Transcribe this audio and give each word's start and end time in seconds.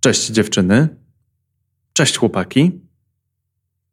Cześć 0.00 0.26
dziewczyny. 0.26 0.88
Cześć 1.92 2.18
chłopaki. 2.18 2.80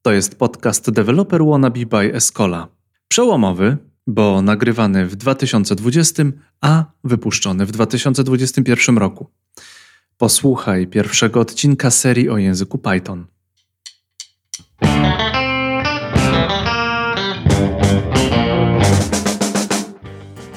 To 0.02 0.12
jest 0.12 0.40
podcast 0.40 0.92
Developer 0.92 1.46
Wannabe 1.46 1.86
by 1.86 2.14
Escola. 2.14 2.68
Przełomowy, 3.08 3.78
bo 4.08 4.42
nagrywany 4.42 5.06
w 5.06 5.16
2020, 5.16 6.24
a 6.62 6.86
wypuszczony 7.04 7.66
w 7.66 7.72
2021 7.72 8.98
roku. 8.98 9.32
Posłuchaj 10.18 10.88
pierwszego 10.88 11.40
odcinka 11.40 11.92
serii 11.92 12.30
o 12.30 12.38
języku 12.38 12.78
Python. 12.78 13.26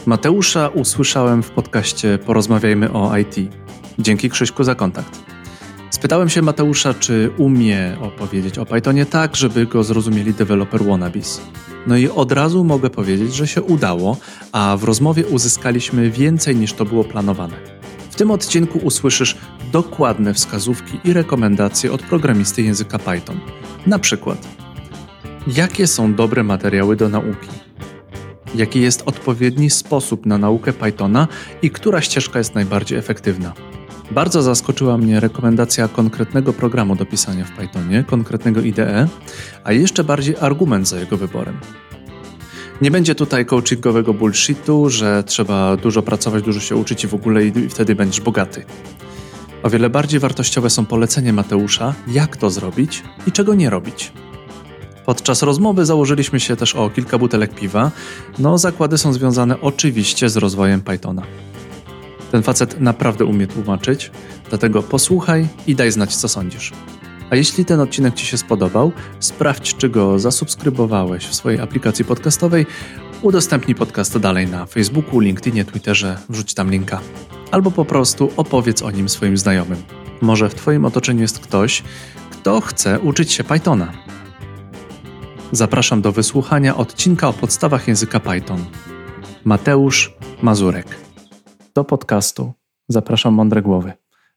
Mateusza 0.06 0.68
usłyszałem 0.68 1.42
w 1.42 1.50
podcaście 1.50 2.18
Porozmawiajmy 2.18 2.92
o 2.92 3.16
IT. 3.16 3.36
Dzięki 3.98 4.30
Krzyśku 4.30 4.64
za 4.64 4.74
kontakt. 4.74 5.39
Spytałem 5.90 6.28
się 6.28 6.42
Mateusza, 6.42 6.94
czy 6.94 7.30
umie 7.36 7.96
opowiedzieć 8.00 8.58
o 8.58 8.66
Pythonie 8.66 9.06
tak, 9.06 9.36
żeby 9.36 9.66
go 9.66 9.84
zrozumieli 9.84 10.34
deweloper 10.34 10.84
wannabes. 10.84 11.40
No 11.86 11.96
i 11.96 12.08
od 12.08 12.32
razu 12.32 12.64
mogę 12.64 12.90
powiedzieć, 12.90 13.34
że 13.34 13.46
się 13.46 13.62
udało, 13.62 14.16
a 14.52 14.76
w 14.76 14.84
rozmowie 14.84 15.26
uzyskaliśmy 15.26 16.10
więcej 16.10 16.56
niż 16.56 16.72
to 16.72 16.84
było 16.84 17.04
planowane. 17.04 17.56
W 18.10 18.14
tym 18.14 18.30
odcinku 18.30 18.78
usłyszysz 18.78 19.36
dokładne 19.72 20.34
wskazówki 20.34 21.00
i 21.04 21.12
rekomendacje 21.12 21.92
od 21.92 22.02
programisty 22.02 22.62
języka 22.62 22.98
Python. 22.98 23.40
Na 23.86 23.98
przykład, 23.98 24.48
jakie 25.46 25.86
są 25.86 26.14
dobre 26.14 26.42
materiały 26.42 26.96
do 26.96 27.08
nauki? 27.08 27.48
Jaki 28.54 28.80
jest 28.80 29.02
odpowiedni 29.06 29.70
sposób 29.70 30.26
na 30.26 30.38
naukę 30.38 30.72
Pythona 30.72 31.28
i 31.62 31.70
która 31.70 32.00
ścieżka 32.00 32.38
jest 32.38 32.54
najbardziej 32.54 32.98
efektywna? 32.98 33.52
Bardzo 34.10 34.42
zaskoczyła 34.42 34.98
mnie 34.98 35.20
rekomendacja 35.20 35.88
konkretnego 35.88 36.52
programu 36.52 36.96
do 36.96 37.06
pisania 37.06 37.44
w 37.44 37.50
Pythonie, 37.50 38.04
konkretnego 38.06 38.60
IDE, 38.60 39.08
a 39.64 39.72
jeszcze 39.72 40.04
bardziej 40.04 40.36
argument 40.40 40.88
za 40.88 41.00
jego 41.00 41.16
wyborem. 41.16 41.60
Nie 42.80 42.90
będzie 42.90 43.14
tutaj 43.14 43.46
coachingowego 43.46 44.14
bullshitu, 44.14 44.90
że 44.90 45.24
trzeba 45.24 45.76
dużo 45.76 46.02
pracować, 46.02 46.44
dużo 46.44 46.60
się 46.60 46.76
uczyć 46.76 47.04
i 47.04 47.06
w 47.06 47.14
ogóle 47.14 47.44
i 47.44 47.68
wtedy 47.68 47.94
będziesz 47.94 48.20
bogaty. 48.20 48.64
O 49.62 49.70
wiele 49.70 49.90
bardziej 49.90 50.20
wartościowe 50.20 50.70
są 50.70 50.86
polecenie 50.86 51.32
Mateusza, 51.32 51.94
jak 52.08 52.36
to 52.36 52.50
zrobić 52.50 53.02
i 53.26 53.32
czego 53.32 53.54
nie 53.54 53.70
robić. 53.70 54.12
Podczas 55.06 55.42
rozmowy 55.42 55.86
założyliśmy 55.86 56.40
się 56.40 56.56
też 56.56 56.76
o 56.76 56.90
kilka 56.90 57.18
butelek 57.18 57.54
piwa. 57.54 57.90
No, 58.38 58.58
zakłady 58.58 58.98
są 58.98 59.12
związane 59.12 59.60
oczywiście 59.60 60.28
z 60.28 60.36
rozwojem 60.36 60.80
Pythona. 60.80 61.22
Ten 62.30 62.42
facet 62.42 62.80
naprawdę 62.80 63.24
umie 63.24 63.46
tłumaczyć, 63.46 64.10
dlatego 64.48 64.82
posłuchaj 64.82 65.48
i 65.66 65.74
daj 65.74 65.92
znać, 65.92 66.16
co 66.16 66.28
sądzisz. 66.28 66.72
A 67.30 67.36
jeśli 67.36 67.64
ten 67.64 67.80
odcinek 67.80 68.14
Ci 68.14 68.26
się 68.26 68.38
spodobał, 68.38 68.92
sprawdź, 69.20 69.76
czy 69.76 69.88
go 69.88 70.18
zasubskrybowałeś 70.18 71.26
w 71.26 71.34
swojej 71.34 71.60
aplikacji 71.60 72.04
podcastowej, 72.04 72.66
udostępnij 73.22 73.74
podcast 73.74 74.18
dalej 74.18 74.46
na 74.46 74.66
Facebooku, 74.66 75.20
LinkedInie, 75.20 75.64
Twitterze, 75.64 76.18
wrzuć 76.28 76.54
tam 76.54 76.70
linka. 76.70 77.00
Albo 77.50 77.70
po 77.70 77.84
prostu 77.84 78.30
opowiedz 78.36 78.82
o 78.82 78.90
nim 78.90 79.08
swoim 79.08 79.38
znajomym. 79.38 79.82
Może 80.20 80.48
w 80.48 80.54
Twoim 80.54 80.84
otoczeniu 80.84 81.20
jest 81.20 81.38
ktoś, 81.38 81.82
kto 82.30 82.60
chce 82.60 83.00
uczyć 83.00 83.32
się 83.32 83.44
Pythona. 83.44 83.92
Zapraszam 85.52 86.02
do 86.02 86.12
wysłuchania 86.12 86.76
odcinka 86.76 87.28
o 87.28 87.32
podstawach 87.32 87.88
języka 87.88 88.20
Python. 88.20 88.64
Mateusz 89.44 90.14
Mazurek. 90.42 91.09
Do 91.74 91.84
podcastu 91.84 92.52
zapraszam 92.88 93.34
mądre 93.34 93.62
głowy, 93.62 93.92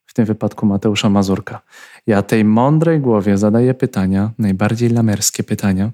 w 0.06 0.14
tym 0.14 0.26
wypadku 0.26 0.66
Mateusza 0.66 1.10
Mazurka. 1.10 1.62
Ja 2.08 2.22
tej 2.22 2.46
mądrej 2.46 3.00
głowie 3.00 3.38
zadaję 3.38 3.74
pytania, 3.74 4.32
najbardziej 4.38 4.90
lamerskie 4.90 5.44
pytania. 5.44 5.92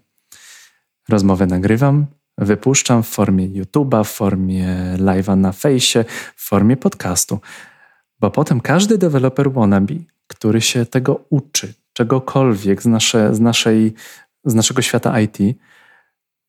Rozmowę 1.09 1.45
nagrywam, 1.45 2.05
wypuszczam 2.37 3.03
w 3.03 3.07
formie 3.07 3.49
YouTube'a, 3.49 4.03
w 4.03 4.09
formie 4.09 4.67
live'a 4.97 5.37
na 5.37 5.51
fejsie, 5.51 6.05
w 6.35 6.43
formie 6.47 6.77
podcastu. 6.77 7.39
Bo 8.19 8.31
potem 8.31 8.61
każdy 8.61 8.97
deweloper 8.97 9.51
wannabe, 9.51 9.95
który 10.27 10.61
się 10.61 10.85
tego 10.85 11.25
uczy, 11.29 11.73
czegokolwiek 11.93 12.83
z, 12.83 12.85
nasze, 12.85 13.35
z, 13.35 13.39
naszej, 13.39 13.93
z 14.45 14.53
naszego 14.53 14.81
świata 14.81 15.19
IT, 15.21 15.37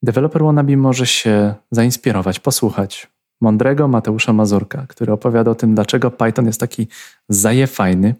deweloper 0.03 0.43
wannabe 0.43 0.77
może 0.77 1.07
się 1.07 1.55
zainspirować, 1.71 2.41
posłuchać, 2.41 3.09
mądrego 3.41 3.89
Mateusza 3.89 4.33
Mazurka, 4.33 4.87
który 4.89 5.13
opowiada 5.13 5.51
o 5.51 5.55
tym, 5.55 5.75
dlaczego 5.75 6.11
Python 6.11 6.47
jest 6.47 6.61
taki 6.61 6.89
zajefajny 7.29 8.15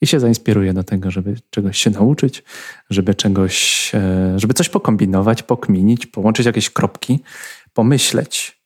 i 0.00 0.06
się 0.06 0.20
zainspiruje 0.20 0.72
do 0.72 0.84
tego, 0.84 1.10
żeby 1.10 1.36
czegoś 1.50 1.78
się 1.78 1.90
nauczyć, 1.90 2.42
żeby 2.90 3.14
czegoś, 3.14 3.90
e, 3.94 4.34
żeby 4.36 4.54
coś 4.54 4.68
pokombinować, 4.68 5.42
pokminić, 5.42 6.06
połączyć 6.06 6.46
jakieś 6.46 6.70
kropki, 6.70 7.20
pomyśleć. 7.72 8.60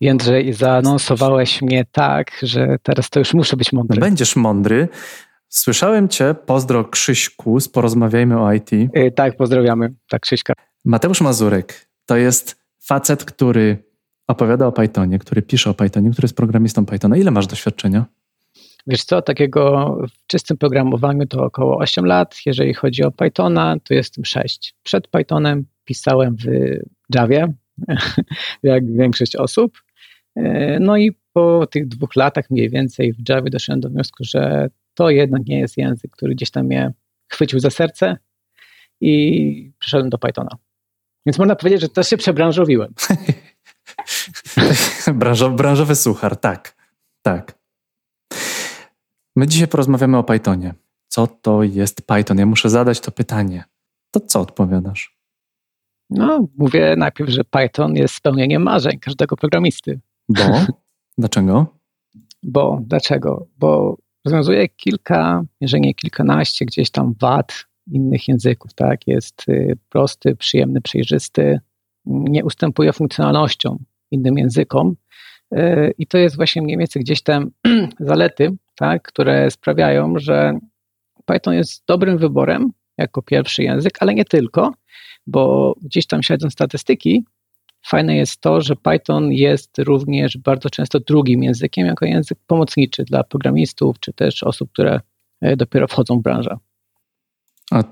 Jędrzej, 0.00 0.52
zaanonsowałeś 0.52 1.62
mnie 1.62 1.84
tak, 1.92 2.30
że 2.42 2.76
teraz 2.82 3.10
to 3.10 3.18
już 3.18 3.34
muszę 3.34 3.56
być 3.56 3.72
mądry. 3.72 4.00
Będziesz 4.00 4.36
mądry. 4.36 4.88
Słyszałem 5.48 6.08
cię, 6.08 6.34
pozdro 6.46 6.84
Krzyśku, 6.84 7.58
porozmawiajmy 7.72 8.40
o 8.40 8.52
IT. 8.52 8.72
Yy, 8.72 9.12
tak, 9.16 9.36
pozdrawiamy. 9.36 9.94
Tak, 10.08 10.22
Krzyśka. 10.22 10.52
Mateusz 10.84 11.20
Mazurek 11.20 11.88
to 12.06 12.16
jest 12.16 12.56
facet, 12.82 13.24
który 13.24 13.85
opowiada 14.26 14.66
o 14.66 14.72
Pythonie, 14.72 15.18
który 15.18 15.42
pisze 15.42 15.70
o 15.70 15.74
Pythonie, 15.74 16.10
który 16.10 16.24
jest 16.24 16.36
programistą 16.36 16.86
Pythona. 16.86 17.16
Ile 17.16 17.30
masz 17.30 17.46
doświadczenia? 17.46 18.04
Wiesz 18.86 19.04
co, 19.04 19.22
takiego 19.22 19.90
w 20.08 20.26
czystym 20.26 20.56
programowaniu 20.56 21.26
to 21.26 21.44
około 21.44 21.78
8 21.78 22.06
lat. 22.06 22.36
Jeżeli 22.46 22.74
chodzi 22.74 23.02
o 23.02 23.10
Pythona, 23.10 23.76
to 23.84 23.94
jestem 23.94 24.24
6. 24.24 24.74
Przed 24.82 25.08
Pythonem 25.08 25.64
pisałem 25.84 26.36
w 26.36 26.46
Javie, 27.14 27.52
jak 28.62 28.92
większość 28.92 29.36
osób. 29.36 29.82
No 30.80 30.96
i 30.96 31.12
po 31.32 31.66
tych 31.66 31.88
dwóch 31.88 32.16
latach 32.16 32.50
mniej 32.50 32.70
więcej 32.70 33.12
w 33.12 33.28
Javie 33.28 33.50
doszedłem 33.50 33.80
do 33.80 33.88
wniosku, 33.88 34.24
że 34.24 34.70
to 34.94 35.10
jednak 35.10 35.46
nie 35.46 35.58
jest 35.58 35.76
język, 35.76 36.10
który 36.10 36.34
gdzieś 36.34 36.50
tam 36.50 36.66
mnie 36.66 36.92
chwycił 37.28 37.60
za 37.60 37.70
serce 37.70 38.16
i 39.00 39.72
przyszedłem 39.78 40.10
do 40.10 40.18
Pythona. 40.18 40.56
Więc 41.26 41.38
można 41.38 41.56
powiedzieć, 41.56 41.80
że 41.80 41.88
też 41.88 42.08
się 42.08 42.16
przebranżowiłem. 42.16 42.94
Branżowy, 45.56 45.94
suchar, 45.94 46.36
tak. 46.36 46.76
Tak. 47.22 47.58
My 49.36 49.46
dzisiaj 49.46 49.68
porozmawiamy 49.68 50.18
o 50.18 50.24
Pythonie. 50.24 50.74
Co 51.08 51.26
to 51.26 51.62
jest 51.62 52.06
Python? 52.06 52.38
Ja 52.38 52.46
muszę 52.46 52.70
zadać 52.70 53.00
to 53.00 53.10
pytanie. 53.10 53.64
To 54.10 54.20
co 54.20 54.40
odpowiadasz? 54.40 55.16
No, 56.10 56.48
mówię 56.58 56.94
najpierw, 56.98 57.30
że 57.30 57.44
Python 57.44 57.96
jest 57.96 58.14
spełnieniem 58.14 58.62
marzeń 58.62 58.98
każdego 58.98 59.36
programisty. 59.36 60.00
Bo? 60.28 60.42
Dlaczego? 61.18 61.66
Bo, 62.42 62.80
dlaczego? 62.82 63.46
Bo 63.58 63.96
rozwiązuje 64.24 64.68
kilka, 64.68 65.42
jeżeli 65.60 65.82
nie 65.82 65.94
kilkanaście 65.94 66.64
gdzieś 66.64 66.90
tam 66.90 67.14
wad 67.20 67.66
innych 67.86 68.28
języków, 68.28 68.74
tak? 68.74 69.06
Jest 69.06 69.48
y, 69.48 69.78
prosty, 69.88 70.36
przyjemny, 70.36 70.80
przejrzysty, 70.80 71.60
nie 72.06 72.44
ustępuje 72.44 72.92
funkcjonalnością 72.92 73.78
innym 74.10 74.38
językom. 74.38 74.96
E, 75.52 75.90
I 75.90 76.06
to 76.06 76.18
jest 76.18 76.36
właśnie 76.36 76.62
mniej 76.62 76.78
więcej 76.78 77.02
gdzieś 77.02 77.22
tam 77.22 77.50
zalety, 78.00 78.56
tak, 78.74 79.02
które 79.02 79.50
sprawiają, 79.50 80.14
że 80.16 80.58
Python 81.24 81.54
jest 81.54 81.82
dobrym 81.86 82.18
wyborem 82.18 82.72
jako 82.98 83.22
pierwszy 83.22 83.62
język, 83.62 83.96
ale 84.00 84.14
nie 84.14 84.24
tylko, 84.24 84.74
bo 85.26 85.74
gdzieś 85.82 86.06
tam 86.06 86.22
śledząc 86.22 86.52
statystyki, 86.52 87.24
fajne 87.86 88.16
jest 88.16 88.40
to, 88.40 88.60
że 88.60 88.76
Python 88.76 89.32
jest 89.32 89.78
również 89.78 90.38
bardzo 90.38 90.70
często 90.70 91.00
drugim 91.00 91.42
językiem, 91.42 91.86
jako 91.86 92.06
język 92.06 92.38
pomocniczy 92.46 93.04
dla 93.04 93.24
programistów, 93.24 94.00
czy 94.00 94.12
też 94.12 94.42
osób, 94.42 94.72
które 94.72 95.00
e, 95.40 95.56
dopiero 95.56 95.88
wchodzą 95.88 96.18
w 96.18 96.22
branżę. 96.22 96.56
A 97.70 97.82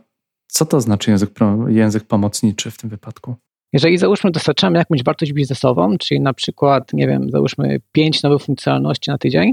co 0.47 0.67
to 0.67 0.81
znaczy 0.81 1.11
język, 1.11 1.31
język 1.69 2.05
pomocniczy 2.05 2.71
w 2.71 2.79
tym 2.79 2.91
wypadku? 2.91 3.37
Jeżeli 3.75 3.99
załóżmy 3.99 4.31
dostarczamy 4.31 4.79
jakąś 4.79 5.03
wartość 5.05 5.33
biznesową, 5.33 5.99
czyli 5.99 6.21
na 6.21 6.35
przykład, 6.35 6.93
nie 6.93 7.07
wiem, 7.09 7.31
załóżmy 7.31 7.81
pięć 7.93 8.23
nowych 8.23 8.43
funkcjonalności 8.43 9.11
na 9.11 9.19
tydzień, 9.19 9.53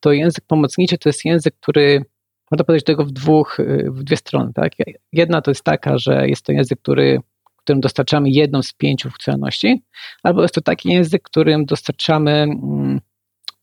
to 0.00 0.12
język 0.12 0.44
pomocniczy 0.46 0.98
to 0.98 1.08
jest 1.08 1.24
język, 1.24 1.54
który 1.60 2.04
można 2.50 2.64
powiedzieć 2.64 2.86
tego 2.86 3.04
w, 3.04 3.10
dwóch, 3.10 3.58
w 3.86 4.02
dwie 4.02 4.16
strony. 4.16 4.52
Tak? 4.54 4.72
Jedna 5.12 5.42
to 5.42 5.50
jest 5.50 5.64
taka, 5.64 5.98
że 5.98 6.28
jest 6.28 6.42
to 6.46 6.52
język, 6.52 6.78
który, 6.78 7.20
którym 7.56 7.80
dostarczamy 7.80 8.30
jedną 8.30 8.62
z 8.62 8.72
pięciu 8.72 9.08
funkcjonalności, 9.08 9.82
albo 10.22 10.42
jest 10.42 10.54
to 10.54 10.60
taki 10.60 10.88
język, 10.88 11.22
którym 11.22 11.64
dostarczamy 11.64 12.30
mm, 12.30 13.00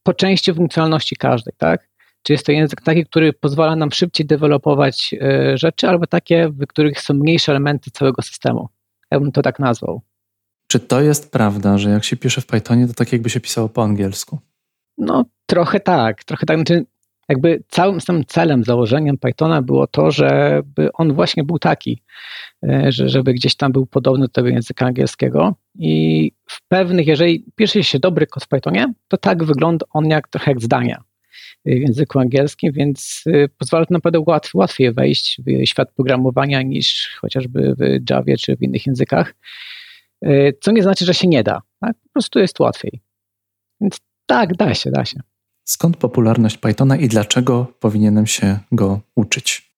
po 0.04 0.14
części 0.14 0.54
funkcjonalności 0.54 1.16
każdej. 1.16 1.54
Tak? 1.58 1.90
Czy 2.24 2.34
jest 2.34 2.46
to 2.46 2.52
język 2.52 2.82
taki, 2.82 3.06
który 3.06 3.34
pozwala 3.34 3.76
nam 3.76 3.92
szybciej 3.92 4.26
dewelopować 4.26 5.16
e, 5.22 5.58
rzeczy, 5.58 5.88
albo 5.88 6.08
takie, 6.08 6.50
w 6.50 6.68
których 6.68 7.02
są 7.02 7.14
mniejsze 7.14 7.52
elementy 7.52 7.92
całego 7.92 8.22
systemu. 8.22 8.70
Ja 9.12 9.20
bym 9.20 9.32
to 9.32 9.42
tak 9.42 9.60
nazwał. 9.60 10.02
Czy 10.68 10.80
to 10.80 11.02
jest 11.02 11.32
prawda, 11.32 11.78
że 11.78 11.90
jak 11.90 12.04
się 12.04 12.18
pisze 12.18 12.42
w 12.42 12.46
Pythonie, 12.46 12.88
to 12.88 12.94
tak 12.94 13.14
jakby 13.14 13.30
się 13.30 13.40
pisało 13.40 13.70
po 13.70 13.84
angielsku? 13.84 14.40
No, 14.98 15.26
trochę 15.46 15.80
tak. 15.80 16.24
Trochę 16.24 16.46
tak. 16.46 16.58
Znaczy, 16.58 16.86
jakby 17.30 17.64
całym 17.68 18.00
tym 18.00 18.26
celem, 18.26 18.64
założeniem 18.64 19.18
Pythona 19.18 19.62
było 19.62 19.88
to, 19.88 20.12
żeby 20.12 20.90
on 20.94 21.14
właśnie 21.14 21.44
był 21.44 21.60
taki, 21.60 22.02
e, 22.64 22.92
że, 22.92 23.10
żeby 23.10 23.34
gdzieś 23.34 23.56
tam 23.56 23.72
był 23.72 23.86
podobny 23.86 24.26
do 24.26 24.32
tego 24.32 24.48
języka 24.48 24.86
angielskiego 24.86 25.56
i 25.76 26.32
w 26.46 26.68
pewnych, 26.68 27.08
jeżeli 27.08 27.46
pisze 27.56 27.84
się 27.84 28.00
dobry 28.00 28.28
kod 28.28 28.44
w 28.44 28.48
Pythonie, 28.48 28.94
to 29.08 29.18
tak 29.18 29.44
wygląda 29.44 29.86
on 29.90 30.06
jak 30.06 30.28
trochę 30.28 30.52
jak 30.52 30.62
zdania 30.62 31.04
w 31.66 31.70
języku 31.70 32.20
angielskim, 32.20 32.72
więc 32.72 33.24
e, 33.28 33.48
pozwala 33.48 33.86
to 33.86 33.94
naprawdę 33.94 34.20
łatw, 34.28 34.56
łatwiej 34.56 34.94
wejść 34.94 35.42
w 35.42 35.66
świat 35.66 35.92
programowania 35.92 36.62
niż 36.62 37.18
chociażby 37.22 37.76
w 37.78 38.10
Javie 38.10 38.38
czy 38.38 38.56
w 38.58 38.62
innych 38.62 38.88
językach, 38.88 39.36
e, 40.22 40.54
co 40.54 40.72
nie 40.72 40.84
znaczy, 40.84 41.06
że 41.06 41.14
się 41.14 41.28
nie 41.28 41.44
da. 41.44 41.62
Tak? 41.80 41.98
Po 42.04 42.10
prostu 42.14 42.40
jest 42.40 42.60
łatwiej. 42.60 43.02
Więc 43.82 43.98
tak, 44.26 44.56
da 44.56 44.74
się, 44.74 44.92
da 44.92 45.06
się. 45.06 45.20
Skąd 45.66 45.98
popularność 45.98 46.58
Pythona 46.58 46.98
i 46.98 47.08
dlaczego 47.08 47.74
powinienem 47.80 48.28
się 48.28 48.60
go 48.72 49.00
uczyć? 49.16 49.72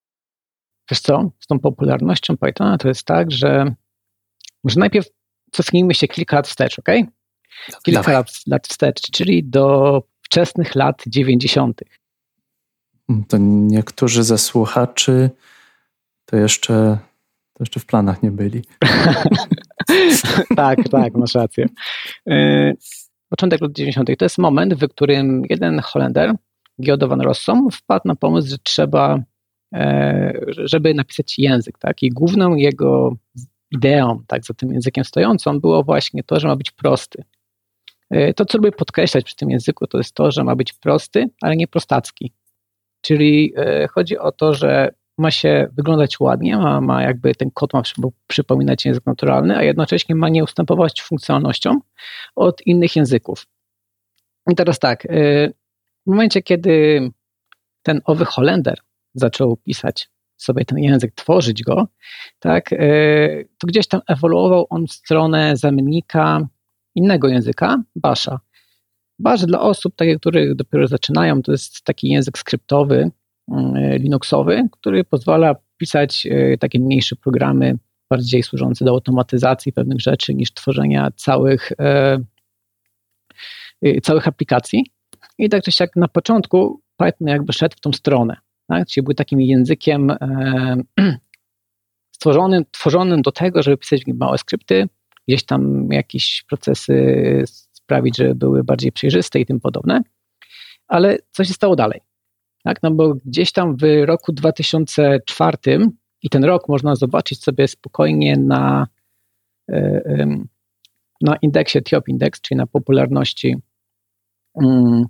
Wiesz 0.92 1.00
co, 1.00 1.32
z 1.40 1.48
tą 1.48 1.60
popularnością 1.60 2.38
Pythona 2.38 2.78
to 2.78 2.88
jest 2.88 3.04
tak, 3.04 3.32
że 3.32 3.76
może 4.64 4.80
najpierw 4.80 5.08
cofnijmy 5.52 5.94
się 5.94 6.08
kilka 6.08 6.36
lat 6.36 6.48
wstecz, 6.48 6.80
ok? 6.80 6.88
Kilka 7.84 8.12
lat, 8.12 8.32
lat 8.48 8.68
wstecz, 8.68 9.02
czyli 9.12 9.44
do 9.44 10.04
wczesnych 10.32 10.76
lat 10.76 11.04
90. 11.08 11.82
To 13.28 13.38
niektórzy 13.40 14.24
ze 14.24 14.38
słuchaczy 14.38 15.30
to 16.26 16.38
jeszcze, 16.38 16.98
to 17.54 17.64
jeszcze 17.64 17.80
w 17.80 17.86
planach 17.86 18.24
nie 18.24 18.32
byli. 18.32 18.62
tak, 20.56 20.90
tak, 20.92 21.14
masz 21.14 21.36
rację. 21.36 21.66
Y, 22.30 22.78
początek 23.30 23.62
lat 23.62 23.72
90. 23.72 24.10
to 24.18 24.26
jest 24.26 24.38
moment, 24.38 24.74
w 24.74 24.88
którym 24.88 25.44
jeden 25.50 25.80
Holender, 25.80 26.34
Giodo 26.82 27.08
van 27.08 27.22
Rossum, 27.22 27.72
wpadł 27.72 28.08
na 28.08 28.16
pomysł, 28.16 28.50
że 28.50 28.58
trzeba, 28.58 29.20
e, 29.74 30.34
żeby 30.58 30.94
napisać 30.94 31.40
język. 31.40 31.78
Tak? 31.78 32.04
I 32.04 32.10
główną 32.10 32.56
jego 32.56 33.16
ideą 33.72 34.24
tak, 34.28 34.46
za 34.46 34.54
tym 34.54 34.74
językiem 34.74 35.06
stojącą 35.06 35.60
było 35.60 35.84
właśnie 35.84 36.24
to, 36.24 36.40
że 36.40 36.48
ma 36.48 36.56
być 36.56 36.72
prosty. 36.72 37.24
E, 38.12 38.34
to, 38.34 38.46
co 38.46 38.58
lubię 38.58 38.72
podkreślać 38.72 39.26
przy 39.26 39.36
tym 39.36 39.50
języku, 39.50 39.88
to 39.88 39.98
jest 39.98 40.16
to, 40.16 40.32
że 40.32 40.44
ma 40.44 40.56
być 40.56 40.74
prosty, 40.74 41.30
ale 41.42 41.56
nie 41.56 41.68
prostacki. 41.68 42.34
Czyli 43.02 43.54
e, 43.58 43.88
chodzi 43.88 44.18
o 44.18 44.32
to, 44.32 44.54
że 44.54 44.94
ma 45.18 45.32
się 45.32 45.68
wyglądać 45.78 46.20
ładnie, 46.20 46.58
ma, 46.58 46.82
ma 46.82 47.04
jakby 47.04 47.36
ten 47.36 47.52
kod 47.52 47.74
ma 47.74 47.82
przypominać 48.28 48.86
język 48.86 49.06
naturalny, 49.06 49.58
a 49.58 49.64
jednocześnie 49.64 50.16
ma 50.16 50.30
nie 50.30 50.44
ustępować 50.44 51.02
funkcjonalnościom 51.02 51.82
od 52.36 52.62
innych 52.68 52.96
języków. 52.96 53.48
I 54.52 54.56
teraz 54.56 54.80
tak, 54.80 55.06
y, 55.06 55.54
w 56.08 56.10
momencie, 56.10 56.42
kiedy 56.42 57.02
ten 57.84 58.02
owy 58.06 58.26
Holender 58.26 58.80
zaczął 59.14 59.58
pisać 59.58 60.10
sobie 60.38 60.66
ten 60.66 60.78
język, 60.78 61.16
tworzyć 61.16 61.64
go, 61.64 61.88
tak, 62.40 62.70
to 63.58 63.68
gdzieś 63.68 63.88
tam 63.88 64.02
ewoluował 64.08 64.68
on 64.70 64.88
w 64.88 64.92
stronę 64.92 65.58
zamiennika 65.58 66.48
innego 66.96 67.28
języka, 67.28 67.84
Basha. 67.96 68.40
Bash 69.20 69.46
dla 69.46 69.62
osób, 69.62 69.96
takie, 69.96 70.20
które 70.20 70.56
dopiero 70.56 70.88
zaczynają, 70.88 71.42
to 71.42 71.52
jest 71.52 71.84
taki 71.84 72.10
język 72.10 72.38
skryptowy, 72.38 73.12
E, 73.52 73.98
Linuxowy, 73.98 74.68
który 74.72 75.04
pozwala 75.04 75.56
pisać 75.78 76.28
e, 76.32 76.58
takie 76.58 76.80
mniejsze 76.80 77.16
programy, 77.16 77.78
bardziej 78.10 78.44
służące 78.44 78.86
do 78.86 78.92
automatyzacji 78.92 79.74
pewnych 79.74 80.00
rzeczy 80.00 80.34
niż 80.34 80.54
tworzenia 80.54 81.12
całych, 81.16 81.72
e, 81.80 82.18
całych 84.04 84.28
aplikacji. 84.28 84.86
I 85.38 85.50
tak 85.50 85.64
czy 85.64 85.72
siak 85.72 85.96
na 85.96 86.08
początku 86.08 86.82
Python 86.98 87.28
jakby 87.28 87.54
szedł 87.54 87.76
w 87.78 87.82
tą 87.82 87.94
stronę. 87.94 88.38
Tak? 88.68 88.88
Czyli 88.88 89.04
był 89.04 89.14
takim 89.14 89.42
językiem 89.42 90.12
stworzonym, 92.16 92.66
tworzonym 92.72 93.22
do 93.22 93.32
tego, 93.32 93.64
żeby 93.64 93.78
pisać 93.78 94.02
małe 94.08 94.38
skrypty, 94.38 94.90
gdzieś 95.28 95.46
tam 95.46 95.88
jakieś 95.92 96.44
procesy 96.50 97.44
sprawić, 97.72 98.18
żeby 98.18 98.36
były 98.36 98.64
bardziej 98.64 98.92
przejrzyste 98.92 99.40
i 99.40 99.46
tym 99.46 99.60
podobne. 99.60 100.02
Ale 100.88 101.18
co 101.32 101.44
się 101.44 101.54
stało 101.54 101.76
dalej? 101.76 102.02
Tak? 102.64 102.84
No 102.84 102.92
bo 102.92 103.14
gdzieś 103.26 103.52
tam 103.52 103.78
w 103.78 104.06
roku 104.06 104.34
2004 104.34 105.58
i 106.22 106.30
ten 106.30 106.44
rok 106.44 106.70
można 106.70 106.96
zobaczyć 106.96 107.44
sobie 107.44 107.68
spokojnie 107.68 108.38
na, 108.38 108.88
e, 109.72 110.28
na 111.22 111.36
indeksie 111.42 111.82
TIOP 111.82 112.10
Index, 112.10 112.42
czyli 112.42 112.58
na 112.58 112.68
popularności 112.68 113.56
mm, 114.62 115.06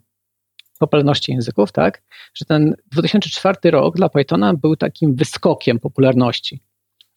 popularności 0.80 1.32
języków, 1.32 1.72
tak, 1.72 2.04
że 2.34 2.46
ten 2.46 2.76
2004 2.92 3.72
rok 3.72 3.96
dla 3.96 4.10
Pythona 4.10 4.54
był 4.54 4.76
takim 4.76 5.16
wyskokiem 5.16 5.80
popularności. 5.80 6.60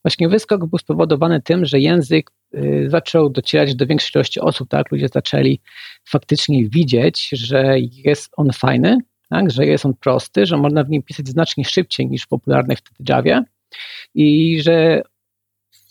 Właśnie 0.05 0.29
wyskok 0.29 0.67
był 0.67 0.79
spowodowany 0.79 1.43
tym, 1.43 1.65
że 1.65 1.81
język 1.81 2.31
y, 2.55 2.87
zaczął 2.91 3.31
docierać 3.31 3.75
do 3.75 3.87
większej 3.87 4.11
ilości 4.15 4.41
osób, 4.41 4.69
tak, 4.69 4.93
ludzie 4.93 5.09
zaczęli 5.09 5.61
faktycznie 6.09 6.69
widzieć, 6.69 7.29
że 7.33 7.77
jest 7.79 8.31
on 8.37 8.53
fajny, 8.53 8.99
tak, 9.31 9.51
że 9.51 9.67
jest 9.67 9.87
on 9.87 9.95
prosty, 9.95 10.47
że 10.47 10.57
można 10.57 10.85
w 10.85 10.91
nim 10.91 11.03
pisać 11.03 11.29
znacznie 11.29 11.65
szybciej 11.65 12.07
niż 12.07 12.23
w 12.23 12.29
popularnej 12.29 12.77
wtedy 12.77 13.13
Javie 13.13 13.43
i 14.15 14.61
że, 14.63 15.03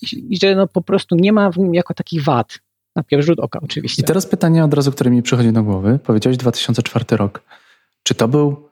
i 0.01 0.38
że 0.42 0.56
no 0.56 0.68
po 0.68 0.81
prostu 0.81 1.15
nie 1.15 1.33
ma 1.33 1.51
w 1.51 1.57
nim 1.57 1.74
jako 1.74 1.94
takich 1.94 2.24
wad. 2.24 2.60
Na 2.95 3.04
pierwszy 3.04 3.27
rzut 3.27 3.39
oka 3.39 3.60
oczywiście. 3.63 4.01
I 4.01 4.06
teraz 4.06 4.27
pytanie 4.27 4.63
od 4.63 4.74
razu, 4.74 4.92
które 4.92 5.12
mi 5.12 5.21
przychodzi 5.21 5.51
do 5.51 5.63
głowy. 5.63 6.00
Powiedziałeś 6.04 6.38
2004 6.38 7.06
rok. 7.12 7.44
Czy 8.04 8.15
to 8.15 8.27
był 8.27 8.69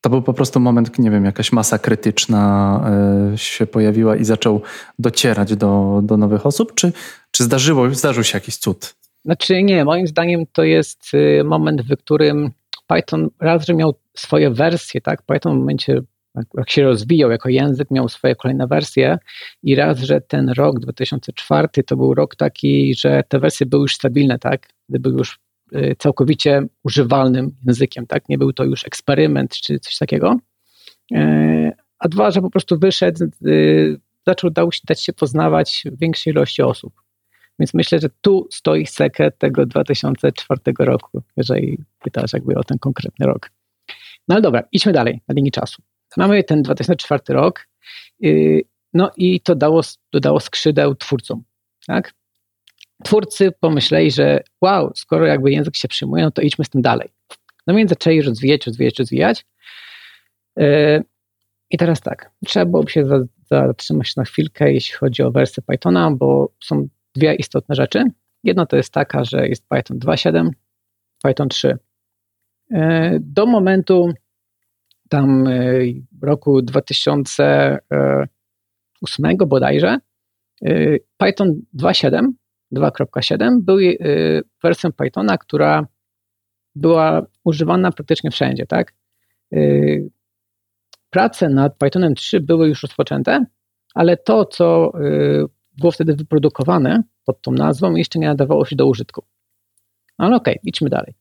to 0.00 0.10
był 0.10 0.22
po 0.22 0.34
prostu 0.34 0.60
moment, 0.60 0.98
nie 0.98 1.10
wiem, 1.10 1.24
jakaś 1.24 1.52
masa 1.52 1.78
krytyczna 1.78 2.90
y, 3.34 3.38
się 3.38 3.66
pojawiła 3.66 4.16
i 4.16 4.24
zaczął 4.24 4.62
docierać 4.98 5.56
do, 5.56 6.00
do 6.02 6.16
nowych 6.16 6.46
osób, 6.46 6.74
czy, 6.74 6.92
czy 7.30 7.44
zdarzyło, 7.44 7.94
zdarzył 7.94 8.24
się 8.24 8.36
jakiś 8.36 8.56
cud? 8.56 8.94
Znaczy 9.24 9.62
nie, 9.62 9.84
moim 9.84 10.06
zdaniem 10.06 10.44
to 10.52 10.62
jest 10.62 11.14
y, 11.14 11.44
moment, 11.44 11.82
w 11.82 11.96
którym 11.96 12.50
Python 12.86 13.28
raz, 13.40 13.66
że 13.66 13.74
miał 13.74 13.94
swoje 14.14 14.50
wersje, 14.50 15.00
tak? 15.00 15.22
Python 15.22 15.56
w 15.56 15.58
momencie, 15.58 16.00
jak 16.54 16.70
się 16.70 16.82
rozwijał 16.82 17.30
jako 17.30 17.48
język, 17.48 17.90
miał 17.90 18.08
swoje 18.08 18.36
kolejne 18.36 18.66
wersje 18.66 19.18
i 19.62 19.74
raz, 19.74 19.98
że 19.98 20.20
ten 20.20 20.48
rok 20.48 20.80
2004 20.80 21.68
to 21.86 21.96
był 21.96 22.14
rok 22.14 22.36
taki, 22.36 22.94
że 22.94 23.22
te 23.28 23.38
wersje 23.38 23.66
były 23.66 23.82
już 23.82 23.94
stabilne, 23.94 24.38
tak? 24.38 24.68
Był 24.88 25.18
już 25.18 25.38
całkowicie 25.98 26.62
używalnym 26.84 27.56
językiem, 27.66 28.06
tak? 28.06 28.28
Nie 28.28 28.38
był 28.38 28.52
to 28.52 28.64
już 28.64 28.86
eksperyment 28.86 29.56
czy 29.56 29.78
coś 29.78 29.98
takiego. 29.98 30.36
E, 31.14 31.72
a 31.98 32.08
dwa, 32.08 32.30
że 32.30 32.40
po 32.40 32.50
prostu 32.50 32.78
wyszedł, 32.78 33.24
y, 33.46 34.00
zaczął 34.26 34.50
dać 34.84 35.02
się 35.04 35.12
poznawać 35.12 35.84
większej 35.92 36.32
ilości 36.32 36.62
osób. 36.62 36.92
Więc 37.58 37.74
myślę, 37.74 37.98
że 37.98 38.08
tu 38.20 38.48
stoi 38.50 38.86
sekret 38.86 39.38
tego 39.38 39.66
2004 39.66 40.60
roku, 40.78 41.22
jeżeli 41.36 41.78
pytasz 41.98 42.32
jakby 42.32 42.54
o 42.54 42.64
ten 42.64 42.78
konkretny 42.78 43.26
rok. 43.26 43.50
No 44.28 44.34
ale 44.34 44.42
dobra, 44.42 44.62
idźmy 44.72 44.92
dalej 44.92 45.20
na 45.28 45.34
linii 45.34 45.50
czasu. 45.50 45.82
Mamy 46.16 46.44
ten 46.44 46.62
2004 46.62 47.22
rok, 47.28 47.68
no 48.94 49.10
i 49.16 49.40
to 49.40 49.54
dało, 49.54 49.80
dodało 50.12 50.40
skrzydeł 50.40 50.94
twórcom, 50.94 51.42
tak? 51.86 52.14
Twórcy 53.04 53.52
pomyśleli, 53.60 54.10
że 54.10 54.40
wow, 54.60 54.92
skoro 54.94 55.26
jakby 55.26 55.50
język 55.50 55.76
się 55.76 55.88
przyjmuje, 55.88 56.24
no 56.24 56.30
to 56.30 56.42
idźmy 56.42 56.64
z 56.64 56.70
tym 56.70 56.82
dalej. 56.82 57.08
No 57.66 57.74
więc 57.74 57.90
zaczęli 57.90 58.22
rozwijać, 58.22 58.66
rozwijać, 58.66 58.98
rozwijać. 58.98 59.46
Yy, 60.56 61.04
I 61.70 61.78
teraz 61.78 62.00
tak, 62.00 62.30
trzeba 62.46 62.66
byłoby 62.66 62.90
się 62.90 63.04
zatrzymać 63.50 64.16
na 64.16 64.24
chwilkę, 64.24 64.72
jeśli 64.72 64.94
chodzi 64.94 65.22
o 65.22 65.30
wersję 65.30 65.62
Pythona, 65.66 66.10
bo 66.10 66.52
są 66.64 66.88
dwie 67.14 67.34
istotne 67.34 67.74
rzeczy. 67.74 68.04
Jedna 68.44 68.66
to 68.66 68.76
jest 68.76 68.92
taka, 68.92 69.24
że 69.24 69.48
jest 69.48 69.68
Python 69.68 69.98
2.7, 69.98 70.50
Python 71.22 71.48
3. 71.48 71.78
E, 72.70 73.18
do 73.20 73.46
momentu 73.46 74.12
tam 75.08 75.46
e, 75.46 75.72
roku 76.22 76.62
2008 76.62 79.36
bodajże 79.46 79.98
e, 80.64 80.96
Python 81.16 81.62
2.7, 81.74 82.32
2.7 82.72 83.60
był 83.60 83.78
wersją 84.62 84.92
Pythona, 84.92 85.38
która 85.38 85.86
była 86.74 87.26
używana 87.44 87.92
praktycznie 87.92 88.30
wszędzie, 88.30 88.66
tak? 88.66 88.94
Prace 91.10 91.48
nad 91.48 91.76
Pythonem 91.78 92.14
3 92.14 92.40
były 92.40 92.68
już 92.68 92.82
rozpoczęte, 92.82 93.44
ale 93.94 94.16
to, 94.16 94.44
co 94.44 94.92
było 95.78 95.92
wtedy 95.92 96.14
wyprodukowane 96.14 97.02
pod 97.24 97.42
tą 97.42 97.52
nazwą 97.52 97.94
jeszcze 97.94 98.18
nie 98.18 98.26
nadawało 98.26 98.64
się 98.64 98.76
do 98.76 98.86
użytku. 98.86 99.24
Ale 100.18 100.36
okej, 100.36 100.54
okay, 100.54 100.60
idźmy 100.64 100.88
dalej. 100.88 101.14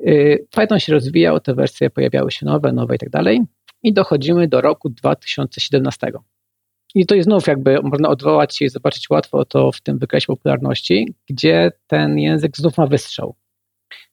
Y, 0.00 0.46
Python 0.50 0.78
się 0.78 0.92
rozwijał, 0.92 1.40
te 1.40 1.54
wersje 1.54 1.90
pojawiały 1.90 2.30
się 2.30 2.46
nowe, 2.46 2.72
nowe 2.72 2.96
i 2.96 2.98
tak 2.98 3.10
dalej 3.10 3.40
i 3.82 3.92
dochodzimy 3.92 4.48
do 4.48 4.60
roku 4.60 4.88
2017. 4.88 6.12
I 6.94 7.06
to 7.06 7.14
jest 7.14 7.28
znów 7.28 7.46
jakby 7.46 7.78
można 7.82 8.08
odwołać 8.08 8.56
się 8.56 8.64
i 8.64 8.68
zobaczyć 8.68 9.10
łatwo 9.10 9.44
to 9.44 9.72
w 9.72 9.80
tym 9.80 9.98
wykresie 9.98 10.26
popularności, 10.26 11.14
gdzie 11.30 11.72
ten 11.86 12.18
język 12.18 12.56
znów 12.56 12.78
ma 12.78 12.86
wystrzał. 12.86 13.34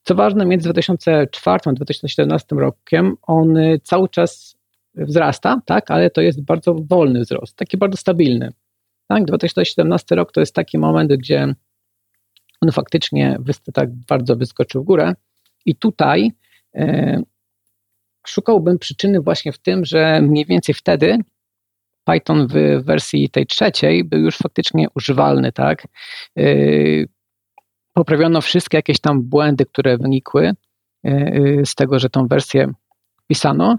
Co 0.03 0.15
ważne, 0.15 0.45
między 0.45 0.69
2004 0.69 1.59
a 1.65 1.73
2017 1.73 2.55
rokiem 2.55 3.15
on 3.21 3.57
cały 3.83 4.09
czas 4.09 4.55
wzrasta, 4.95 5.61
tak, 5.65 5.91
ale 5.91 6.09
to 6.09 6.21
jest 6.21 6.43
bardzo 6.43 6.73
wolny 6.73 7.21
wzrost, 7.21 7.55
taki 7.55 7.77
bardzo 7.77 7.97
stabilny. 7.97 8.53
Tak, 9.07 9.25
2017 9.25 10.15
rok 10.15 10.31
to 10.31 10.39
jest 10.39 10.55
taki 10.55 10.77
moment, 10.77 11.13
gdzie 11.13 11.53
on 12.61 12.71
faktycznie 12.71 13.37
tak 13.73 13.89
bardzo 14.07 14.35
wyskoczył 14.35 14.83
w 14.83 14.85
górę 14.85 15.13
i 15.65 15.75
tutaj 15.75 16.31
e, 16.75 17.21
szukałbym 18.27 18.79
przyczyny 18.79 19.21
właśnie 19.21 19.51
w 19.51 19.57
tym, 19.57 19.85
że 19.85 20.21
mniej 20.21 20.45
więcej 20.45 20.75
wtedy 20.75 21.17
Python 22.11 22.47
w 22.47 22.83
wersji 22.85 23.29
tej 23.29 23.45
trzeciej 23.45 24.03
był 24.03 24.19
już 24.19 24.37
faktycznie 24.37 24.87
używalny, 24.95 25.51
tak? 25.51 25.87
E, 26.37 26.43
poprawiono 27.93 28.41
wszystkie 28.41 28.77
jakieś 28.77 28.99
tam 28.99 29.21
błędy, 29.21 29.65
które 29.65 29.97
wynikły 29.97 30.51
e, 31.03 31.65
z 31.65 31.75
tego, 31.75 31.99
że 31.99 32.09
tą 32.09 32.27
wersję 32.27 32.73
pisano 33.27 33.77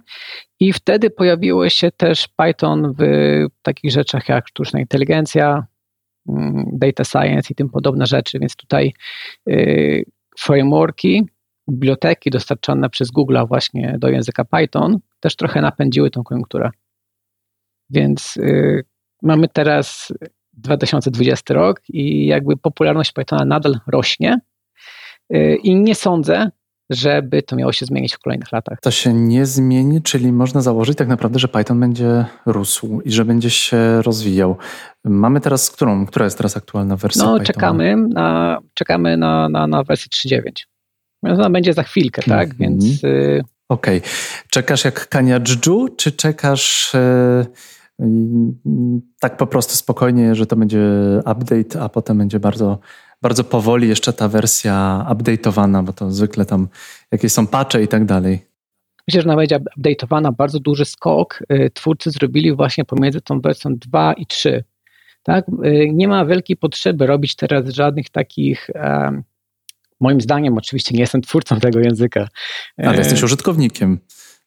i 0.60 0.72
wtedy 0.72 1.10
pojawiło 1.10 1.68
się 1.68 1.90
też 1.90 2.28
Python 2.28 2.94
w 2.98 3.04
takich 3.62 3.92
rzeczach 3.92 4.28
jak 4.28 4.48
sztuczna 4.48 4.80
inteligencja, 4.80 5.66
mm, 6.28 6.64
data 6.72 7.04
science 7.04 7.48
i 7.50 7.54
tym 7.54 7.70
podobne 7.70 8.06
rzeczy, 8.06 8.38
więc 8.38 8.56
tutaj 8.56 8.92
y, 9.48 10.04
frameworki, 10.38 11.26
biblioteki 11.70 12.30
dostarczane 12.30 12.90
przez 12.90 13.10
Google 13.10 13.38
właśnie 13.48 13.96
do 13.98 14.08
języka 14.08 14.44
Python 14.44 14.98
też 15.20 15.36
trochę 15.36 15.60
napędziły 15.60 16.10
tą 16.10 16.22
koniunkturę. 16.24 16.70
Więc 17.90 18.36
y, 18.36 18.84
mamy 19.22 19.48
teraz 19.48 20.12
2020 20.52 21.54
rok 21.54 21.80
i 21.88 22.26
jakby 22.26 22.56
popularność 22.56 23.12
Pythona 23.12 23.44
nadal 23.44 23.80
rośnie 23.86 24.40
y, 25.34 25.56
i 25.62 25.74
nie 25.74 25.94
sądzę, 25.94 26.50
żeby 26.90 27.42
to 27.42 27.56
miało 27.56 27.72
się 27.72 27.86
zmienić 27.86 28.14
w 28.14 28.18
kolejnych 28.18 28.52
latach. 28.52 28.78
To 28.82 28.90
się 28.90 29.12
nie 29.12 29.46
zmieni, 29.46 30.02
czyli 30.02 30.32
można 30.32 30.60
założyć 30.60 30.98
tak 30.98 31.08
naprawdę, 31.08 31.38
że 31.38 31.48
Python 31.48 31.80
będzie 31.80 32.24
rósł 32.46 33.00
i 33.00 33.12
że 33.12 33.24
będzie 33.24 33.50
się 33.50 34.02
rozwijał. 34.02 34.56
Mamy 35.04 35.40
teraz 35.40 35.70
którą? 35.70 36.06
Która 36.06 36.24
jest 36.24 36.36
teraz 36.36 36.56
aktualna 36.56 36.96
wersja? 36.96 37.24
No, 37.24 37.32
Pythona? 37.32 37.44
czekamy 37.44 37.96
na, 37.96 38.58
czekamy 38.74 39.16
na, 39.16 39.48
na, 39.48 39.66
na 39.66 39.84
wersję 39.84 40.08
3.9. 40.40 40.64
Ona 41.22 41.50
będzie 41.50 41.72
za 41.72 41.82
chwilkę, 41.82 42.22
tak? 42.22 42.48
Mm 42.48 42.54
-hmm. 42.54 42.58
Więc. 42.58 43.04
Y... 43.04 43.44
Okej. 43.68 43.98
Okay. 43.98 44.10
Czekasz 44.50 44.84
jak 44.84 45.08
Kania 45.08 45.40
Dżdżu, 45.40 45.88
czy 45.96 46.12
czekasz. 46.12 46.94
Yy, 46.94 47.79
tak 49.20 49.36
po 49.36 49.46
prostu 49.46 49.76
spokojnie, 49.76 50.34
że 50.34 50.46
to 50.46 50.56
będzie 50.56 50.80
update, 51.18 51.82
a 51.82 51.88
potem 51.88 52.18
będzie 52.18 52.40
bardzo 52.40 52.78
bardzo 53.22 53.44
powoli 53.44 53.88
jeszcze 53.88 54.12
ta 54.12 54.28
wersja 54.28 55.06
update'owana, 55.10 55.84
bo 55.84 55.92
to 55.92 56.10
zwykle 56.10 56.46
tam 56.46 56.68
jakieś 57.12 57.32
są 57.32 57.46
patche 57.46 57.82
i 57.82 57.88
tak 57.88 58.04
dalej. 58.04 58.46
Myślę, 59.08 59.22
że 59.22 59.36
będzie 59.36 59.60
update'owana, 59.78 60.32
bardzo 60.32 60.60
duży 60.60 60.84
skok 60.84 61.42
y, 61.52 61.70
twórcy 61.74 62.10
zrobili 62.10 62.56
właśnie 62.56 62.84
pomiędzy 62.84 63.20
tą 63.20 63.40
wersją 63.40 63.76
2 63.76 64.12
i 64.12 64.26
3. 64.26 64.64
Tak? 65.22 65.48
Y, 65.48 65.88
nie 65.92 66.08
ma 66.08 66.26
wielkiej 66.26 66.56
potrzeby 66.56 67.06
robić 67.06 67.36
teraz 67.36 67.68
żadnych 67.68 68.10
takich 68.10 68.70
moim 70.00 70.20
zdaniem, 70.20 70.58
oczywiście 70.58 70.94
nie 70.94 71.00
jestem 71.00 71.20
twórcą 71.20 71.60
tego 71.60 71.80
języka. 71.80 72.28
Ale 72.78 72.98
jesteś 72.98 73.22
użytkownikiem, 73.22 73.98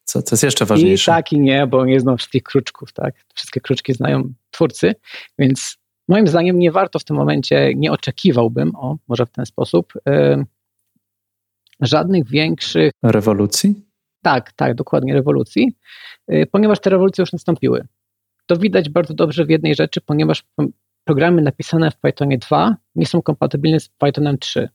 co, 0.03 0.21
co 0.21 0.33
jest 0.33 0.43
jeszcze 0.43 0.65
ważniejsze. 0.65 1.11
I 1.11 1.15
tak 1.15 1.33
i 1.33 1.39
nie, 1.39 1.67
bo 1.67 1.85
nie 1.85 1.99
znam 1.99 2.17
wszystkich 2.17 2.43
kruczków, 2.43 2.93
tak? 2.93 3.15
Wszystkie 3.35 3.61
kruczki 3.61 3.93
znają 3.93 4.33
twórcy, 4.51 4.95
więc 5.39 5.77
Moim 6.07 6.27
zdaniem 6.27 6.59
nie 6.59 6.71
warto 6.71 6.99
w 6.99 7.03
tym 7.03 7.15
momencie, 7.15 7.73
nie 7.75 7.91
oczekiwałbym, 7.91 8.75
o 8.75 8.97
może 9.07 9.25
w 9.25 9.31
ten 9.31 9.45
sposób, 9.45 9.93
yy, 10.05 10.45
żadnych 11.79 12.27
większych. 12.27 12.91
Rewolucji? 13.03 13.85
Tak, 14.21 14.51
tak, 14.53 14.75
dokładnie 14.75 15.13
rewolucji, 15.13 15.75
yy, 16.27 16.45
ponieważ 16.45 16.79
te 16.79 16.89
rewolucje 16.89 17.21
już 17.21 17.33
nastąpiły. 17.33 17.87
To 18.45 18.57
widać 18.57 18.89
bardzo 18.89 19.13
dobrze 19.13 19.45
w 19.45 19.49
jednej 19.49 19.75
rzeczy, 19.75 20.01
ponieważ 20.01 20.43
programy 21.03 21.41
napisane 21.41 21.91
w 21.91 21.97
Pythonie 21.97 22.37
2 22.37 22.75
nie 22.95 23.05
są 23.05 23.21
kompatybilne 23.21 23.79
z 23.79 23.89
Pythonem 23.89 24.37
3. 24.37 24.69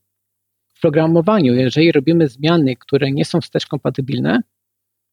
W 0.75 0.81
programowaniu, 0.81 1.55
jeżeli 1.55 1.93
robimy 1.93 2.29
zmiany, 2.29 2.77
które 2.77 3.11
nie 3.11 3.25
są 3.25 3.41
wstecz 3.41 3.67
kompatybilne, 3.67 4.41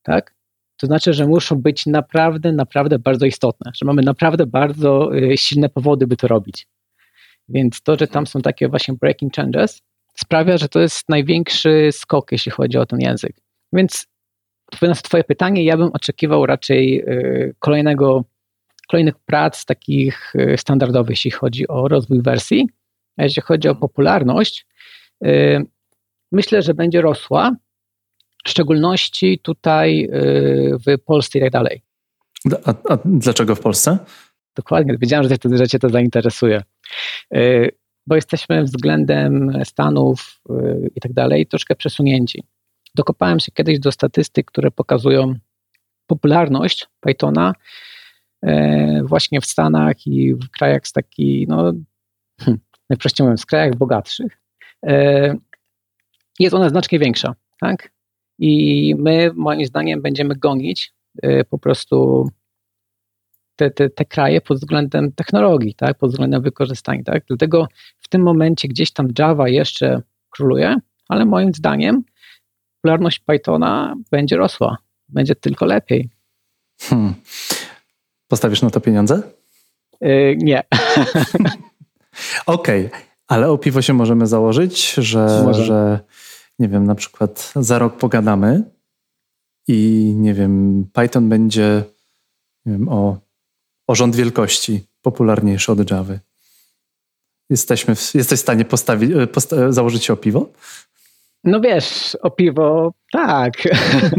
tak, 0.06 0.36
to 0.78 0.88
znaczy, 0.88 1.14
że 1.14 1.28
muszą 1.28 1.56
być 1.56 1.86
naprawdę, 1.86 2.52
naprawdę 2.52 3.00
bardzo 3.00 3.26
istotne, 3.26 3.72
że 3.76 3.86
mamy 3.86 4.02
naprawdę 4.02 4.46
bardzo 4.46 5.16
y, 5.16 5.38
silne 5.38 5.70
powody, 5.70 6.08
by 6.08 6.18
to 6.18 6.28
robić. 6.28 6.68
Więc 7.50 7.82
to, 7.82 7.96
że 7.96 8.08
tam 8.08 8.28
są 8.28 8.42
takie 8.42 8.68
właśnie 8.68 8.94
breaking 8.94 9.34
changes, 9.34 9.82
sprawia, 10.16 10.58
że 10.58 10.70
to 10.70 10.80
jest 10.80 11.10
największy 11.10 11.90
skok, 11.92 12.32
jeśli 12.32 12.52
chodzi 12.52 12.78
o 12.78 12.86
ten 12.86 13.00
język. 13.00 13.36
Więc 13.74 14.08
odpowiadając 14.68 15.04
na 15.04 15.08
Twoje 15.08 15.24
pytanie, 15.24 15.64
ja 15.64 15.78
bym 15.78 15.90
oczekiwał 15.94 16.46
raczej 16.46 17.02
y, 17.02 17.56
kolejnego, 17.60 18.26
kolejnych 18.88 19.16
prac 19.26 19.66
takich 19.66 20.36
y, 20.36 20.58
standardowych, 20.58 21.10
jeśli 21.10 21.32
chodzi 21.32 21.68
o 21.68 21.88
rozwój 21.88 22.22
wersji. 22.22 22.70
A 23.18 23.24
jeśli 23.24 23.42
chodzi 23.42 23.68
o 23.68 23.76
popularność, 23.76 24.68
myślę, 26.32 26.62
że 26.62 26.74
będzie 26.74 27.02
rosła, 27.02 27.56
w 28.46 28.50
szczególności 28.50 29.40
tutaj 29.40 30.04
y, 30.04 30.78
w 30.88 31.04
Polsce 31.06 31.40
i 31.40 31.42
tak 31.42 31.52
dalej. 31.52 31.82
A, 32.66 32.74
a 32.90 32.98
dlaczego 33.06 33.56
w 33.56 33.60
Polsce? 33.60 33.98
Dokładnie, 34.56 34.98
wiedziałem, 34.98 35.30
że, 35.30 35.38
to, 35.38 35.58
że 35.58 35.68
Cię 35.68 35.80
to 35.80 35.90
zainteresuje. 35.90 36.64
Y, 37.36 37.70
bo 38.08 38.16
jesteśmy 38.16 38.64
względem 38.64 39.52
Stanów 39.64 40.42
y, 40.50 40.92
i 40.96 41.00
tak 41.00 41.14
dalej 41.14 41.48
troszkę 41.48 41.76
przesunięci. 41.76 42.44
Dokopałem 42.96 43.40
się 43.40 43.52
kiedyś 43.52 43.80
do 43.80 43.92
statystyk, 43.92 44.46
które 44.46 44.72
pokazują 44.72 45.36
popularność 46.08 46.88
Pythona 47.00 47.54
właśnie 49.04 49.42
w 49.42 49.46
Stanach 49.46 50.08
i 50.08 50.36
w 50.36 50.50
krajach 50.50 50.88
z 50.88 50.92
takich, 50.92 51.48
no, 51.48 51.74
hmm, 52.42 52.60
najprościej 52.90 53.24
mówiąc, 53.24 53.42
w 53.42 53.46
krajach 53.46 53.76
bogatszych. 53.76 54.38
Jest 56.40 56.56
ona 56.56 56.70
znacznie 56.70 57.00
większa. 57.00 57.36
Tak? 57.60 57.95
I 58.40 58.96
my, 58.98 59.32
moim 59.36 59.66
zdaniem, 59.66 60.02
będziemy 60.02 60.36
gonić 60.36 60.94
y, 61.26 61.46
po 61.50 61.60
prostu 61.60 62.28
te, 63.56 63.72
te, 63.72 63.90
te 63.90 64.06
kraje 64.06 64.42
pod 64.42 64.58
względem 64.58 65.12
technologii, 65.12 65.76
tak, 65.76 65.98
pod 65.98 66.12
względem 66.12 66.42
wykorzystania. 66.42 67.04
Tak? 67.04 67.24
Dlatego 67.28 67.68
w 67.98 68.08
tym 68.08 68.22
momencie 68.22 68.68
gdzieś 68.68 68.92
tam 68.92 69.08
Java 69.20 69.50
jeszcze 69.50 70.02
króluje, 70.30 70.76
ale 71.10 71.26
moim 71.26 71.54
zdaniem 71.54 72.04
popularność 72.86 73.20
Pythona 73.20 73.96
będzie 74.12 74.38
rosła. 74.38 74.78
Będzie 75.10 75.36
tylko 75.36 75.66
lepiej. 75.66 76.10
Hmm. 76.82 77.14
Postawisz 78.28 78.62
na 78.62 78.70
to 78.70 78.82
pieniądze? 78.82 79.22
Yy, 80.02 80.36
nie. 80.38 80.64
Okej, 82.46 82.86
okay. 82.86 83.00
ale 83.28 83.50
o 83.50 83.58
piwo 83.58 83.82
się 83.82 83.94
możemy 83.94 84.28
założyć, 84.28 84.94
że, 84.94 85.54
że 85.54 86.00
nie 86.60 86.68
wiem, 86.68 86.84
na 86.84 86.96
przykład 86.96 87.54
za 87.56 87.80
rok 87.80 87.98
pogadamy 87.98 88.64
i 89.68 90.14
nie 90.18 90.34
wiem, 90.34 90.86
Python 90.94 91.30
będzie 91.30 91.84
nie 92.66 92.74
wiem, 92.74 92.90
o, 92.90 93.18
o 93.88 93.96
rząd 93.96 94.16
wielkości 94.16 94.84
popularniejszy 95.02 95.72
od 95.72 95.92
Java. 95.92 96.14
Jesteśmy 97.50 97.96
w, 97.96 98.16
jesteś 98.16 98.40
w 98.40 98.42
stanie 98.42 98.66
postawić, 98.66 99.12
e, 99.12 99.28
posta 99.28 99.72
założyć 99.72 100.04
się 100.04 100.14
o 100.14 100.18
piwo? 100.18 100.50
No 101.44 101.62
wiesz, 101.62 102.18
o 102.22 102.32
piwo 102.32 102.94
tak. 103.12 103.54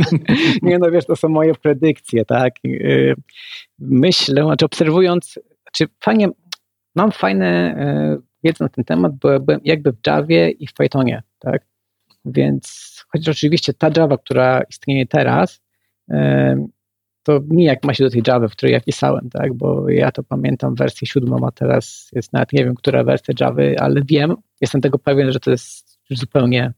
nie 0.63 0.79
no 0.79 0.91
wiesz, 0.91 1.07
to 1.07 1.17
są 1.17 1.29
moje 1.29 1.55
predykcje, 1.55 2.25
tak. 2.25 2.55
E, 2.65 3.15
myślę, 3.79 4.45
znaczy 4.45 4.65
obserwując, 4.65 5.39
czy 5.73 5.89
fajnie, 6.01 6.29
mam 6.95 7.13
fajne 7.13 7.47
e, 7.47 8.19
wiedzę 8.45 8.65
na 8.65 8.69
ten 8.69 8.85
temat, 8.85 9.13
bo 9.17 9.29
jakby 9.65 9.93
w 9.93 10.07
Javie 10.07 10.51
i 10.51 10.67
w 10.67 10.75
Pythonie, 10.75 11.23
tak. 11.39 11.67
Więc 12.27 12.97
chociaż 13.09 13.29
oczywiście 13.37 13.75
ta 13.75 13.91
Java, 13.97 14.19
która 14.19 14.63
istnieje 14.71 15.07
teraz, 15.07 15.61
to 17.23 17.41
nijak 17.49 17.85
ma 17.85 17.95
się 17.95 18.05
do 18.05 18.11
tej 18.11 18.23
Java, 18.27 18.49
w 18.49 18.53
której 18.53 18.73
ja 18.73 18.81
pisałem, 18.81 19.31
tak? 19.31 19.55
bo 19.55 19.91
ja 19.91 20.13
to 20.13 20.23
pamiętam 20.23 20.75
wersję 20.75 21.07
siódmą, 21.07 21.47
a 21.47 21.51
teraz 21.51 22.11
jest 22.13 22.33
nawet 22.33 22.53
nie 22.53 22.65
wiem, 22.65 22.75
która 22.75 23.05
wersja 23.05 23.35
Java, 23.41 23.63
ale 23.79 24.03
wiem, 24.05 24.35
jestem 24.61 24.81
tego 24.81 24.99
pewien, 24.99 25.33
że 25.33 25.41
to 25.41 25.51
jest 25.51 25.99
zupełnie 26.11 26.73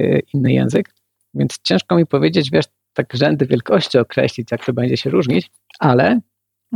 e, 0.00 0.18
inny 0.34 0.52
język, 0.52 0.94
więc 1.34 1.58
ciężko 1.62 1.96
mi 1.96 2.06
powiedzieć, 2.06 2.50
wiesz, 2.50 2.66
tak 2.92 3.14
rzędy 3.14 3.46
wielkości 3.46 3.98
określić, 3.98 4.48
jak 4.52 4.64
to 4.64 4.72
będzie 4.72 4.96
się 4.96 5.10
różnić, 5.10 5.50
ale 5.78 6.20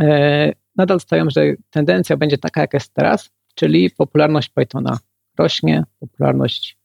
e, 0.00 0.52
nadal 0.76 1.00
stawiam, 1.00 1.30
że 1.30 1.42
tendencja 1.70 2.16
będzie 2.16 2.38
taka, 2.38 2.60
jak 2.60 2.74
jest 2.74 2.94
teraz, 2.94 3.30
czyli 3.54 3.90
popularność 3.90 4.48
Pythona 4.48 4.98
rośnie, 5.38 5.84
popularność 6.00 6.79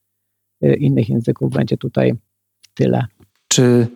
innych 0.73 1.09
języków 1.09 1.53
będzie 1.53 1.77
tutaj 1.77 2.13
tyle. 2.73 3.05
Czy 3.47 3.87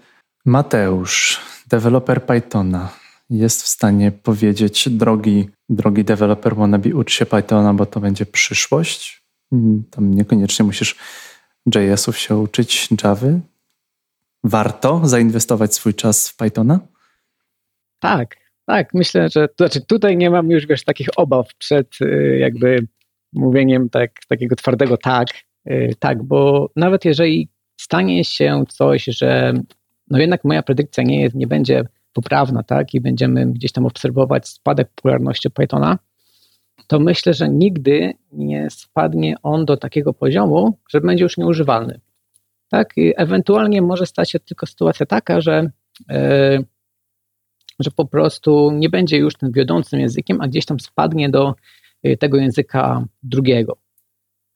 Mateusz, 0.45 1.41
deweloper 1.69 2.25
Pythona, 2.25 2.89
jest 3.29 3.63
w 3.63 3.67
stanie 3.67 4.11
powiedzieć, 4.11 4.89
drogi, 4.89 5.49
drogi 5.69 6.03
deweloper 6.03 6.55
wannabe, 6.55 6.95
ucz 6.95 7.11
się 7.11 7.25
Pythona, 7.25 7.73
bo 7.73 7.85
to 7.85 7.99
będzie 7.99 8.25
przyszłość? 8.25 9.23
Mm, 9.51 9.83
tam 9.91 10.13
niekoniecznie 10.13 10.65
musisz 10.65 10.95
JS-ów 11.75 12.17
się 12.17 12.35
uczyć 12.37 12.89
Java? 13.03 13.27
Warto 14.43 15.01
zainwestować 15.03 15.75
swój 15.75 15.93
czas 15.93 16.29
w 16.29 16.35
Pythona? 16.35 16.79
Tak, 17.99 18.35
tak. 18.65 18.93
Myślę, 18.93 19.29
że 19.29 19.47
to 19.47 19.53
znaczy 19.57 19.85
tutaj 19.85 20.17
nie 20.17 20.29
mam 20.29 20.51
już 20.51 20.67
wiesz, 20.67 20.83
takich 20.83 21.07
obaw 21.15 21.55
przed 21.55 22.01
y, 22.01 22.37
jakby 22.39 22.87
mówieniem 23.33 23.89
tak, 23.89 24.11
takiego 24.27 24.55
twardego 24.55 24.97
tak, 24.97 25.27
y, 25.29 25.33
tak, 25.99 26.23
bo 26.23 26.69
nawet 26.75 27.05
jeżeli 27.05 27.49
stanie 27.77 28.25
się 28.25 28.63
coś, 28.67 29.05
że 29.05 29.53
no 30.09 30.19
jednak 30.19 30.43
moja 30.43 30.63
predykcja 30.63 31.03
nie, 31.03 31.21
jest, 31.21 31.35
nie 31.35 31.47
będzie 31.47 31.83
poprawna, 32.13 32.63
tak, 32.63 32.93
i 32.93 33.01
będziemy 33.01 33.45
gdzieś 33.45 33.71
tam 33.71 33.85
obserwować 33.85 34.47
spadek 34.47 34.89
popularności 34.95 35.49
Pythona, 35.49 35.97
to 36.87 36.99
myślę, 36.99 37.33
że 37.33 37.49
nigdy 37.49 38.13
nie 38.31 38.69
spadnie 38.69 39.35
on 39.43 39.65
do 39.65 39.77
takiego 39.77 40.13
poziomu, 40.13 40.77
że 40.89 41.01
będzie 41.01 41.23
już 41.23 41.37
nieużywalny. 41.37 41.99
Tak? 42.69 42.97
I 42.97 43.13
ewentualnie 43.17 43.81
może 43.81 44.05
stać 44.05 44.31
się 44.31 44.39
tylko 44.39 44.65
sytuacja 44.65 45.05
taka, 45.05 45.41
że, 45.41 45.71
yy, 46.09 46.65
że 47.79 47.91
po 47.95 48.05
prostu 48.05 48.71
nie 48.71 48.89
będzie 48.89 49.17
już 49.17 49.35
tym 49.35 49.51
wiodącym 49.51 49.99
językiem, 49.99 50.41
a 50.41 50.47
gdzieś 50.47 50.65
tam 50.65 50.79
spadnie 50.79 51.29
do 51.29 51.55
yy, 52.03 52.17
tego 52.17 52.37
języka 52.37 53.05
drugiego. 53.23 53.77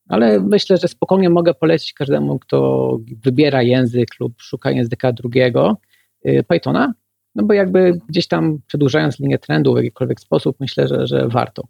Ale 0.10 0.39
myślę, 0.39 0.77
że 0.77 0.88
spokojnie 0.88 1.29
mogę 1.29 1.53
polecić 1.53 1.93
każdemu, 1.93 2.39
kto 2.39 2.98
wybiera 3.24 3.62
język 3.62 4.07
lub 4.19 4.41
szuka 4.41 4.72
języka 4.72 5.12
drugiego, 5.12 5.77
yy, 6.24 6.43
Pythona, 6.43 6.93
no 7.36 7.43
bo 7.43 7.53
jakby 7.53 8.01
gdzieś 8.10 8.27
tam 8.27 8.60
przedłużając 8.67 9.19
linię 9.19 9.39
trendu 9.39 9.74
w 9.74 9.77
jakikolwiek 9.77 10.19
sposób, 10.19 10.57
myślę, 10.60 10.88
że, 10.88 11.07
że 11.07 11.27
warto. 11.27 11.63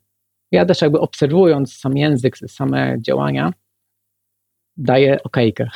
Ja 0.51 0.65
też 0.65 0.81
jakby 0.81 0.99
obserwując 0.99 1.73
sam 1.73 1.97
język, 1.97 2.37
same 2.37 2.97
działania, 3.01 3.53
daję 4.77 5.23
okejkę. 5.23 5.69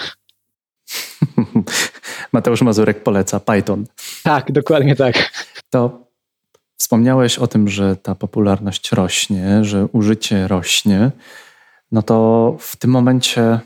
Mateusz 2.33 2.61
Mazurek 2.61 3.03
poleca 3.03 3.39
Python. 3.39 3.85
Tak, 4.23 4.51
dokładnie 4.51 4.95
tak. 4.95 5.31
To 5.69 6.07
wspomniałeś 6.77 7.39
o 7.39 7.47
tym, 7.47 7.67
że 7.67 7.95
ta 7.95 8.15
popularność 8.15 8.91
rośnie, 8.91 9.63
że 9.63 9.85
użycie 9.85 10.47
rośnie. 10.47 11.11
No 11.91 12.01
to 12.01 12.57
w 12.59 12.75
tym 12.75 12.91
momencie 12.91 13.59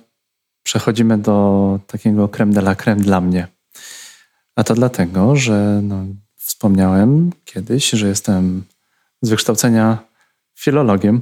przechodzimy 0.64 1.18
do 1.18 1.80
takiego 1.88 2.28
creme 2.28 2.54
de 2.54 2.60
la 2.60 2.76
creme 2.76 3.02
dla 3.02 3.22
mnie. 3.22 3.48
A 4.56 4.64
to 4.64 4.74
dlatego, 4.74 5.36
że 5.36 5.80
no, 5.84 6.06
wspomniałem 6.36 7.32
kiedyś, 7.46 7.90
że 7.90 8.08
jestem 8.08 8.64
z 9.22 9.30
wykształcenia 9.30 9.98
filologiem 10.56 11.22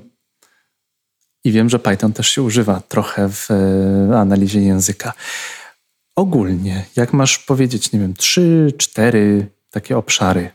i 1.43 1.51
wiem, 1.51 1.69
że 1.69 1.79
Python 1.79 2.13
też 2.13 2.29
się 2.29 2.43
używa 2.43 2.81
trochę 2.81 3.29
w 3.29 3.47
e, 3.51 4.19
analizie 4.19 4.61
języka. 4.61 5.13
Ogólnie, 6.15 6.85
jak 6.95 7.13
masz 7.13 7.39
powiedzieć, 7.39 7.91
nie 7.91 7.99
wiem, 7.99 8.13
trzy, 8.13 8.73
cztery 8.77 9.47
takie 9.71 9.97
obszary, 9.97 10.51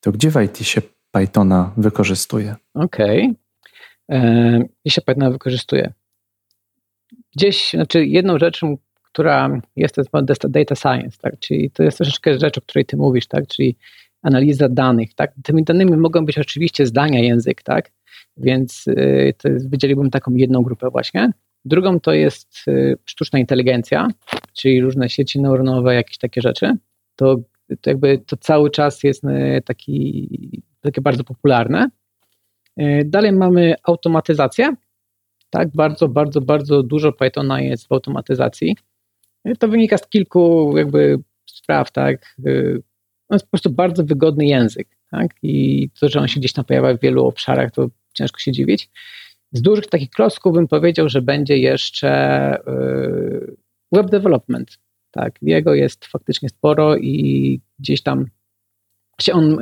to 0.00 0.12
gdzie 0.12 0.30
w 0.30 0.42
IT 0.42 0.58
się 0.58 0.82
Pythona 1.10 1.72
wykorzystuje? 1.76 2.56
Okej. 2.74 3.22
Okay. 3.22 3.43
Gdzie 4.08 4.94
się 4.94 5.02
Pythona 5.02 5.30
wykorzystuje? 5.30 5.92
Gdzieś, 7.36 7.70
znaczy 7.70 8.06
jedną 8.06 8.38
rzeczą, 8.38 8.78
która 9.02 9.60
jest, 9.76 9.94
to 9.94 10.02
jest 10.28 10.46
data 10.48 10.74
science, 10.74 11.18
tak? 11.20 11.38
czyli 11.38 11.70
to 11.70 11.82
jest 11.82 11.96
troszeczkę 11.96 12.38
rzecz, 12.38 12.58
o 12.58 12.60
której 12.60 12.84
ty 12.84 12.96
mówisz, 12.96 13.26
tak? 13.26 13.46
czyli 13.46 13.76
analiza 14.22 14.68
danych. 14.68 15.14
Tak? 15.14 15.32
Tymi 15.42 15.64
danymi 15.64 15.96
mogą 15.96 16.26
być 16.26 16.38
oczywiście 16.38 16.86
zdania, 16.86 17.20
język, 17.20 17.62
tak? 17.62 17.90
więc 18.36 18.86
y, 18.86 19.34
to 19.38 19.48
wydzieliłbym 19.68 20.10
taką 20.10 20.34
jedną 20.34 20.62
grupę 20.62 20.90
właśnie. 20.90 21.30
Drugą 21.64 22.00
to 22.00 22.12
jest 22.12 22.68
y, 22.68 22.96
sztuczna 23.04 23.38
inteligencja, 23.38 24.08
czyli 24.52 24.80
różne 24.80 25.08
sieci 25.08 25.40
neuronowe, 25.40 25.94
jakieś 25.94 26.18
takie 26.18 26.40
rzeczy. 26.40 26.72
To, 27.16 27.36
to 27.80 27.90
jakby 27.90 28.18
to 28.18 28.36
cały 28.36 28.70
czas 28.70 29.02
jest 29.02 29.24
y, 29.24 29.62
taki, 29.64 30.62
takie 30.80 31.00
bardzo 31.00 31.24
popularne. 31.24 31.90
Dalej 33.04 33.32
mamy 33.32 33.74
automatyzację. 33.82 34.74
Tak, 35.50 35.68
bardzo, 35.74 36.08
bardzo, 36.08 36.40
bardzo 36.40 36.82
dużo 36.82 37.12
Pythona 37.12 37.60
jest 37.60 37.88
w 37.88 37.92
automatyzacji. 37.92 38.76
To 39.58 39.68
wynika 39.68 39.98
z 39.98 40.08
kilku 40.08 40.74
jakby 40.76 41.18
spraw, 41.46 41.92
tak. 41.92 42.36
To 43.28 43.34
jest 43.34 43.44
po 43.44 43.50
prostu 43.50 43.70
bardzo 43.70 44.04
wygodny 44.04 44.46
język, 44.46 44.88
tak? 45.10 45.34
I 45.42 45.88
to, 46.00 46.08
że 46.08 46.20
on 46.20 46.28
się 46.28 46.40
gdzieś 46.40 46.52
tam 46.52 46.64
pojawia 46.64 46.94
w 46.94 47.00
wielu 47.00 47.26
obszarach, 47.26 47.70
to 47.70 47.88
ciężko 48.14 48.38
się 48.38 48.52
dziwić. 48.52 48.90
Z 49.52 49.62
dużych 49.62 49.86
takich 49.86 50.10
klocków 50.10 50.54
bym 50.54 50.68
powiedział, 50.68 51.08
że 51.08 51.22
będzie 51.22 51.58
jeszcze 51.58 52.10
web 53.92 54.10
development. 54.10 54.78
Tak, 55.10 55.38
jego 55.42 55.74
jest 55.74 56.04
faktycznie 56.04 56.48
sporo 56.48 56.96
i 56.96 57.60
gdzieś 57.78 58.02
tam 58.02 58.26
się 59.20 59.32
on 59.32 59.58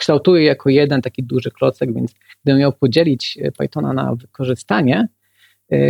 kształtuje 0.00 0.44
jako 0.44 0.70
jeden 0.70 1.02
taki 1.02 1.22
duży 1.22 1.50
klocek, 1.50 1.94
więc 1.94 2.14
gdybym 2.44 2.60
miał 2.60 2.72
podzielić 2.72 3.38
y, 3.46 3.52
Pythona 3.58 3.92
na 3.92 4.14
wykorzystanie, 4.14 5.08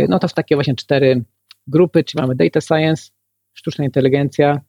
no 0.09 0.19
to 0.19 0.27
w 0.27 0.33
takie 0.33 0.55
właśnie 0.55 0.75
cztery 0.75 1.23
grupy, 1.67 2.03
czyli 2.03 2.21
mamy 2.21 2.35
data 2.35 2.61
science, 2.61 3.11
sztuczna 3.53 3.85
inteligencja, 3.85 4.61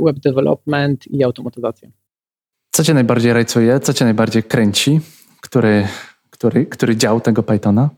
web 0.00 0.18
development 0.18 1.06
i 1.06 1.24
automatyzacja. 1.24 1.88
Co 2.70 2.84
cię 2.84 2.94
najbardziej 2.94 3.32
rajcuje? 3.32 3.80
Co 3.80 3.92
cię 3.92 4.04
najbardziej 4.04 4.42
kręci? 4.42 5.00
Który, 5.40 5.88
który, 6.30 6.66
który 6.66 6.96
dział 6.96 7.20
tego 7.20 7.42
Pythona? 7.42 7.90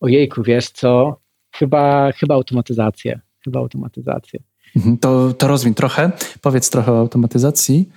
Ojejku, 0.00 0.42
wiesz 0.42 0.70
co? 0.70 1.20
Chyba, 1.56 2.12
chyba 2.12 2.34
automatyzację. 2.34 3.20
Chyba 3.44 3.60
automatyzację. 3.60 4.40
Mhm, 4.76 4.98
to, 4.98 5.32
to 5.32 5.48
rozwin 5.48 5.74
trochę. 5.74 6.12
Powiedz 6.40 6.70
trochę 6.70 6.92
o 6.92 6.98
automatyzacji, 6.98 7.88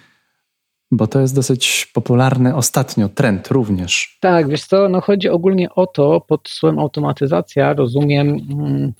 bo 0.91 1.07
to 1.07 1.19
jest 1.19 1.35
dosyć 1.35 1.91
popularny 1.93 2.55
ostatnio 2.55 3.09
trend 3.09 3.47
również. 3.47 4.17
Tak, 4.21 4.49
wiesz 4.49 4.65
co, 4.65 4.89
no 4.89 5.01
chodzi 5.01 5.29
ogólnie 5.29 5.69
o 5.69 5.87
to, 5.87 6.21
pod 6.21 6.49
słowem 6.49 6.79
automatyzacja 6.79 7.73
rozumiem, 7.73 8.27
mm, 8.29 8.93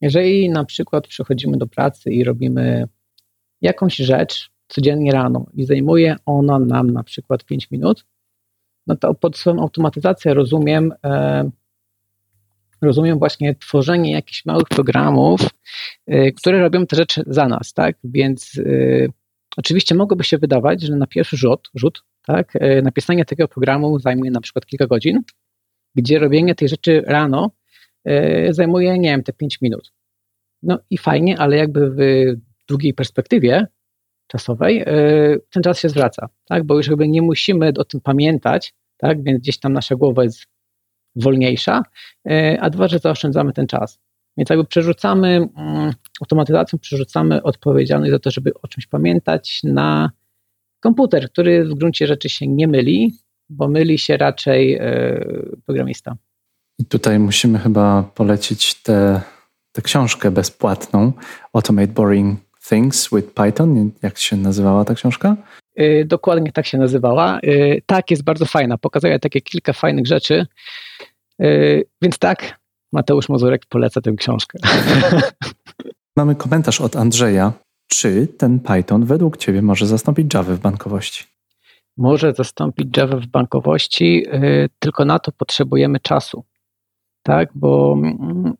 jeżeli 0.00 0.50
na 0.50 0.64
przykład 0.64 1.06
przychodzimy 1.06 1.56
do 1.56 1.66
pracy 1.66 2.10
i 2.10 2.24
robimy 2.24 2.88
jakąś 3.60 3.96
rzecz 3.96 4.50
codziennie 4.68 5.12
rano 5.12 5.46
i 5.54 5.64
zajmuje 5.64 6.16
ona 6.26 6.58
nam 6.58 6.90
na 6.90 7.02
przykład 7.02 7.44
5 7.44 7.70
minut, 7.70 8.04
no 8.86 8.96
to 8.96 9.14
pod 9.14 9.36
słowem 9.36 9.62
automatyzacja 9.62 10.34
rozumiem, 10.34 10.92
e, 11.04 11.50
rozumiem 12.82 13.18
właśnie 13.18 13.54
tworzenie 13.54 14.12
jakichś 14.12 14.44
małych 14.44 14.68
programów, 14.68 15.40
e, 16.06 16.32
które 16.32 16.60
robią 16.60 16.86
te 16.86 16.96
rzeczy 16.96 17.22
za 17.26 17.48
nas, 17.48 17.72
tak? 17.72 17.96
Więc 18.04 18.58
e, 18.58 19.08
oczywiście 19.56 19.94
mogłoby 19.94 20.24
się 20.24 20.38
wydawać, 20.38 20.82
że 20.82 20.96
na 20.96 21.06
pierwszy 21.06 21.36
rzut, 21.36 21.70
rzut 21.74 22.04
tak, 22.26 22.56
e, 22.56 22.82
napisanie 22.82 23.24
takiego 23.24 23.48
programu 23.48 23.98
zajmuje 23.98 24.30
na 24.30 24.40
przykład 24.40 24.66
kilka 24.66 24.86
godzin, 24.86 25.22
gdzie 25.94 26.18
robienie 26.18 26.54
tej 26.54 26.68
rzeczy 26.68 27.02
rano 27.06 27.50
e, 28.04 28.52
zajmuje, 28.52 28.98
nie 28.98 29.10
wiem, 29.10 29.22
te 29.22 29.32
5 29.32 29.60
minut. 29.60 29.92
No 30.62 30.78
i 30.90 30.98
fajnie, 30.98 31.38
ale 31.38 31.56
jakby 31.56 31.90
w 31.90 31.96
długiej 32.68 32.94
perspektywie 32.94 33.66
czasowej, 34.26 34.82
y, 34.82 35.40
ten 35.50 35.62
czas 35.62 35.78
się 35.78 35.88
zwraca, 35.88 36.28
tak? 36.44 36.64
bo 36.64 36.76
już 36.76 36.86
jakby 36.86 37.08
nie 37.08 37.22
musimy 37.22 37.72
o 37.78 37.84
tym 37.84 38.00
pamiętać, 38.00 38.74
tak? 38.96 39.22
więc 39.22 39.40
gdzieś 39.40 39.58
tam 39.58 39.72
nasza 39.72 39.96
głowa 39.96 40.24
jest 40.24 40.46
wolniejsza, 41.16 41.82
a 42.60 42.70
dwa, 42.70 42.88
że 42.88 42.98
zaoszczędzamy 42.98 43.52
ten 43.52 43.66
czas. 43.66 44.00
Więc 44.38 44.50
jakby 44.50 44.64
przerzucamy, 44.64 45.48
mm, 45.56 45.92
automatyzacją 46.20 46.78
przerzucamy 46.78 47.42
odpowiedzialność 47.42 48.12
za 48.12 48.18
to, 48.18 48.30
żeby 48.30 48.52
o 48.62 48.68
czymś 48.68 48.86
pamiętać 48.86 49.60
na 49.64 50.10
komputer, 50.80 51.30
który 51.30 51.64
w 51.64 51.74
gruncie 51.74 52.06
rzeczy 52.06 52.28
się 52.28 52.46
nie 52.46 52.68
myli, 52.68 53.14
bo 53.48 53.68
myli 53.68 53.98
się 53.98 54.16
raczej 54.16 54.76
y, 54.76 55.56
programista. 55.66 56.16
I 56.78 56.84
tutaj 56.84 57.18
musimy 57.18 57.58
chyba 57.58 58.02
polecić 58.14 58.82
tę 58.82 59.22
książkę 59.82 60.30
bezpłatną 60.30 61.12
Automate 61.52 61.92
Boring 61.92 62.40
Things 62.68 63.10
with 63.14 63.34
Python. 63.34 63.90
Jak 64.02 64.18
się 64.18 64.36
nazywała 64.36 64.84
ta 64.84 64.94
książka? 64.94 65.36
Yy, 65.76 66.04
dokładnie 66.04 66.52
tak 66.52 66.66
się 66.66 66.78
nazywała. 66.78 67.38
Yy, 67.42 67.82
tak, 67.86 68.10
jest 68.10 68.24
bardzo 68.24 68.46
fajna. 68.46 68.78
Pokazuje 68.78 69.18
takie 69.18 69.40
kilka 69.40 69.72
fajnych 69.72 70.06
rzeczy. 70.06 70.46
Więc 72.02 72.18
tak, 72.18 72.58
Mateusz 72.92 73.28
Mazurek 73.28 73.66
poleca 73.66 74.00
tę 74.00 74.12
książkę. 74.12 74.58
Mamy 76.16 76.34
komentarz 76.34 76.80
od 76.80 76.96
Andrzeja. 76.96 77.52
Czy 77.88 78.26
ten 78.26 78.60
Python 78.60 79.04
według 79.04 79.36
Ciebie 79.36 79.62
może 79.62 79.86
zastąpić 79.86 80.34
Java 80.34 80.54
w 80.54 80.60
bankowości? 80.60 81.24
Może 81.96 82.32
zastąpić 82.32 82.96
Java 82.96 83.16
w 83.16 83.26
bankowości, 83.26 84.26
y, 84.34 84.68
tylko 84.78 85.04
na 85.04 85.18
to 85.18 85.32
potrzebujemy 85.32 86.00
czasu. 86.00 86.44
Tak, 87.22 87.48
bo 87.54 87.96
mm, 87.96 88.54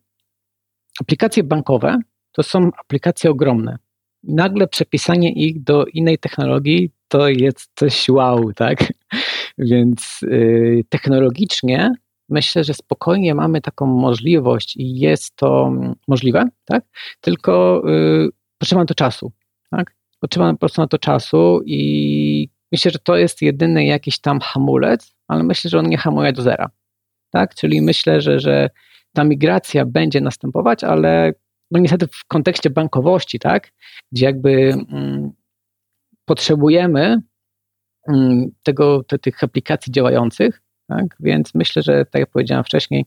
aplikacje 1.01 1.43
bankowe 1.43 1.97
to 2.31 2.43
są 2.43 2.69
aplikacje 2.77 3.29
ogromne 3.29 3.77
nagle 4.23 4.67
przepisanie 4.67 5.31
ich 5.31 5.63
do 5.63 5.85
innej 5.85 6.17
technologii 6.17 6.91
to 7.07 7.29
jest 7.29 7.71
coś 7.75 8.09
wow, 8.09 8.53
tak? 8.53 8.93
Więc 9.57 10.19
y, 10.23 10.83
technologicznie 10.89 11.91
myślę, 12.29 12.63
że 12.63 12.73
spokojnie 12.73 13.35
mamy 13.35 13.61
taką 13.61 13.85
możliwość 13.85 14.77
i 14.77 14.99
jest 14.99 15.35
to 15.35 15.71
możliwe, 16.07 16.43
tak? 16.65 16.83
Tylko 17.21 17.81
yy, 17.85 18.29
potrzeba 18.57 18.85
to 18.85 18.95
czasu, 18.95 19.31
tak? 19.71 19.95
Potrzeba 20.19 20.51
po 20.51 20.57
prostu 20.57 20.81
na 20.81 20.87
to 20.87 20.97
czasu 20.97 21.61
i 21.65 22.49
myślę, 22.71 22.91
że 22.91 22.99
to 22.99 23.17
jest 23.17 23.41
jedyny 23.41 23.85
jakiś 23.85 24.19
tam 24.19 24.39
hamulec, 24.39 25.15
ale 25.27 25.43
myślę, 25.43 25.69
że 25.69 25.79
on 25.79 25.87
nie 25.87 25.97
hamuje 25.97 26.33
do 26.33 26.41
zera, 26.41 26.69
tak? 27.29 27.55
Czyli 27.55 27.81
myślę, 27.81 28.21
że, 28.21 28.39
że 28.39 28.69
ta 29.13 29.23
migracja 29.23 29.85
będzie 29.85 30.21
następować, 30.21 30.83
ale 30.83 31.33
no 31.71 31.79
niestety 31.79 32.07
w 32.07 32.25
kontekście 32.27 32.69
bankowości, 32.69 33.39
tak? 33.39 33.71
Gdzie 34.11 34.25
jakby 34.25 34.73
mm, 34.91 35.31
potrzebujemy 36.25 37.17
mm, 38.07 38.51
tego, 38.63 39.03
te, 39.03 39.19
tych 39.19 39.43
aplikacji 39.43 39.93
działających, 39.93 40.61
tak? 40.89 41.05
Więc 41.19 41.55
myślę, 41.55 41.81
że 41.81 42.05
tak 42.05 42.19
jak 42.19 42.29
powiedziałem 42.29 42.63
wcześniej, 42.63 43.05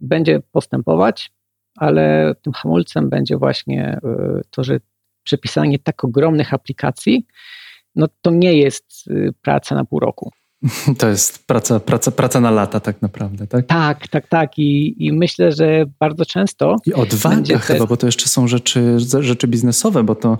będzie 0.00 0.40
postępować, 0.52 1.30
ale 1.76 2.34
tym 2.42 2.52
hamulcem 2.52 3.08
będzie 3.08 3.36
właśnie 3.36 4.00
y, 4.38 4.42
to, 4.50 4.64
że 4.64 4.80
przepisanie 5.22 5.78
tak 5.78 6.04
ogromnych 6.04 6.54
aplikacji, 6.54 7.26
no 7.94 8.06
to 8.22 8.30
nie 8.30 8.54
jest 8.54 9.06
y, 9.10 9.30
praca 9.42 9.74
na 9.74 9.84
pół 9.84 10.00
roku. 10.00 10.32
To 10.98 11.08
jest 11.08 11.46
praca, 11.46 11.80
praca, 11.80 12.10
praca 12.10 12.40
na 12.40 12.50
lata 12.50 12.80
tak 12.80 13.02
naprawdę, 13.02 13.46
tak? 13.46 13.66
Tak, 13.66 14.08
tak, 14.08 14.28
tak. 14.28 14.58
I, 14.58 15.04
i 15.06 15.12
myślę, 15.12 15.52
że 15.52 15.84
bardzo 16.00 16.26
często. 16.26 16.76
I 16.86 16.94
odwaga 16.94 17.58
chyba, 17.58 17.86
bo 17.86 17.96
to 17.96 18.06
jeszcze 18.06 18.28
są 18.28 18.48
rzeczy, 18.48 19.00
rzeczy 19.20 19.48
biznesowe, 19.48 20.04
bo 20.04 20.14
to 20.14 20.38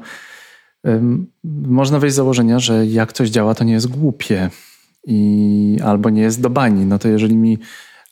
można 1.65 1.99
wejść 1.99 2.15
z 2.15 2.17
założenia, 2.17 2.59
że 2.59 2.87
jak 2.87 3.13
coś 3.13 3.29
działa, 3.29 3.55
to 3.55 3.65
nie 3.65 3.73
jest 3.73 3.87
głupie 3.87 4.51
i 5.07 5.79
albo 5.85 6.11
nie 6.11 6.23
jest 6.23 6.41
do 6.41 6.51
bani. 6.51 6.87
No 6.87 6.99
to 6.99 7.09
jeżeli 7.09 7.37
mi 7.37 7.59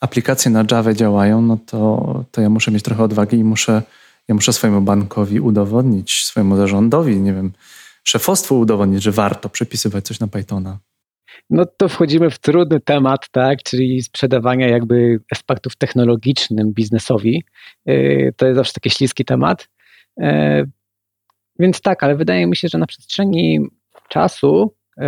aplikacje 0.00 0.50
na 0.50 0.64
Java 0.70 0.92
działają, 0.92 1.42
no 1.42 1.59
to, 1.66 2.24
to 2.31 2.40
ja 2.40 2.50
muszę 2.50 2.70
mieć 2.70 2.83
trochę 2.83 3.03
odwagi 3.03 3.37
i 3.37 3.44
muszę, 3.44 3.83
ja 4.29 4.35
muszę 4.35 4.53
swojemu 4.53 4.81
bankowi 4.81 5.40
udowodnić, 5.40 6.24
swojemu 6.24 6.57
zarządowi, 6.57 7.20
nie 7.20 7.33
wiem, 7.33 7.53
szefostwu 8.05 8.59
udowodnić, 8.59 9.03
że 9.03 9.12
warto 9.12 9.48
przepisywać 9.48 10.05
coś 10.05 10.20
na 10.20 10.26
Pythona. 10.26 10.79
No 11.50 11.66
to 11.76 11.88
wchodzimy 11.88 12.31
w 12.31 12.38
trudny 12.38 12.81
temat, 12.81 13.29
tak, 13.31 13.62
czyli 13.62 14.03
sprzedawania 14.03 14.68
jakby 14.68 15.20
aspektów 15.33 15.76
technologicznym 15.76 16.72
biznesowi. 16.72 17.44
Y, 17.88 18.35
to 18.37 18.46
jest 18.46 18.57
zawsze 18.57 18.72
taki 18.72 18.90
śliski 18.90 19.24
temat. 19.24 19.68
Y, 20.20 20.24
więc 21.59 21.81
tak, 21.81 22.03
ale 22.03 22.16
wydaje 22.16 22.46
mi 22.46 22.57
się, 22.57 22.68
że 22.68 22.79
na 22.79 22.87
przestrzeni 22.87 23.61
czasu 24.09 24.74
y, 24.98 25.03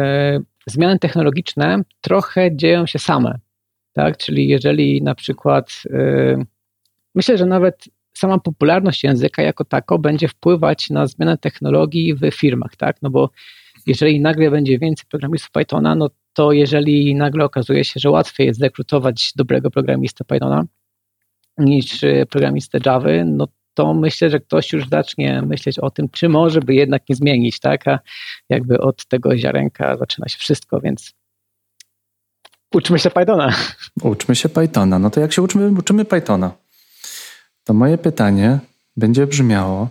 zmiany 0.67 0.99
technologiczne 0.99 1.83
trochę 2.01 2.57
dzieją 2.57 2.87
się 2.87 2.99
same. 2.99 3.39
Tak? 3.93 4.17
Czyli 4.17 4.49
jeżeli 4.49 5.03
na 5.03 5.15
przykład 5.15 5.83
myślę, 7.15 7.39
że 7.39 7.47
nawet 7.47 7.85
sama 8.15 8.39
popularność 8.39 9.05
języka 9.05 9.43
jako 9.43 9.65
tako 9.65 9.99
będzie 9.99 10.29
wpływać 10.29 10.91
na 10.91 11.07
zmianę 11.07 11.39
technologii 11.39 12.15
w 12.15 12.31
firmach, 12.31 12.77
tak? 12.77 12.97
No 13.03 13.11
bo 13.11 13.31
jeżeli 13.87 14.21
nagle 14.21 14.51
będzie 14.51 14.79
więcej 14.79 15.07
programistów 15.11 15.51
Pythona, 15.51 15.95
no 15.95 16.11
to 16.33 16.53
jeżeli 16.53 17.15
nagle 17.15 17.45
okazuje 17.45 17.85
się, 17.85 18.01
że 18.01 18.11
łatwiej 18.11 18.47
jest 18.47 18.61
zrekrutować 18.61 19.33
dobrego 19.37 19.71
programistę 19.71 20.25
Pythona 20.25 20.65
niż 21.59 22.03
y, 22.03 22.27
programistę 22.31 22.79
Java, 22.87 23.11
no 23.25 23.49
to 23.75 23.95
myślę, 23.95 24.31
że 24.31 24.41
ktoś 24.41 24.73
już 24.73 24.89
zacznie 24.89 25.43
myśleć 25.43 25.79
o 25.79 25.91
tym, 25.91 26.09
czy 26.09 26.29
może 26.29 26.61
by 26.61 26.75
jednak 26.75 27.09
nie 27.09 27.17
zmienić, 27.17 27.61
tak? 27.61 27.89
A 27.89 27.99
jakby 28.49 28.79
od 28.79 29.07
tego 29.07 29.37
ziarenka 29.37 29.97
zaczyna 29.97 30.29
się 30.29 30.39
wszystko, 30.39 30.81
więc 30.81 31.13
uczmy 32.75 32.99
się 32.99 33.11
Pythona. 33.11 33.55
Uczmy 34.03 34.37
się 34.37 34.49
Pythona. 34.49 34.99
No 34.99 35.11
to 35.11 35.21
jak 35.21 35.33
się 35.33 35.43
uczymy, 35.43 35.79
uczymy 35.79 36.05
Pythona? 36.05 36.53
To 37.65 37.75
moje 37.75 37.99
pytanie 37.99 38.59
będzie 38.97 39.27
brzmiało, 39.27 39.89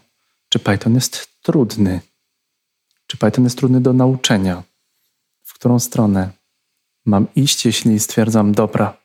czy 0.50 0.60
Python 0.60 0.96
jest 0.96 1.42
trudny? 1.42 2.00
Czy 3.08 3.18
Python 3.18 3.44
jest 3.44 3.58
trudny 3.58 3.82
do 3.82 3.94
nauczenia? 3.94 4.64
W 5.44 5.54
którą 5.54 5.80
stronę 5.80 6.30
mam 7.06 7.28
iść, 7.36 7.66
jeśli 7.66 8.00
stwierdzam, 8.00 8.52
dobra, 8.52 8.98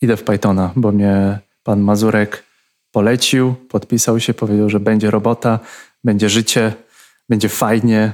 idę 0.00 0.16
w 0.16 0.24
Pythona, 0.24 0.72
bo 0.76 0.92
mnie 0.92 1.38
pan 1.62 1.80
Mazurek 1.80 2.44
polecił, 2.92 3.54
podpisał 3.68 4.20
się, 4.20 4.34
powiedział, 4.34 4.70
że 4.70 4.80
będzie 4.80 5.10
robota, 5.10 5.58
będzie 6.04 6.28
życie, 6.28 6.72
będzie 7.28 7.48
fajnie. 7.48 8.12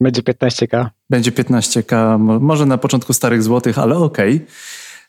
Będzie 0.00 0.22
15K. 0.22 0.86
Będzie 1.10 1.32
15K, 1.32 2.18
może 2.40 2.66
na 2.66 2.78
początku 2.78 3.12
starych 3.12 3.42
złotych, 3.42 3.78
ale 3.78 3.96
okej. 3.96 4.36
Okay. 4.36 4.46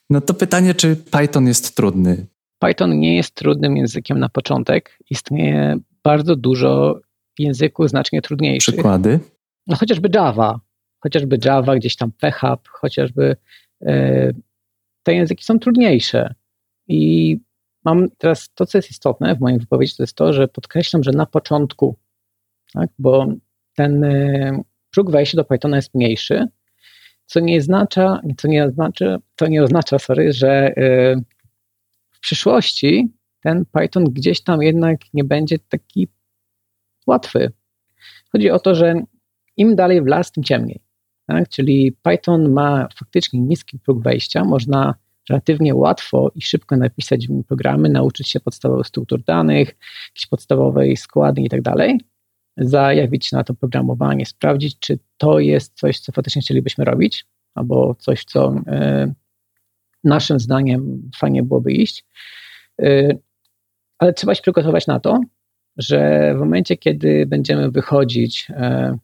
No 0.09 0.21
to 0.21 0.33
pytanie, 0.33 0.73
czy 0.73 0.95
Python 0.95 1.47
jest 1.47 1.75
trudny? 1.75 2.25
Python 2.59 2.99
nie 2.99 3.15
jest 3.15 3.35
trudnym 3.35 3.77
językiem 3.77 4.19
na 4.19 4.29
początek. 4.29 4.99
Istnieje 5.09 5.77
bardzo 6.03 6.35
dużo 6.35 6.99
języków 7.39 7.89
znacznie 7.89 8.21
trudniejszych. 8.21 8.75
Przykłady? 8.75 9.19
No 9.67 9.75
chociażby 9.75 10.09
Java, 10.13 10.59
chociażby 10.99 11.37
Java, 11.45 11.75
gdzieś 11.75 11.95
tam 11.95 12.11
PHP, 12.11 12.69
chociażby 12.71 13.35
e, 13.81 14.31
te 15.03 15.13
języki 15.13 15.43
są 15.43 15.59
trudniejsze. 15.59 16.33
I 16.87 17.37
mam 17.85 18.09
teraz 18.17 18.49
to, 18.53 18.65
co 18.65 18.77
jest 18.77 18.91
istotne 18.91 19.35
w 19.35 19.39
mojej 19.39 19.59
wypowiedzi, 19.59 19.95
to 19.95 20.03
jest 20.03 20.15
to, 20.15 20.33
że 20.33 20.47
podkreślam, 20.47 21.03
że 21.03 21.11
na 21.11 21.25
początku, 21.25 21.95
tak, 22.73 22.89
bo 22.99 23.27
ten 23.75 24.03
e, 24.03 24.61
próg 24.91 25.11
wejścia 25.11 25.37
do 25.37 25.43
Pythona 25.43 25.75
jest 25.75 25.95
mniejszy, 25.95 26.47
co 27.25 27.39
nie 27.39 27.57
oznacza, 27.57 28.21
co 28.37 28.47
nie 28.47 28.65
oznacza, 28.65 29.17
to 29.35 29.47
nie 29.47 29.63
oznacza, 29.63 29.99
sorry, 29.99 30.33
że 30.33 30.49
e, 30.49 31.15
w 32.11 32.19
przyszłości 32.19 33.13
ten 33.41 33.65
Python 33.65 34.03
gdzieś 34.03 34.41
tam 34.41 34.61
jednak 34.61 34.99
nie 35.13 35.23
będzie 35.23 35.59
taki 35.59 36.07
łatwy. 37.07 37.51
Chodzi 38.31 38.49
o 38.49 38.59
to, 38.59 38.75
że 38.75 39.01
im 39.57 39.75
dalej 39.75 40.01
w 40.01 40.05
las, 40.05 40.31
tym 40.31 40.43
ciemniej. 40.43 40.81
Tak? 41.27 41.49
Czyli 41.49 41.91
Python 41.91 42.51
ma 42.51 42.87
faktycznie 42.99 43.39
niski 43.39 43.79
próg 43.79 44.03
wejścia, 44.03 44.43
można 44.43 44.95
relatywnie 45.29 45.75
łatwo 45.75 46.31
i 46.35 46.41
szybko 46.41 46.77
napisać 46.77 47.27
w 47.27 47.29
nim 47.29 47.43
programy, 47.43 47.89
nauczyć 47.89 48.29
się 48.29 48.39
podstawowych 48.39 48.87
struktur 48.87 49.23
danych, 49.23 49.67
jakiejś 50.09 50.27
podstawowej 50.29 50.97
składy 50.97 51.41
i 51.41 51.49
tak 51.49 51.61
dalej, 51.61 51.99
zajawić 52.57 53.25
się 53.27 53.35
na 53.35 53.43
to 53.43 53.53
programowanie, 53.53 54.25
sprawdzić, 54.25 54.79
czy 54.79 54.99
to 55.17 55.39
jest 55.39 55.79
coś, 55.79 55.99
co 55.99 56.11
faktycznie 56.11 56.41
chcielibyśmy 56.41 56.85
robić, 56.85 57.25
albo 57.55 57.95
coś, 57.95 58.23
co 58.23 58.53
y, 58.53 59.13
naszym 60.03 60.39
zdaniem 60.39 61.11
fajnie 61.17 61.43
byłoby 61.43 61.71
iść. 61.71 62.05
Y, 62.81 63.19
ale 63.97 64.13
trzeba 64.13 64.35
się 64.35 64.41
przygotować 64.41 64.87
na 64.87 64.99
to, 64.99 65.19
że 65.77 66.33
w 66.35 66.39
momencie, 66.39 66.77
kiedy 66.77 67.25
będziemy 67.25 67.71
wychodzić, 67.71 68.47
y, 68.49 68.99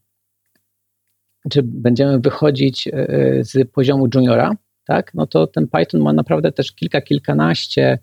czy 1.49 1.63
będziemy 1.63 2.19
wychodzić 2.19 2.89
z 3.39 3.71
poziomu 3.71 4.07
juniora, 4.13 4.55
tak, 4.85 5.13
no 5.13 5.27
to 5.27 5.47
ten 5.47 5.67
Python 5.67 6.01
ma 6.01 6.13
naprawdę 6.13 6.51
też 6.51 6.71
kilka, 6.71 7.01
kilkanaście 7.01 7.99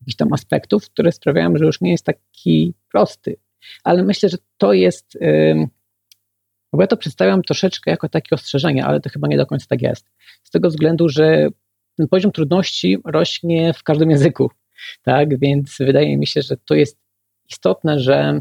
jakichś 0.00 0.16
tam 0.16 0.32
aspektów, 0.32 0.90
które 0.90 1.12
sprawiają, 1.12 1.56
że 1.56 1.64
już 1.64 1.80
nie 1.80 1.90
jest 1.90 2.04
taki 2.04 2.74
prosty. 2.92 3.36
Ale 3.84 4.02
myślę, 4.02 4.28
że 4.28 4.36
to 4.56 4.72
jest, 4.72 5.18
bo 6.72 6.82
ja 6.82 6.86
to 6.86 6.96
przedstawiam 6.96 7.42
troszeczkę 7.42 7.90
jako 7.90 8.08
takie 8.08 8.34
ostrzeżenie, 8.34 8.84
ale 8.84 9.00
to 9.00 9.10
chyba 9.10 9.28
nie 9.28 9.36
do 9.36 9.46
końca 9.46 9.66
tak 9.68 9.82
jest. 9.82 10.10
Z 10.42 10.50
tego 10.50 10.68
względu, 10.68 11.08
że 11.08 11.48
ten 11.96 12.08
poziom 12.08 12.32
trudności 12.32 12.98
rośnie 13.04 13.72
w 13.74 13.82
każdym 13.82 14.10
języku, 14.10 14.50
tak, 15.02 15.38
więc 15.38 15.76
wydaje 15.80 16.18
mi 16.18 16.26
się, 16.26 16.42
że 16.42 16.56
to 16.56 16.74
jest 16.74 16.98
istotne, 17.50 17.98
że 17.98 18.40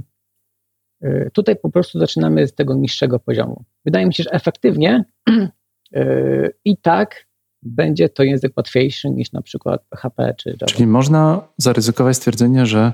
y, 1.04 1.30
tutaj 1.34 1.56
po 1.56 1.69
prostu 1.69 1.99
zaczynamy 1.99 2.47
z 2.47 2.54
tego 2.54 2.75
niższego 2.75 3.19
poziomu. 3.19 3.63
Wydaje 3.86 4.06
mi 4.06 4.13
się, 4.13 4.23
że 4.23 4.32
efektywnie 4.32 5.04
y, 5.95 6.54
i 6.65 6.77
tak 6.77 7.25
będzie 7.63 8.10
to 8.10 8.24
język 8.24 8.54
łatwiejszy 8.58 9.10
niż 9.10 9.32
na 9.32 9.41
przykład 9.41 9.82
PHP 9.89 10.34
czy 10.38 10.50
Java. 10.50 10.65
Czyli 10.65 10.88
można 10.88 11.41
zaryzykować 11.58 12.17
stwierdzenie, 12.17 12.65
że 12.65 12.93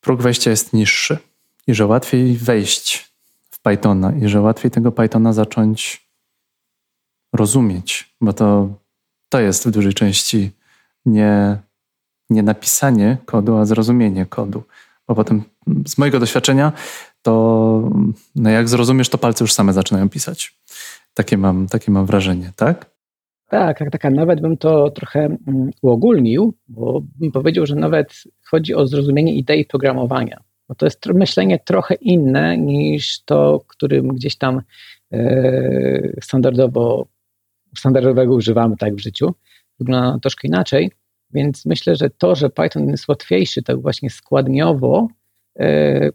próg 0.00 0.22
wejścia 0.22 0.50
jest 0.50 0.72
niższy 0.72 1.18
i 1.66 1.74
że 1.74 1.86
łatwiej 1.86 2.36
wejść 2.36 3.12
w 3.50 3.62
Pythona 3.62 4.12
i 4.12 4.28
że 4.28 4.40
łatwiej 4.40 4.70
tego 4.70 4.92
Pythona 4.92 5.32
zacząć 5.32 6.08
rozumieć, 7.32 8.14
bo 8.20 8.32
to, 8.32 8.68
to 9.28 9.40
jest 9.40 9.68
w 9.68 9.70
dużej 9.70 9.94
części 9.94 10.50
nie, 11.06 11.58
nie 12.30 12.42
napisanie 12.42 13.16
kodu, 13.24 13.56
a 13.56 13.64
zrozumienie 13.64 14.26
kodu. 14.26 14.62
Bo 15.08 15.14
potem 15.14 15.42
z 15.86 15.98
mojego 15.98 16.20
doświadczenia 16.20 16.72
to 17.22 17.90
no 18.36 18.50
jak 18.50 18.68
zrozumiesz, 18.68 19.08
to 19.08 19.18
palce 19.18 19.44
już 19.44 19.52
same 19.52 19.72
zaczynają 19.72 20.08
pisać. 20.08 20.54
Takie 21.14 21.38
mam, 21.38 21.66
takie 21.66 21.92
mam 21.92 22.06
wrażenie, 22.06 22.52
tak? 22.56 22.93
Tak, 23.54 23.78
tak, 23.78 23.90
tak. 23.90 24.12
Nawet 24.12 24.40
bym 24.40 24.56
to 24.56 24.90
trochę 24.90 25.20
mm, 25.20 25.70
uogólnił, 25.82 26.54
bo 26.68 27.02
bym 27.20 27.32
powiedział, 27.32 27.66
że 27.66 27.74
nawet 27.74 28.24
chodzi 28.50 28.74
o 28.74 28.86
zrozumienie 28.86 29.34
idei 29.34 29.64
programowania. 29.64 30.40
Bo 30.68 30.74
to 30.74 30.86
jest 30.86 31.06
myślenie 31.06 31.58
trochę 31.58 31.94
inne 31.94 32.58
niż 32.58 33.22
to, 33.24 33.64
którym 33.66 34.08
gdzieś 34.08 34.36
tam 34.36 34.60
e, 35.12 36.20
standardowo, 36.22 37.06
standardowego 37.78 38.34
używamy 38.34 38.76
tak 38.76 38.94
w 38.94 39.00
życiu. 39.00 39.34
wygląda 39.78 40.18
troszkę 40.18 40.48
inaczej, 40.48 40.90
więc 41.30 41.66
myślę, 41.66 41.96
że 41.96 42.10
to, 42.10 42.34
że 42.34 42.50
Python 42.50 42.88
jest 42.88 43.08
łatwiejszy 43.08 43.62
tak 43.62 43.82
właśnie 43.82 44.10
składniowo, 44.10 45.08
yy, 45.58 46.12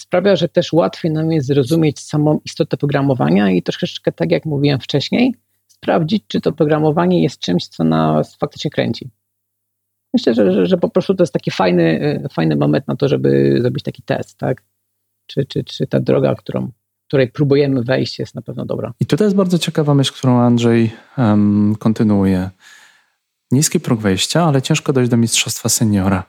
sprawia, 0.00 0.36
że 0.36 0.48
też 0.48 0.72
łatwiej 0.72 1.10
nam 1.10 1.32
jest 1.32 1.46
zrozumieć 1.46 2.00
samą 2.00 2.40
istotę 2.44 2.76
programowania 2.76 3.50
i 3.50 3.62
troszeczkę 3.62 4.12
tak 4.12 4.30
jak 4.30 4.44
mówiłem 4.44 4.80
wcześniej, 4.80 5.34
sprawdzić, 5.82 6.24
czy 6.28 6.40
to 6.40 6.52
programowanie 6.52 7.22
jest 7.22 7.38
czymś, 7.38 7.66
co 7.66 7.84
nas 7.84 8.36
faktycznie 8.36 8.70
kręci. 8.70 9.10
Myślę, 10.14 10.34
że, 10.34 10.52
że, 10.52 10.66
że 10.66 10.76
po 10.78 10.90
prostu 10.90 11.14
to 11.14 11.22
jest 11.22 11.32
taki 11.32 11.50
fajny, 11.50 12.00
e, 12.24 12.28
fajny 12.28 12.56
moment 12.56 12.88
na 12.88 12.96
to, 12.96 13.08
żeby 13.08 13.58
zrobić 13.60 13.84
taki 13.84 14.02
test, 14.02 14.38
tak? 14.38 14.62
Czy, 15.26 15.44
czy, 15.46 15.64
czy 15.64 15.86
ta 15.86 16.00
droga, 16.00 16.34
którą, 16.34 16.70
której 17.08 17.28
próbujemy 17.28 17.82
wejść, 17.82 18.18
jest 18.18 18.34
na 18.34 18.42
pewno 18.42 18.64
dobra. 18.66 18.92
I 19.00 19.06
tutaj 19.06 19.26
jest 19.26 19.36
bardzo 19.36 19.58
ciekawa 19.58 19.94
myśl, 19.94 20.12
którą 20.12 20.38
Andrzej 20.38 20.90
um, 21.18 21.76
kontynuuje. 21.78 22.50
Niski 23.50 23.80
próg 23.80 24.00
wejścia, 24.00 24.44
ale 24.44 24.62
ciężko 24.62 24.92
dojść 24.92 25.10
do 25.10 25.16
mistrzostwa 25.16 25.68
seniora. 25.68 26.24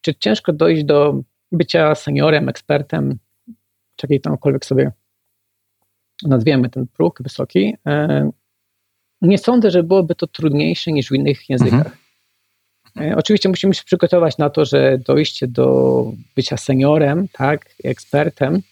Czy 0.00 0.14
ciężko 0.14 0.52
dojść 0.52 0.84
do 0.84 1.22
bycia 1.52 1.94
seniorem, 1.94 2.48
ekspertem, 2.48 3.18
czy 3.96 4.06
jakkolwiek 4.24 4.64
sobie 4.64 4.92
nazwiemy 6.22 6.70
ten 6.70 6.86
próg 6.86 7.22
wysoki? 7.22 7.76
Nie 9.22 9.38
sądzę, 9.38 9.70
że 9.70 9.82
byłoby 9.82 10.14
to 10.14 10.26
trudniejsze 10.26 10.92
niż 10.92 11.08
w 11.08 11.12
innych 11.12 11.50
językach. 11.50 11.96
Mhm. 12.96 13.12
E, 13.12 13.16
oczywiście 13.16 13.48
musimy 13.48 13.74
się 13.74 13.84
przygotować 13.84 14.38
na 14.38 14.50
to, 14.50 14.64
że 14.64 14.98
dojście 14.98 15.48
do 15.48 16.04
bycia 16.36 16.56
seniorem, 16.56 17.28
tak, 17.32 17.74
ekspertem, 17.84 18.62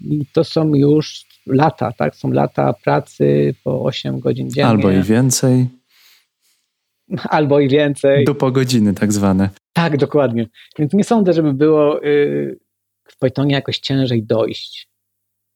i 0.00 0.26
to 0.32 0.44
są 0.44 0.74
już 0.74 1.24
lata, 1.46 1.92
tak, 1.92 2.16
są 2.16 2.30
lata 2.30 2.72
pracy 2.72 3.54
po 3.64 3.82
8 3.82 4.20
godzin 4.20 4.50
dziennie. 4.50 4.70
Albo 4.70 4.90
i 4.90 5.02
więcej. 5.02 5.66
Albo 7.22 7.60
i 7.60 7.68
więcej. 7.68 8.24
Do 8.24 8.34
po 8.34 8.50
godziny 8.50 8.94
tak 8.94 9.12
zwane. 9.12 9.50
Tak, 9.72 9.96
dokładnie. 9.96 10.46
Więc 10.78 10.92
nie 10.92 11.04
sądzę, 11.04 11.32
żeby 11.32 11.52
było 11.54 12.04
y, 12.04 12.58
w 13.04 13.18
Pythonie 13.18 13.54
jakoś 13.54 13.78
ciężej 13.78 14.22
dojść. 14.22 14.88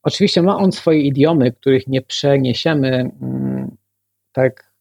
Oczywiście 0.03 0.43
ma 0.43 0.57
on 0.57 0.73
swoje 0.73 1.01
idiomy, 1.01 1.53
których 1.53 1.87
nie 1.87 2.03
przeniesiemy 2.03 3.11
mm, 3.23 3.77
tak 4.35 4.73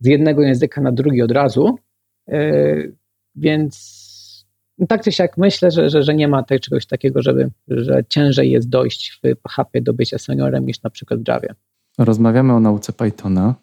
z 0.00 0.06
jednego 0.06 0.42
języka 0.42 0.80
na 0.80 0.92
drugi 0.92 1.22
od 1.22 1.30
razu, 1.30 1.78
E, 2.28 2.74
więc 3.34 4.06
tak 4.88 5.04
czy 5.04 5.12
siak 5.12 5.36
myślę, 5.36 5.70
że, 5.70 5.90
że, 5.90 6.02
że 6.02 6.14
nie 6.14 6.28
ma 6.28 6.42
tej, 6.42 6.60
czegoś 6.60 6.86
takiego, 6.86 7.22
żeby, 7.22 7.50
że 7.68 8.04
ciężej 8.08 8.50
jest 8.50 8.68
dojść 8.68 9.10
w 9.10 9.20
PHP 9.20 9.80
do 9.80 9.92
bycia 9.92 10.18
seniorem 10.18 10.66
niż 10.66 10.82
na 10.82 10.90
przykład 10.90 11.20
w 11.20 11.28
Javie. 11.28 11.54
Rozmawiamy 11.98 12.52
o 12.52 12.60
nauce 12.60 12.92
Pythona 12.92 13.54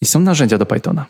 i 0.00 0.06
są 0.06 0.20
narzędzia 0.20 0.58
do 0.58 0.66
Pythona. 0.66 1.06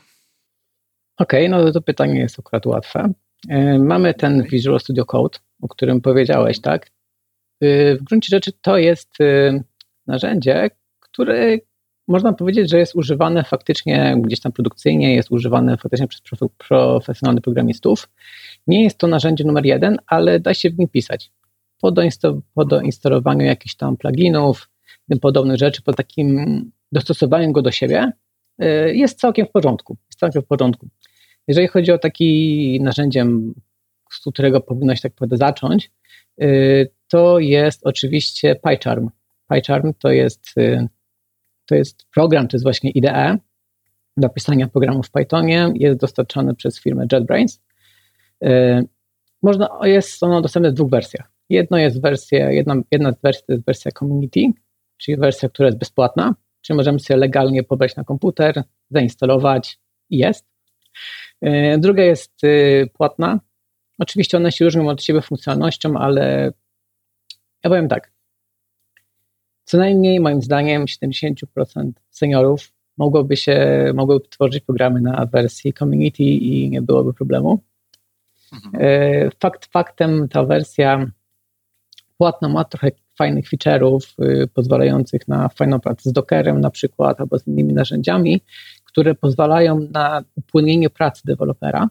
Okej, 1.18 1.46
okay, 1.46 1.64
no 1.64 1.72
to 1.72 1.82
pytanie 1.82 2.20
jest 2.20 2.38
akurat 2.38 2.66
łatwe. 2.66 3.12
E, 3.48 3.78
mamy 3.78 4.14
ten 4.14 4.42
Visual 4.42 4.80
Studio 4.80 5.04
Code, 5.04 5.38
o 5.62 5.68
którym 5.68 6.00
powiedziałeś, 6.00 6.60
tak? 6.60 6.90
E, 7.60 7.96
w 7.96 8.02
gruncie 8.02 8.28
rzeczy 8.30 8.52
to 8.62 8.78
jest 8.78 9.10
narzędzie, 10.06 10.70
które 11.00 11.58
można 12.08 12.32
powiedzieć, 12.32 12.70
że 12.70 12.78
jest 12.78 12.96
używane 12.96 13.44
faktycznie 13.44 14.16
gdzieś 14.18 14.40
tam 14.40 14.52
produkcyjnie, 14.52 15.14
jest 15.14 15.30
używane 15.30 15.76
faktycznie 15.76 16.08
przez 16.08 16.20
profesjonalnych 16.68 17.44
programistów. 17.44 18.08
Nie 18.66 18.84
jest 18.84 18.98
to 18.98 19.06
narzędzie 19.06 19.44
numer 19.44 19.66
jeden, 19.66 19.96
ale 20.06 20.40
da 20.40 20.54
się 20.54 20.70
w 20.70 20.78
nim 20.78 20.88
pisać. 20.88 21.32
Po, 22.54 22.64
doinstalowaniu 22.64 23.44
jakichś 23.44 23.74
tam 23.74 23.96
pluginów, 23.96 24.70
podobnych 25.20 25.56
rzeczy, 25.56 25.82
po 25.82 25.92
takim 25.92 26.70
dostosowaniu 26.92 27.52
go 27.52 27.62
do 27.62 27.70
siebie, 27.70 28.12
y, 28.62 28.94
jest 28.94 29.20
całkiem 29.20 29.46
w 29.46 29.50
porządku. 29.50 29.96
Jest 30.10 30.20
całkiem 30.20 30.42
w 30.42 30.46
porządku. 30.46 30.88
Jeżeli 31.48 31.68
chodzi 31.68 31.92
o 31.92 31.98
taki 31.98 32.80
narzędziem, 32.82 33.54
z 34.10 34.20
którego 34.20 34.60
powinno 34.60 34.96
się 34.96 35.02
tak 35.02 35.12
naprawdę 35.12 35.36
zacząć, 35.36 35.90
y, 36.42 36.90
to 37.08 37.38
jest 37.38 37.86
oczywiście 37.86 38.54
PyCharm. 38.54 39.10
PyCharm 39.48 39.92
to 39.98 40.10
jest 40.10 40.58
y, 40.58 40.88
to 41.66 41.74
jest 41.74 42.06
program, 42.14 42.48
to 42.48 42.56
jest 42.56 42.64
właśnie 42.64 42.90
IDE 42.90 43.38
do 44.16 44.28
pisania 44.28 44.68
programów 44.68 45.06
w 45.06 45.10
Pythonie. 45.10 45.72
Jest 45.74 46.00
dostarczany 46.00 46.54
przez 46.54 46.80
firmę 46.80 47.06
JetBrains. 47.12 47.62
E, 48.44 48.82
można, 49.42 49.78
jest 49.82 50.22
ono 50.22 50.42
dostępne 50.42 50.70
w 50.70 50.74
dwóch 50.74 50.90
wersjach. 50.90 51.30
Jedno 51.48 51.78
jest 51.78 52.00
wersja, 52.00 52.50
jedna, 52.50 52.74
jedna 52.90 53.12
z 53.12 53.20
wersji 53.22 53.44
to 53.46 53.52
jest 53.52 53.64
wersja 53.64 53.90
community, 53.92 54.40
czyli 54.96 55.16
wersja, 55.16 55.48
która 55.48 55.66
jest 55.66 55.78
bezpłatna, 55.78 56.34
czyli 56.60 56.76
możemy 56.76 57.00
sobie 57.00 57.20
legalnie 57.20 57.62
pobrać 57.62 57.96
na 57.96 58.04
komputer, 58.04 58.62
zainstalować 58.90 59.78
i 60.10 60.18
jest. 60.18 60.46
E, 61.40 61.78
druga 61.78 62.02
jest 62.02 62.44
y, 62.44 62.90
płatna. 62.92 63.40
Oczywiście 63.98 64.36
one 64.36 64.52
się 64.52 64.64
różnią 64.64 64.88
od 64.88 65.02
siebie 65.02 65.22
funkcjonalnością, 65.22 65.96
ale 65.98 66.52
ja 67.64 67.70
powiem 67.70 67.88
tak, 67.88 68.12
co 69.64 69.78
najmniej 69.78 70.20
moim 70.20 70.42
zdaniem 70.42 70.84
70% 70.84 71.90
seniorów 72.10 72.72
mogłoby 72.96 73.36
się, 73.36 73.84
mogłyby 73.94 74.28
tworzyć 74.28 74.64
programy 74.64 75.00
na 75.00 75.26
wersji 75.26 75.72
community 75.72 76.22
i 76.22 76.70
nie 76.70 76.82
byłoby 76.82 77.14
problemu. 77.14 77.62
Mhm. 78.52 78.84
E, 78.84 79.30
fakt 79.40 79.66
faktem 79.66 80.28
ta 80.28 80.44
wersja 80.44 81.06
płatna 82.18 82.48
ma 82.48 82.64
trochę 82.64 82.90
fajnych 83.18 83.48
feature'ów 83.48 84.14
y, 84.22 84.48
pozwalających 84.54 85.28
na 85.28 85.48
fajną 85.48 85.80
pracę 85.80 86.10
z 86.10 86.12
Dockerem 86.12 86.60
na 86.60 86.70
przykład 86.70 87.20
albo 87.20 87.38
z 87.38 87.46
innymi 87.46 87.74
narzędziami, 87.74 88.40
które 88.84 89.14
pozwalają 89.14 89.88
na 89.92 90.22
upłynnienie 90.34 90.90
pracy 90.90 91.22
dewelopera, 91.24 91.88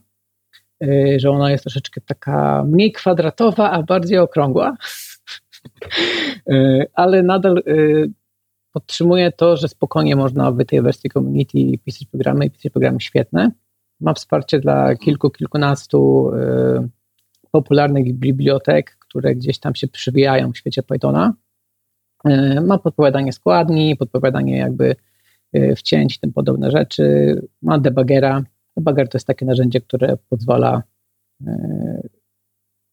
y, 0.83 1.17
że 1.19 1.31
ona 1.31 1.51
jest 1.51 1.63
troszeczkę 1.63 2.01
taka 2.01 2.63
mniej 2.67 2.91
kwadratowa, 2.91 3.71
a 3.71 3.83
bardziej 3.83 4.17
okrągła. 4.17 4.77
E, 6.49 6.85
ale 6.93 7.23
nadal 7.23 7.57
e, 7.57 7.61
podtrzymuję 8.71 9.31
to, 9.31 9.57
że 9.57 9.67
spokojnie 9.67 10.15
można 10.15 10.51
w 10.51 10.65
tej 10.65 10.81
wersji 10.81 11.09
community 11.09 11.77
pisać 11.85 12.07
programy 12.07 12.45
i 12.45 12.51
pisać 12.51 12.71
programy 12.71 13.01
świetne. 13.01 13.51
Ma 13.99 14.13
wsparcie 14.13 14.59
dla 14.59 14.95
kilku, 14.95 15.29
kilkunastu 15.29 16.31
e, 16.33 16.87
popularnych 17.51 18.13
bibliotek, 18.13 18.97
które 18.99 19.35
gdzieś 19.35 19.59
tam 19.59 19.75
się 19.75 19.87
przywijają 19.87 20.51
w 20.51 20.57
świecie 20.57 20.83
Pythona. 20.83 21.33
Ma 22.61 22.77
podpowiadanie 22.77 23.33
składni, 23.33 23.95
podpowiadanie 23.95 24.57
jakby 24.57 24.95
wcięć 25.75 26.19
tym 26.19 26.33
podobne 26.33 26.71
rzeczy. 26.71 27.35
Ma 27.61 27.79
debugera. 27.79 28.43
Debugger 28.77 29.09
to 29.09 29.17
jest 29.17 29.27
takie 29.27 29.45
narzędzie, 29.45 29.81
które 29.81 30.17
pozwala, 30.29 30.83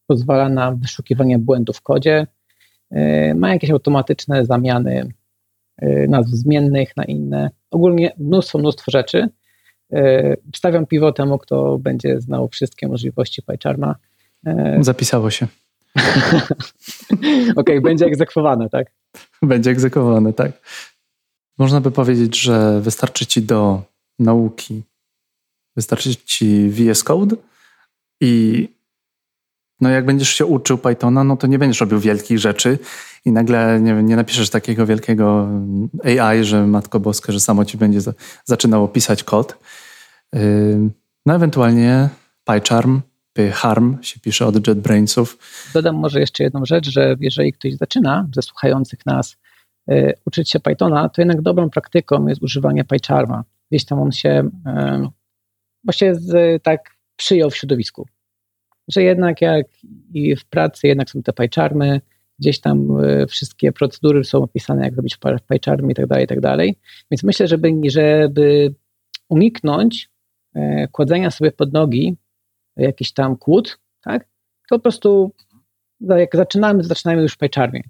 pozwala 0.07 0.49
na 0.49 0.71
wyszukiwanie 0.71 1.39
błędów 1.39 1.77
w 1.77 1.81
kodzie. 1.81 2.27
E, 2.91 3.33
ma 3.33 3.53
jakieś 3.53 3.71
automatyczne 3.71 4.45
zamiany 4.45 5.13
e, 5.77 6.07
nazw 6.07 6.29
zmiennych 6.29 6.97
na 6.97 7.03
inne. 7.03 7.49
Ogólnie 7.71 8.13
mnóstwo, 8.17 8.59
mnóstwo 8.59 8.91
rzeczy. 8.91 9.29
E, 9.93 10.35
wstawiam 10.53 10.85
piwo 10.85 11.11
temu, 11.11 11.37
kto 11.37 11.77
będzie 11.77 12.21
znał 12.21 12.47
wszystkie 12.47 12.87
możliwości 12.87 13.41
PyCharma. 13.41 13.95
Zapisało 14.79 15.29
się. 15.29 15.47
Okej, 17.15 17.53
okay, 17.55 17.81
będzie 17.81 18.05
egzekwowane, 18.05 18.69
tak? 18.69 18.91
Będzie 19.41 19.71
egzekwowane, 19.71 20.33
tak. 20.33 20.51
Można 21.57 21.81
by 21.81 21.91
powiedzieć, 21.91 22.41
że 22.41 22.81
wystarczy 22.81 23.25
ci 23.25 23.41
do 23.41 23.83
nauki, 24.19 24.83
wystarczy 25.75 26.15
ci 26.15 26.69
VS 26.69 27.03
Code 27.03 27.35
i 28.21 28.67
no 29.81 29.89
jak 29.89 30.05
będziesz 30.05 30.29
się 30.29 30.45
uczył 30.45 30.77
Pythona, 30.77 31.23
no 31.23 31.37
to 31.37 31.47
nie 31.47 31.59
będziesz 31.59 31.81
robił 31.81 31.99
wielkich 31.99 32.39
rzeczy 32.39 32.79
i 33.25 33.31
nagle 33.31 33.79
nie, 33.81 33.93
nie 33.93 34.15
napiszesz 34.15 34.49
takiego 34.49 34.85
wielkiego 34.85 35.47
AI, 36.03 36.43
że 36.43 36.67
matko 36.67 36.99
boska, 36.99 37.33
że 37.33 37.39
samo 37.39 37.65
ci 37.65 37.77
będzie 37.77 38.01
za, 38.01 38.13
zaczynało 38.45 38.87
pisać 38.87 39.23
kod. 39.23 39.57
No 41.25 41.35
ewentualnie 41.35 42.09
PyCharm, 42.43 43.01
PyHarm 43.33 44.03
się 44.03 44.19
pisze 44.19 44.47
od 44.47 44.67
JetBrainsów. 44.67 45.37
Dodam 45.73 45.95
może 45.95 46.19
jeszcze 46.19 46.43
jedną 46.43 46.65
rzecz, 46.65 46.89
że 46.89 47.15
jeżeli 47.19 47.53
ktoś 47.53 47.73
zaczyna 47.73 48.27
ze 48.35 48.41
słuchających 48.41 49.05
nas 49.05 49.37
yy, 49.87 50.13
uczyć 50.25 50.49
się 50.49 50.59
Pythona, 50.59 51.09
to 51.09 51.21
jednak 51.21 51.41
dobrą 51.41 51.69
praktyką 51.69 52.27
jest 52.27 52.43
używanie 52.43 52.83
PyCharma. 52.83 53.43
Gdzieś 53.71 53.85
tam 53.85 53.99
on 53.99 54.11
się 54.11 54.49
yy, 54.65 55.09
właśnie 55.83 56.15
z, 56.15 56.63
tak 56.63 56.95
przyjął 57.15 57.49
w 57.49 57.55
środowisku 57.55 58.07
że 58.93 59.03
jednak 59.03 59.41
jak 59.41 59.65
i 60.13 60.35
w 60.35 60.45
pracy 60.45 60.87
jednak 60.87 61.09
są 61.09 61.23
te 61.23 61.33
pajczarmy, 61.33 62.01
gdzieś 62.39 62.59
tam 62.59 62.99
e, 62.99 63.27
wszystkie 63.27 63.71
procedury 63.71 64.23
są 64.23 64.43
opisane, 64.43 64.85
jak 64.85 64.95
robić 64.95 65.17
pajczarmy 65.47 65.91
i 65.91 65.95
tak 65.95 66.07
dalej, 66.07 66.25
i 66.25 66.27
tak 66.27 66.39
dalej. 66.39 66.75
Więc 67.11 67.23
myślę, 67.23 67.47
żeby, 67.47 67.71
żeby 67.87 68.73
uniknąć 69.29 70.09
e, 70.55 70.87
kładzenia 70.87 71.31
sobie 71.31 71.51
pod 71.51 71.73
nogi 71.73 72.17
jakiś 72.77 73.13
tam 73.13 73.37
kłód, 73.37 73.79
tak, 74.01 74.27
to 74.69 74.75
po 74.75 74.79
prostu 74.79 75.31
jak 76.09 76.35
zaczynamy, 76.35 76.83
zaczynamy 76.83 77.21
już 77.21 77.33
w 77.33 77.37
pajczarmie. 77.37 77.81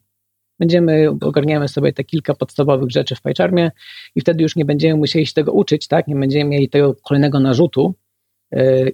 Będziemy, 0.60 1.10
ogarniamy 1.10 1.68
sobie 1.68 1.94
te 1.94 2.04
kilka 2.04 2.34
podstawowych 2.34 2.92
rzeczy 2.92 3.16
w 3.16 3.22
PyCharmie 3.22 3.72
i 4.16 4.22
wtedy 4.22 4.44
już 4.44 4.56
nie 4.56 4.66
będziemy 4.66 5.00
musieli 5.00 5.26
się 5.26 5.34
tego 5.34 5.52
uczyć, 5.52 5.88
tak? 5.88 6.08
Nie 6.08 6.16
będziemy 6.16 6.50
mieli 6.50 6.70
tego 6.70 6.96
kolejnego 7.04 7.40
narzutu, 7.40 7.96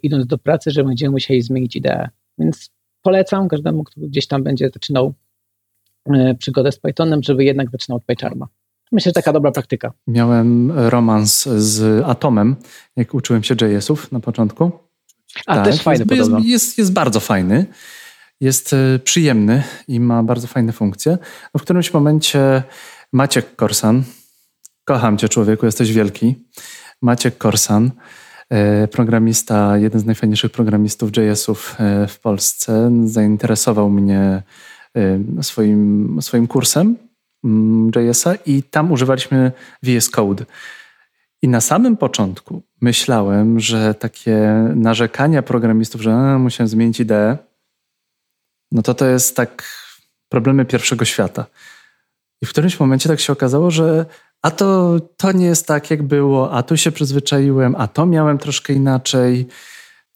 idąc 0.04 0.28
do 0.28 0.38
pracy, 0.38 0.72
że 0.72 0.84
będziemy 0.84 1.12
musieli 1.12 1.41
zmienić 1.41 1.76
ideę. 1.76 2.10
Więc 2.38 2.70
polecam 3.02 3.48
każdemu, 3.48 3.84
kto 3.84 4.02
gdzieś 4.02 4.28
tam 4.28 4.43
będzie 4.43 4.70
zaczynał 4.74 5.13
yy, 6.10 6.36
przygodę 6.36 6.72
z 6.72 6.80
Pythonem, 6.80 7.24
żeby 7.24 7.43
jednak 7.43 7.72
zaczynał 7.72 7.98
od 7.98 8.04
PyCharma. 8.04 8.48
Myślę, 8.91 9.10
że 9.10 9.13
taka 9.13 9.34
dobra 9.34 9.52
praktyka. 9.52 9.93
Miałem 10.08 10.72
romans 10.72 11.43
z 11.43 12.04
Atomem, 12.06 12.56
jak 12.96 13.13
uczyłem 13.13 13.43
się 13.43 13.56
JS-ów 13.62 14.12
na 14.12 14.20
początku. 14.20 14.72
A 15.46 15.56
tak, 15.56 15.65
też 15.65 15.82
fajny 15.82 16.06
jest, 16.15 16.32
jest, 16.32 16.46
jest, 16.46 16.78
jest 16.78 16.93
bardzo 16.93 17.20
fajny 17.20 17.65
jest 18.41 18.74
e, 18.74 19.00
przyjemny 19.00 19.63
i 19.88 20.00
ma 20.00 20.24
bardzo 20.24 20.48
fajne 20.48 20.72
funkcje. 20.72 21.17
W 21.58 21.62
którymś 21.62 21.93
momencie 21.93 22.63
Maciek 23.13 23.56
Korsan, 23.56 24.04
kocham 24.86 25.17
cię 25.17 25.30
człowieku, 25.30 25.65
jesteś 25.65 25.93
wielki. 25.93 26.36
Maciek 27.02 27.38
Korsan, 27.38 27.86
e, 27.86 27.91
programista, 28.92 29.78
jeden 29.78 30.02
z 30.02 30.06
najfajniejszych 30.06 30.52
programistów 30.52 31.18
JS-ów 31.18 31.76
e, 31.80 32.08
w 32.08 32.20
Polsce, 32.20 32.92
zainteresował 33.06 33.90
mnie 33.90 34.44
swoim, 35.42 36.18
swoim 36.22 36.48
kursem 36.48 36.96
mm, 37.44 37.92
JS-a 37.96 38.36
i 38.36 38.64
tam 38.64 38.92
używaliśmy 38.92 39.52
VS 39.84 40.10
Code. 40.10 40.46
I 41.42 41.48
na 41.48 41.62
samym 41.62 41.98
początku 41.98 42.62
myślałem, 42.82 43.60
że 43.60 43.94
takie 43.94 44.38
narzekania 44.76 45.42
programistów, 45.42 46.02
że 46.02 46.14
a, 46.14 46.40
musiałem 46.40 46.68
zmienić 46.68 47.00
ideę, 47.00 47.38
no 48.72 48.82
to 48.82 48.94
to 48.94 49.06
jest 49.06 49.36
tak 49.36 49.64
problemy 50.30 50.66
pierwszego 50.66 51.06
świata. 51.06 51.46
I 52.42 52.46
w 52.46 52.50
którymś 52.50 52.80
momencie 52.80 53.10
tak 53.10 53.20
się 53.20 53.34
okazało, 53.34 53.72
że 53.72 54.06
a 54.48 54.52
to, 54.52 55.00
to 55.18 55.32
nie 55.32 55.46
jest 55.46 55.68
tak, 55.68 55.92
jak 55.92 56.04
było, 56.04 56.52
a 56.52 56.64
tu 56.64 56.78
się 56.78 56.92
przyzwyczaiłem, 56.92 57.76
a 57.78 57.88
to 57.88 58.06
miałem 58.06 58.38
troszkę 58.38 58.74
inaczej. 58.74 59.48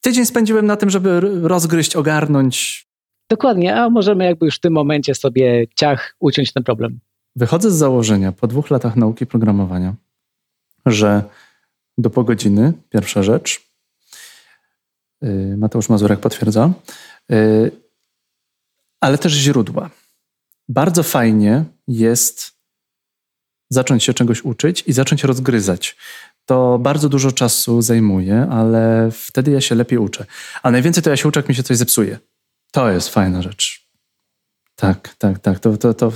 Tydzień 0.01 0.25
spędziłem 0.25 0.65
na 0.65 0.75
tym, 0.75 0.89
żeby 0.89 1.19
rozgryźć, 1.41 1.95
ogarnąć. 1.95 2.85
Dokładnie, 3.29 3.75
a 3.75 3.89
możemy 3.89 4.25
jakby 4.25 4.45
już 4.45 4.55
w 4.55 4.59
tym 4.59 4.73
momencie 4.73 5.15
sobie 5.15 5.67
ciach 5.75 6.15
uciąć 6.19 6.53
ten 6.53 6.63
problem. 6.63 6.99
Wychodzę 7.35 7.71
z 7.71 7.75
założenia 7.75 8.31
po 8.31 8.47
dwóch 8.47 8.69
latach 8.69 8.95
nauki 8.95 9.25
programowania, 9.25 9.95
że 10.85 11.23
do 11.97 12.09
pół 12.09 12.23
godziny, 12.23 12.73
pierwsza 12.89 13.23
rzecz, 13.23 13.61
y, 15.23 15.55
Mateusz 15.57 15.89
Mazurek 15.89 16.19
potwierdza, 16.19 16.71
y, 17.31 17.71
ale 19.01 19.17
też 19.17 19.33
źródła. 19.33 19.89
Bardzo 20.69 21.03
fajnie 21.03 21.63
jest 21.87 22.60
zacząć 23.71 24.03
się 24.03 24.13
czegoś 24.13 24.41
uczyć 24.41 24.83
i 24.87 24.93
zacząć 24.93 25.23
rozgryzać. 25.23 25.95
To 26.45 26.79
bardzo 26.79 27.09
dużo 27.09 27.31
czasu 27.31 27.81
zajmuje, 27.81 28.47
ale 28.51 29.09
wtedy 29.11 29.51
ja 29.51 29.61
się 29.61 29.75
lepiej 29.75 29.99
uczę. 29.99 30.25
A 30.63 30.71
najwięcej 30.71 31.03
to 31.03 31.09
ja 31.09 31.17
się 31.17 31.27
uczę, 31.27 31.39
jak 31.39 31.49
mi 31.49 31.55
się 31.55 31.63
coś 31.63 31.77
zepsuje. 31.77 32.19
To 32.71 32.91
jest 32.91 33.09
fajna 33.09 33.41
rzecz. 33.41 33.87
Tak, 34.75 35.15
tak, 35.17 35.39
tak. 35.39 35.59
To, 35.59 35.77
to, 35.77 35.93
to, 35.93 36.11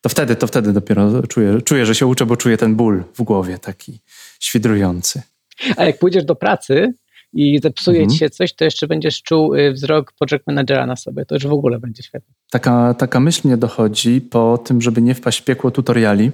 to 0.00 0.08
wtedy, 0.08 0.36
to 0.36 0.46
wtedy 0.46 0.72
dopiero 0.72 1.22
czuję, 1.22 1.62
czuję, 1.62 1.86
że 1.86 1.94
się 1.94 2.06
uczę, 2.06 2.26
bo 2.26 2.36
czuję 2.36 2.56
ten 2.56 2.74
ból 2.74 3.04
w 3.14 3.22
głowie 3.22 3.58
taki 3.58 4.00
świdrujący. 4.40 5.22
A 5.76 5.84
jak 5.84 5.98
pójdziesz 5.98 6.24
do 6.24 6.34
pracy, 6.34 6.92
i 7.32 7.58
zepsuje 7.62 7.98
mhm. 7.98 8.10
ci 8.10 8.18
się 8.18 8.30
coś, 8.30 8.52
to 8.52 8.64
jeszcze 8.64 8.86
będziesz 8.86 9.22
czuł 9.22 9.54
y, 9.54 9.72
wzrok 9.72 10.12
project 10.12 10.46
managera 10.46 10.86
na 10.86 10.96
sobie. 10.96 11.26
To 11.26 11.34
już 11.34 11.46
w 11.46 11.52
ogóle 11.52 11.78
będzie 11.78 12.02
świetne. 12.02 12.34
Taka, 12.50 12.94
taka 12.94 13.20
myśl 13.20 13.40
mnie 13.44 13.56
dochodzi 13.56 14.20
po 14.20 14.58
tym, 14.58 14.82
żeby 14.82 15.02
nie 15.02 15.14
wpaść 15.14 15.40
w 15.40 15.44
piekło 15.44 15.70
tutoriali, 15.70 16.30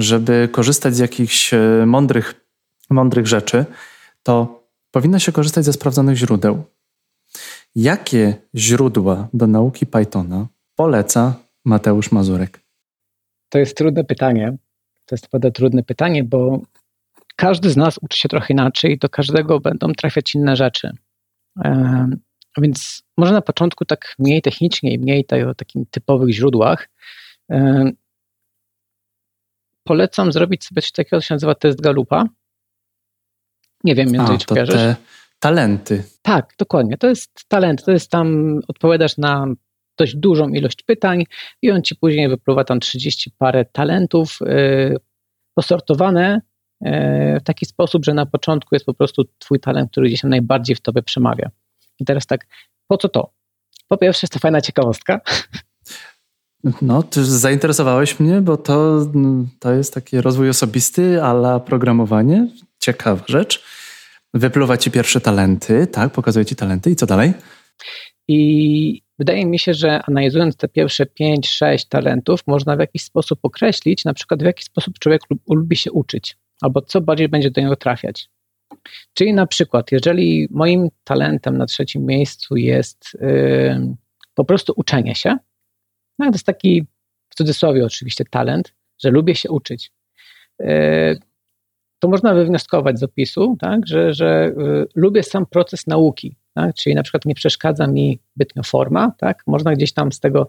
żeby 0.00 0.48
korzystać 0.52 0.94
z 0.94 0.98
jakichś 0.98 1.54
e, 1.54 1.84
mądrych, 1.86 2.46
mądrych 2.90 3.26
rzeczy, 3.26 3.64
to 4.22 4.62
powinno 4.90 5.18
się 5.18 5.32
korzystać 5.32 5.64
ze 5.64 5.72
sprawdzonych 5.72 6.16
źródeł. 6.16 6.64
Jakie 7.74 8.34
źródła 8.54 9.28
do 9.32 9.46
nauki 9.46 9.86
Pythona 9.86 10.46
poleca 10.74 11.34
Mateusz 11.64 12.12
Mazurek? 12.12 12.60
To 13.48 13.58
jest 13.58 13.76
trudne 13.76 14.04
pytanie. 14.04 14.56
To 15.06 15.14
jest 15.14 15.24
naprawdę 15.24 15.52
trudne 15.52 15.82
pytanie, 15.82 16.24
bo 16.24 16.60
każdy 17.36 17.70
z 17.70 17.76
nas 17.76 17.98
uczy 18.02 18.18
się 18.18 18.28
trochę 18.28 18.46
inaczej, 18.54 18.98
do 18.98 19.08
każdego 19.08 19.60
będą 19.60 19.92
trafiać 19.92 20.34
inne 20.34 20.56
rzeczy. 20.56 20.90
Więc 22.58 23.02
może 23.16 23.32
na 23.32 23.42
początku 23.42 23.84
tak 23.84 24.14
mniej 24.18 24.42
technicznie 24.42 24.94
i 24.94 24.98
mniej 24.98 25.26
o 25.48 25.54
takich 25.54 25.90
typowych 25.90 26.34
źródłach. 26.34 26.88
Polecam 29.84 30.32
zrobić 30.32 30.64
sobie 30.64 30.82
coś 30.82 30.92
takiego, 30.92 31.20
co 31.20 31.26
się 31.26 31.34
nazywa 31.34 31.54
test 31.54 31.80
Galupa. 31.80 32.24
Nie 33.84 33.94
wiem, 33.94 34.10
między 34.10 34.38
czy 34.38 34.46
kojarzysz. 34.46 34.74
Te 34.74 34.96
talenty. 35.38 36.04
Tak, 36.22 36.54
dokładnie. 36.58 36.96
To 36.98 37.08
jest 37.08 37.44
talent. 37.48 37.84
To 37.84 37.90
jest 37.92 38.10
tam, 38.10 38.58
odpowiadasz 38.68 39.18
na 39.18 39.46
dość 39.98 40.16
dużą 40.16 40.48
ilość 40.48 40.82
pytań 40.82 41.24
i 41.62 41.70
on 41.70 41.82
ci 41.82 41.96
później 41.96 42.28
wypływa 42.28 42.64
tam 42.64 42.80
30 42.80 43.30
parę 43.38 43.64
talentów 43.64 44.38
yy, 44.40 44.96
posortowane 45.54 46.40
E, 46.84 47.40
w 47.40 47.42
taki 47.42 47.66
sposób, 47.66 48.04
że 48.04 48.14
na 48.14 48.26
początku 48.26 48.74
jest 48.74 48.86
po 48.86 48.94
prostu 48.94 49.24
twój 49.38 49.60
talent, 49.60 49.90
który 49.90 50.06
gdzieś 50.06 50.20
tam 50.20 50.30
najbardziej 50.30 50.76
w 50.76 50.80
tobie 50.80 51.02
przemawia. 51.02 51.50
I 51.98 52.04
teraz 52.04 52.26
tak, 52.26 52.46
po 52.86 52.96
co 52.96 53.08
to? 53.08 53.32
Po 53.88 53.96
pierwsze 53.96 54.24
jest 54.24 54.32
to 54.32 54.38
fajna 54.38 54.60
ciekawostka. 54.60 55.20
No, 56.82 57.02
ty 57.02 57.24
zainteresowałeś 57.24 58.20
mnie, 58.20 58.40
bo 58.40 58.56
to, 58.56 59.06
to 59.58 59.72
jest 59.72 59.94
taki 59.94 60.20
rozwój 60.20 60.48
osobisty, 60.48 61.22
ale 61.22 61.60
programowanie. 61.60 62.48
Ciekawa 62.78 63.22
rzecz. 63.28 63.64
Wypluwa 64.34 64.76
ci 64.76 64.90
pierwsze 64.90 65.20
talenty, 65.20 65.86
tak? 65.86 66.12
Pokazuje 66.12 66.44
ci 66.44 66.56
talenty 66.56 66.90
i 66.90 66.96
co 66.96 67.06
dalej? 67.06 67.32
I 68.28 69.02
wydaje 69.18 69.46
mi 69.46 69.58
się, 69.58 69.74
że 69.74 70.02
analizując 70.02 70.56
te 70.56 70.68
pierwsze 70.68 71.06
5-6 71.20 71.88
talentów, 71.88 72.40
można 72.46 72.76
w 72.76 72.80
jakiś 72.80 73.02
sposób 73.02 73.38
określić, 73.42 74.04
na 74.04 74.14
przykład 74.14 74.42
w 74.42 74.46
jaki 74.46 74.64
sposób 74.64 74.98
człowiek 74.98 75.22
lubi 75.50 75.76
się 75.76 75.92
uczyć 75.92 76.36
albo 76.60 76.82
co 76.82 77.00
bardziej 77.00 77.28
będzie 77.28 77.50
do 77.50 77.60
niego 77.60 77.76
trafiać. 77.76 78.30
Czyli 79.14 79.32
na 79.32 79.46
przykład, 79.46 79.92
jeżeli 79.92 80.48
moim 80.50 80.88
talentem 81.04 81.58
na 81.58 81.66
trzecim 81.66 82.06
miejscu 82.06 82.56
jest 82.56 83.18
yy, 83.20 83.96
po 84.34 84.44
prostu 84.44 84.72
uczenie 84.76 85.14
się, 85.14 85.36
no 86.26 86.30
to 86.30 86.34
jest 86.34 86.46
taki 86.46 86.86
w 87.28 87.34
cudzysłowie 87.34 87.84
oczywiście 87.84 88.24
talent, 88.24 88.74
że 89.02 89.10
lubię 89.10 89.34
się 89.34 89.50
uczyć. 89.50 89.92
Yy, 90.58 91.18
to 91.98 92.08
można 92.08 92.34
wywnioskować 92.34 92.98
z 92.98 93.02
opisu, 93.02 93.56
tak, 93.60 93.86
że, 93.86 94.14
że 94.14 94.52
yy, 94.56 94.86
lubię 94.94 95.22
sam 95.22 95.46
proces 95.46 95.86
nauki, 95.86 96.36
tak, 96.54 96.74
czyli 96.74 96.94
na 96.94 97.02
przykład 97.02 97.24
nie 97.24 97.34
przeszkadza 97.34 97.86
mi 97.86 98.20
zbytnio 98.36 98.62
forma, 98.62 99.12
tak, 99.18 99.42
można 99.46 99.72
gdzieś 99.72 99.92
tam 99.92 100.12
z 100.12 100.20
tego 100.20 100.48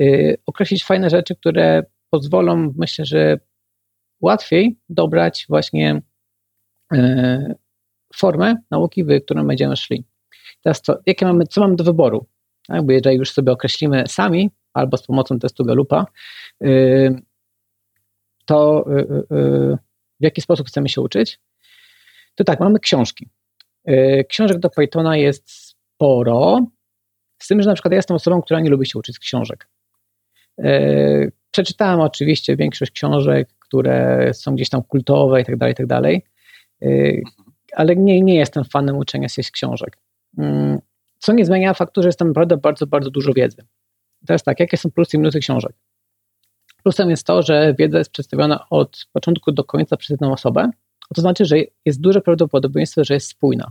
y, 0.00 0.36
określić 0.46 0.84
fajne 0.84 1.10
rzeczy, 1.10 1.36
które 1.36 1.82
pozwolą, 2.10 2.72
myślę, 2.76 3.04
że 3.04 3.38
łatwiej 4.20 4.78
dobrać 4.88 5.46
właśnie 5.48 6.02
e, 6.92 7.54
formę 8.14 8.56
nauki, 8.70 9.04
w 9.04 9.20
którą 9.24 9.46
będziemy 9.46 9.76
szli. 9.76 10.04
Teraz 10.62 10.82
co, 10.82 10.98
jakie 11.06 11.26
mamy, 11.26 11.46
co 11.46 11.60
mamy 11.60 11.76
do 11.76 11.84
wyboru? 11.84 12.26
Tak, 12.66 12.82
bo 12.86 12.92
jeżeli 12.92 13.16
już 13.16 13.30
sobie 13.30 13.52
określimy 13.52 14.04
sami 14.06 14.50
albo 14.74 14.96
z 14.96 15.06
pomocą 15.06 15.38
testu 15.38 15.64
Galupa, 15.64 16.06
y, 16.64 17.22
to 18.44 18.84
y, 18.90 19.36
y, 19.36 19.78
w 20.20 20.24
jaki 20.24 20.40
sposób 20.40 20.68
chcemy 20.68 20.88
się 20.88 21.00
uczyć? 21.00 21.40
To 22.34 22.44
tak, 22.44 22.60
mamy 22.60 22.80
książki. 22.80 23.28
Książek 24.28 24.58
do 24.58 24.70
Pythona 24.70 25.16
jest 25.16 25.50
sporo, 25.50 26.66
z 27.38 27.46
tym, 27.48 27.62
że 27.62 27.68
na 27.68 27.74
przykład 27.74 27.92
ja 27.92 27.96
jestem 27.96 28.16
osobą, 28.16 28.42
która 28.42 28.60
nie 28.60 28.70
lubi 28.70 28.86
się 28.86 28.98
uczyć 28.98 29.16
z 29.16 29.18
książek. 29.18 29.68
Przeczytałem 31.50 32.00
oczywiście 32.00 32.56
większość 32.56 32.92
książek, 32.92 33.48
które 33.58 34.30
są 34.34 34.54
gdzieś 34.54 34.68
tam 34.68 34.82
kultowe 34.82 35.40
i 35.40 35.44
tak 35.44 35.56
dalej, 35.56 35.74
tak 35.74 35.86
dalej. 35.86 36.24
Ale 37.72 37.96
nie, 37.96 38.20
nie 38.22 38.34
jestem 38.34 38.64
fanem 38.64 38.96
uczenia 38.96 39.28
się 39.28 39.42
z 39.42 39.50
książek. 39.50 39.98
Mm, 40.38 40.78
co 41.18 41.32
nie 41.32 41.44
zmienia 41.44 41.74
faktu, 41.74 42.02
że 42.02 42.08
jest 42.08 42.18
tam 42.18 42.28
naprawdę 42.28 42.56
bardzo, 42.56 42.86
bardzo 42.86 43.10
dużo 43.10 43.32
wiedzy. 43.32 43.62
Teraz 44.26 44.42
tak, 44.42 44.60
jakie 44.60 44.76
są 44.76 44.90
plusy 44.90 45.16
i 45.16 45.20
minusy 45.20 45.40
książek? 45.40 45.72
Plusem 46.82 47.10
jest 47.10 47.26
to, 47.26 47.42
że 47.42 47.74
wiedza 47.78 47.98
jest 47.98 48.10
przedstawiona 48.10 48.66
od 48.70 49.06
początku 49.12 49.52
do 49.52 49.64
końca 49.64 49.96
przez 49.96 50.10
jedną 50.10 50.32
osobę, 50.32 50.70
to 51.14 51.20
znaczy, 51.20 51.44
że 51.44 51.56
jest 51.84 52.00
duże 52.00 52.20
prawdopodobieństwo, 52.20 53.04
że 53.04 53.14
jest 53.14 53.28
spójna. 53.28 53.70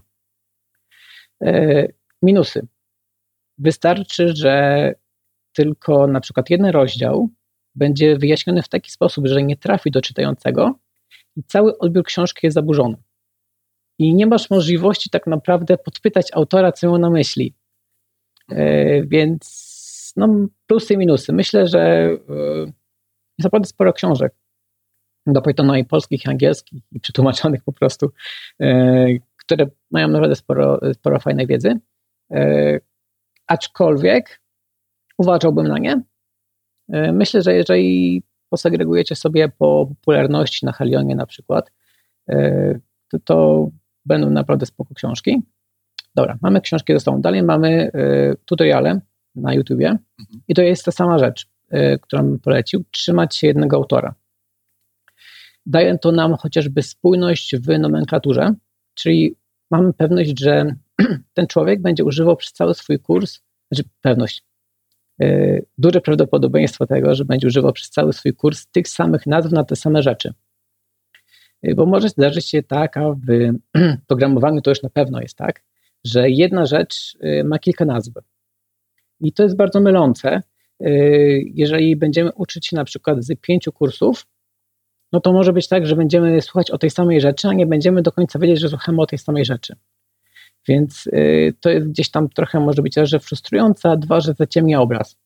Y, 1.43 1.93
minusy. 2.21 2.67
Wystarczy, 3.57 4.35
że 4.35 4.93
tylko 5.53 6.07
na 6.07 6.19
przykład 6.19 6.49
jeden 6.49 6.65
rozdział 6.65 7.29
będzie 7.75 8.17
wyjaśniony 8.17 8.61
w 8.61 8.69
taki 8.69 8.91
sposób, 8.91 9.27
że 9.27 9.43
nie 9.43 9.57
trafi 9.57 9.91
do 9.91 10.01
czytającego 10.01 10.79
i 11.35 11.43
cały 11.43 11.77
odbiór 11.77 12.03
książki 12.03 12.47
jest 12.47 12.55
zaburzony. 12.55 12.97
I 13.99 14.15
nie 14.15 14.27
masz 14.27 14.49
możliwości 14.49 15.09
tak 15.09 15.27
naprawdę 15.27 15.77
podpytać 15.77 16.27
autora, 16.33 16.71
co 16.71 16.87
miał 16.87 16.97
na 16.97 17.09
myśli. 17.09 17.53
E, 18.49 19.03
więc 19.03 19.68
no, 20.15 20.47
plusy 20.67 20.93
i 20.93 20.97
minusy. 20.97 21.33
Myślę, 21.33 21.67
że 21.67 22.09
jest 23.37 23.43
naprawdę 23.43 23.67
sporo 23.67 23.93
książek 23.93 24.33
do 25.27 25.41
Pythona 25.41 25.77
i 25.77 25.85
polskich, 25.85 26.25
i 26.25 26.29
angielskich, 26.29 26.83
i 26.91 26.99
przetłumaczonych 26.99 27.63
po 27.63 27.73
prostu, 27.73 28.11
które 29.37 29.67
mają 29.91 30.07
naprawdę 30.07 30.35
sporo, 30.35 30.79
sporo 30.93 31.19
fajnej 31.19 31.47
wiedzy. 31.47 31.79
Aczkolwiek 33.47 34.41
uważałbym 35.17 35.67
na 35.67 35.77
nie. 35.77 36.01
Myślę, 37.13 37.41
że 37.41 37.53
jeżeli 37.53 38.23
posegregujecie 38.49 39.15
sobie 39.15 39.49
po 39.49 39.87
popularności 39.87 40.65
na 40.65 40.71
Helionie 40.71 41.15
na 41.15 41.25
przykład, 41.25 41.71
to, 43.07 43.19
to 43.23 43.69
będą 44.05 44.29
naprawdę 44.29 44.65
spoko 44.65 44.93
książki. 44.93 45.41
Dobra, 46.15 46.37
mamy 46.41 46.61
książki 46.61 46.93
ze 46.93 46.99
sobą. 46.99 47.21
Dalej 47.21 47.43
mamy 47.43 47.91
tutoriale 48.45 49.01
na 49.39 49.53
YouTubie 49.53 49.87
mhm. 49.89 50.41
i 50.47 50.53
to 50.53 50.61
jest 50.61 50.85
ta 50.85 50.91
sama 50.91 51.19
rzecz, 51.19 51.47
y, 51.73 51.99
którą 52.01 52.23
bym 52.23 52.39
polecił, 52.39 52.83
trzymać 52.91 53.35
się 53.35 53.47
jednego 53.47 53.77
autora. 53.77 54.15
Daje 55.65 55.97
to 55.97 56.11
nam 56.11 56.35
chociażby 56.35 56.81
spójność 56.83 57.55
w 57.55 57.79
nomenklaturze, 57.79 58.53
czyli 58.93 59.35
mamy 59.71 59.93
pewność, 59.93 60.39
że 60.39 60.75
ten 61.33 61.47
człowiek 61.47 61.81
będzie 61.81 62.03
używał 62.03 62.35
przez 62.35 62.51
cały 62.51 62.73
swój 62.73 62.99
kurs, 62.99 63.39
znaczy 63.71 63.89
pewność, 64.01 64.43
y, 65.21 65.65
duże 65.77 66.01
prawdopodobieństwo 66.01 66.87
tego, 66.87 67.15
że 67.15 67.25
będzie 67.25 67.47
używał 67.47 67.73
przez 67.73 67.89
cały 67.89 68.13
swój 68.13 68.33
kurs 68.33 68.67
tych 68.67 68.87
samych 68.87 69.25
nazw 69.25 69.51
na 69.51 69.63
te 69.63 69.75
same 69.75 70.01
rzeczy. 70.01 70.33
Y, 71.67 71.75
bo 71.75 71.85
może 71.85 72.09
zdarzyć 72.09 72.49
się 72.49 72.63
tak, 72.63 72.97
a 72.97 73.11
w 73.11 73.53
programowaniu 74.07 74.61
to 74.61 74.71
już 74.71 74.83
na 74.83 74.89
pewno 74.89 75.21
jest 75.21 75.37
tak, 75.37 75.63
że 76.03 76.29
jedna 76.29 76.65
rzecz 76.65 77.17
ma 77.43 77.59
kilka 77.59 77.85
nazw. 77.85 78.11
I 79.19 79.33
to 79.33 79.43
jest 79.43 79.57
bardzo 79.57 79.81
mylące. 79.81 80.41
Y, 80.81 81.43
jeżeli 81.53 81.95
będziemy 81.95 82.31
uczyć 82.33 82.67
się 82.67 82.75
na 82.75 82.83
przykład 82.85 83.23
z 83.23 83.39
pięciu 83.41 83.71
kursów, 83.71 84.25
no 85.11 85.19
to 85.19 85.33
może 85.33 85.53
być 85.53 85.67
tak, 85.67 85.87
że 85.87 85.95
będziemy 85.95 86.41
słuchać 86.41 86.71
o 86.71 86.77
tej 86.77 86.89
samej 86.89 87.21
rzeczy, 87.21 87.47
a 87.47 87.53
nie 87.53 87.65
będziemy 87.65 88.01
do 88.01 88.11
końca 88.11 88.39
wiedzieć, 88.39 88.59
że 88.59 88.69
słuchamy 88.69 89.01
o 89.01 89.05
tej 89.05 89.19
samej 89.19 89.45
rzeczy. 89.45 89.75
Więc 90.67 91.09
to 91.61 91.69
jest 91.69 91.87
gdzieś 91.87 92.11
tam 92.11 92.29
trochę 92.29 92.59
może 92.59 92.81
być 92.81 92.97
raz, 92.97 93.09
że 93.09 93.19
frustrujące, 93.19 93.89
a 93.89 93.97
dwa, 93.97 94.19
że 94.21 94.33
zaciemnia 94.33 94.81
obraz. 94.81 95.17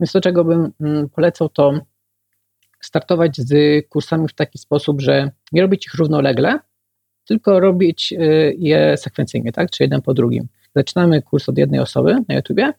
Więc 0.00 0.12
to, 0.12 0.20
czego 0.20 0.44
bym 0.44 0.72
mm, 0.80 1.08
polecał, 1.08 1.48
to 1.48 1.80
startować 2.80 3.36
z 3.36 3.84
kursami 3.88 4.28
w 4.28 4.34
taki 4.34 4.58
sposób, 4.58 5.00
że 5.00 5.30
nie 5.52 5.62
robić 5.62 5.86
ich 5.86 5.94
równolegle, 5.94 6.58
tylko 7.24 7.60
robić 7.60 8.12
y, 8.12 8.54
je 8.58 8.96
sekwencyjnie, 8.96 9.52
tak? 9.52 9.70
Czy 9.70 9.82
jeden 9.82 10.02
po 10.02 10.14
drugim. 10.14 10.48
Zaczynamy 10.76 11.22
kurs 11.22 11.48
od 11.48 11.58
jednej 11.58 11.80
osoby 11.80 12.16
na 12.28 12.34
YouTubie, 12.34 12.72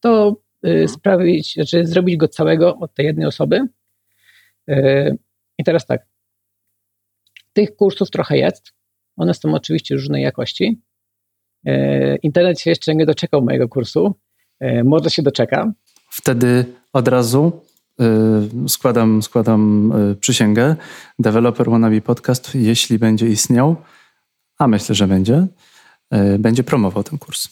to 0.00 0.36
y, 0.66 0.68
mhm. 0.68 0.88
sprawić, 0.88 1.54
znaczy 1.54 1.86
zrobić 1.86 2.16
go 2.16 2.28
całego 2.28 2.76
od 2.78 2.94
tej 2.94 3.06
jednej 3.06 3.26
osoby. 3.26 3.68
Y, 4.70 5.18
I 5.58 5.64
teraz 5.64 5.86
tak. 5.86 6.06
Tych 7.52 7.76
kursów 7.76 8.10
trochę 8.10 8.38
jest. 8.38 8.72
One 9.16 9.34
są 9.34 9.54
oczywiście 9.54 9.94
różnej 9.94 10.22
jakości. 10.22 10.80
Internet 12.22 12.60
się 12.60 12.70
jeszcze 12.70 12.94
nie 12.94 13.06
doczekał 13.06 13.42
mojego 13.42 13.68
kursu. 13.68 14.14
Może 14.84 15.10
się 15.10 15.22
doczeka. 15.22 15.72
Wtedy 16.10 16.64
od 16.92 17.08
razu 17.08 17.62
Y, 18.00 18.68
składam, 18.68 19.22
składam 19.22 19.92
y, 20.12 20.16
przysięgę. 20.16 20.76
Developer 21.18 21.70
Wannabe 21.70 22.00
Podcast, 22.00 22.54
jeśli 22.54 22.98
będzie 22.98 23.28
istniał, 23.28 23.76
a 24.58 24.68
myślę, 24.68 24.94
że 24.94 25.06
będzie, 25.06 25.46
y, 26.14 26.38
będzie 26.38 26.64
promował 26.64 27.04
ten 27.04 27.18
kurs. 27.18 27.48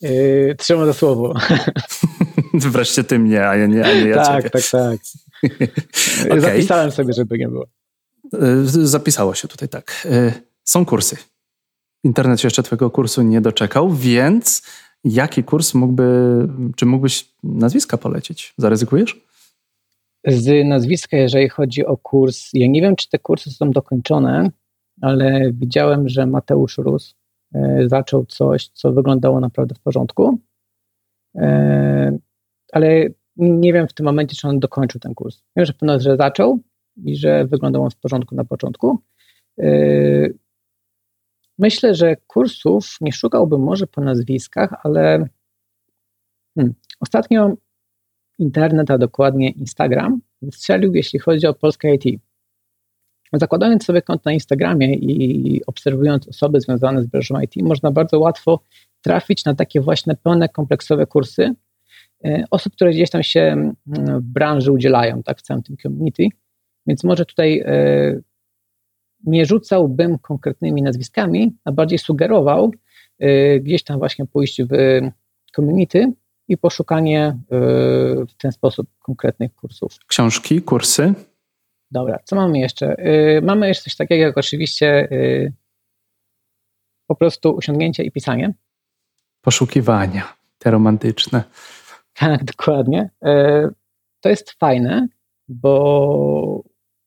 Yy, 0.00 0.54
trzymam 0.58 0.86
za 0.86 0.92
słowo. 0.92 1.34
Wreszcie 2.54 3.04
ty 3.04 3.18
mnie, 3.18 3.48
a 3.48 3.56
ja 3.56 3.66
nie, 3.66 3.84
a 3.84 3.94
nie 3.94 4.08
ja 4.08 4.24
Tak, 4.24 4.36
ciebie. 4.36 4.50
tak, 4.50 4.62
tak. 4.70 5.00
okay. 6.26 6.40
Zapisałem 6.40 6.90
sobie, 6.90 7.12
żeby 7.12 7.38
nie 7.38 7.48
było. 7.48 7.66
Zapisało 8.64 9.34
się 9.34 9.48
tutaj 9.48 9.68
tak. 9.68 10.06
Są 10.64 10.86
kursy. 10.86 11.16
Internet 12.04 12.40
się 12.40 12.46
jeszcze 12.46 12.62
twojego 12.62 12.90
kursu 12.90 13.22
nie 13.22 13.40
doczekał, 13.40 13.94
więc 13.94 14.62
jaki 15.04 15.44
kurs 15.44 15.74
mógłby, 15.74 16.04
czy 16.76 16.86
mógłbyś 16.86 17.28
nazwiska 17.42 17.96
polecić? 17.98 18.54
Zaryzykujesz? 18.58 19.28
z 20.26 20.66
nazwiska, 20.68 21.16
jeżeli 21.16 21.48
chodzi 21.48 21.86
o 21.86 21.96
kurs. 21.96 22.48
Ja 22.52 22.66
nie 22.66 22.80
wiem, 22.80 22.96
czy 22.96 23.08
te 23.08 23.18
kursy 23.18 23.50
są 23.50 23.70
dokończone, 23.70 24.50
ale 25.00 25.52
widziałem, 25.52 26.08
że 26.08 26.26
Mateusz 26.26 26.78
Rus 26.78 27.14
zaczął 27.86 28.26
coś, 28.26 28.68
co 28.68 28.92
wyglądało 28.92 29.40
naprawdę 29.40 29.74
w 29.74 29.80
porządku. 29.80 30.38
E, 31.34 32.18
ale 32.72 33.06
nie 33.36 33.72
wiem 33.72 33.88
w 33.88 33.92
tym 33.92 34.06
momencie, 34.06 34.36
czy 34.36 34.48
on 34.48 34.60
dokończył 34.60 35.00
ten 35.00 35.14
kurs. 35.14 35.42
Wiem, 35.56 35.66
że 35.66 35.72
pewno, 35.72 36.00
że 36.00 36.16
zaczął 36.16 36.58
i 37.04 37.16
że 37.16 37.46
wyglądał 37.46 37.82
on 37.82 37.90
w 37.90 37.96
porządku 37.96 38.34
na 38.34 38.44
początku. 38.44 38.98
E, 39.58 39.68
myślę, 41.58 41.94
że 41.94 42.16
kursów 42.26 42.96
nie 43.00 43.12
szukałbym 43.12 43.60
może 43.60 43.86
po 43.86 44.00
nazwiskach, 44.00 44.74
ale 44.82 45.28
hmm, 46.54 46.74
ostatnio 47.00 47.52
internet, 48.38 48.90
a 48.90 48.98
dokładnie 48.98 49.50
Instagram, 49.50 50.20
wystrzelił, 50.42 50.94
jeśli 50.94 51.18
chodzi 51.18 51.46
o 51.46 51.54
polskie 51.54 51.94
IT. 51.94 52.20
Zakładając 53.32 53.84
sobie 53.84 54.02
konto 54.02 54.22
na 54.24 54.32
Instagramie 54.32 54.94
i 54.94 55.60
obserwując 55.66 56.28
osoby 56.28 56.60
związane 56.60 57.02
z 57.02 57.06
branżą 57.06 57.40
IT, 57.40 57.56
można 57.56 57.90
bardzo 57.90 58.18
łatwo 58.18 58.60
trafić 59.02 59.44
na 59.44 59.54
takie 59.54 59.80
właśnie 59.80 60.14
pełne, 60.16 60.48
kompleksowe 60.48 61.06
kursy 61.06 61.54
e, 62.24 62.44
osób, 62.50 62.72
które 62.72 62.90
gdzieś 62.90 63.10
tam 63.10 63.22
się 63.22 63.40
mm, 63.40 63.76
w 64.20 64.22
branży 64.22 64.72
udzielają, 64.72 65.22
tak, 65.22 65.38
w 65.38 65.42
całym 65.42 65.62
tym 65.62 65.76
community. 65.76 66.28
Więc 66.86 67.04
może 67.04 67.24
tutaj 67.24 67.62
e, 67.66 68.20
nie 69.24 69.46
rzucałbym 69.46 70.18
konkretnymi 70.18 70.82
nazwiskami, 70.82 71.56
a 71.64 71.72
bardziej 71.72 71.98
sugerował 71.98 72.72
e, 73.18 73.60
gdzieś 73.60 73.84
tam 73.84 73.98
właśnie 73.98 74.26
pójść 74.26 74.62
w 74.62 75.00
community 75.56 76.12
i 76.48 76.58
poszukanie 76.58 77.38
w 78.28 78.34
ten 78.38 78.52
sposób 78.52 78.88
konkretnych 78.98 79.54
kursów. 79.54 79.98
Książki, 80.06 80.62
kursy? 80.62 81.14
Dobra, 81.90 82.18
co 82.24 82.36
mamy 82.36 82.58
jeszcze? 82.58 82.96
Y, 83.38 83.40
mamy 83.42 83.68
jeszcze 83.68 83.84
coś 83.84 83.96
takiego 83.96 84.24
jak 84.24 84.38
oczywiście 84.38 85.08
y, 85.12 85.52
po 87.06 87.14
prostu 87.14 87.50
usiągnięcie 87.50 88.02
i 88.02 88.12
pisanie. 88.12 88.54
Poszukiwania, 89.40 90.34
te 90.58 90.70
romantyczne. 90.70 91.44
Tak, 92.14 92.44
dokładnie. 92.44 93.10
To 94.20 94.28
jest 94.28 94.50
fajne, 94.50 95.06
bo 95.48 96.62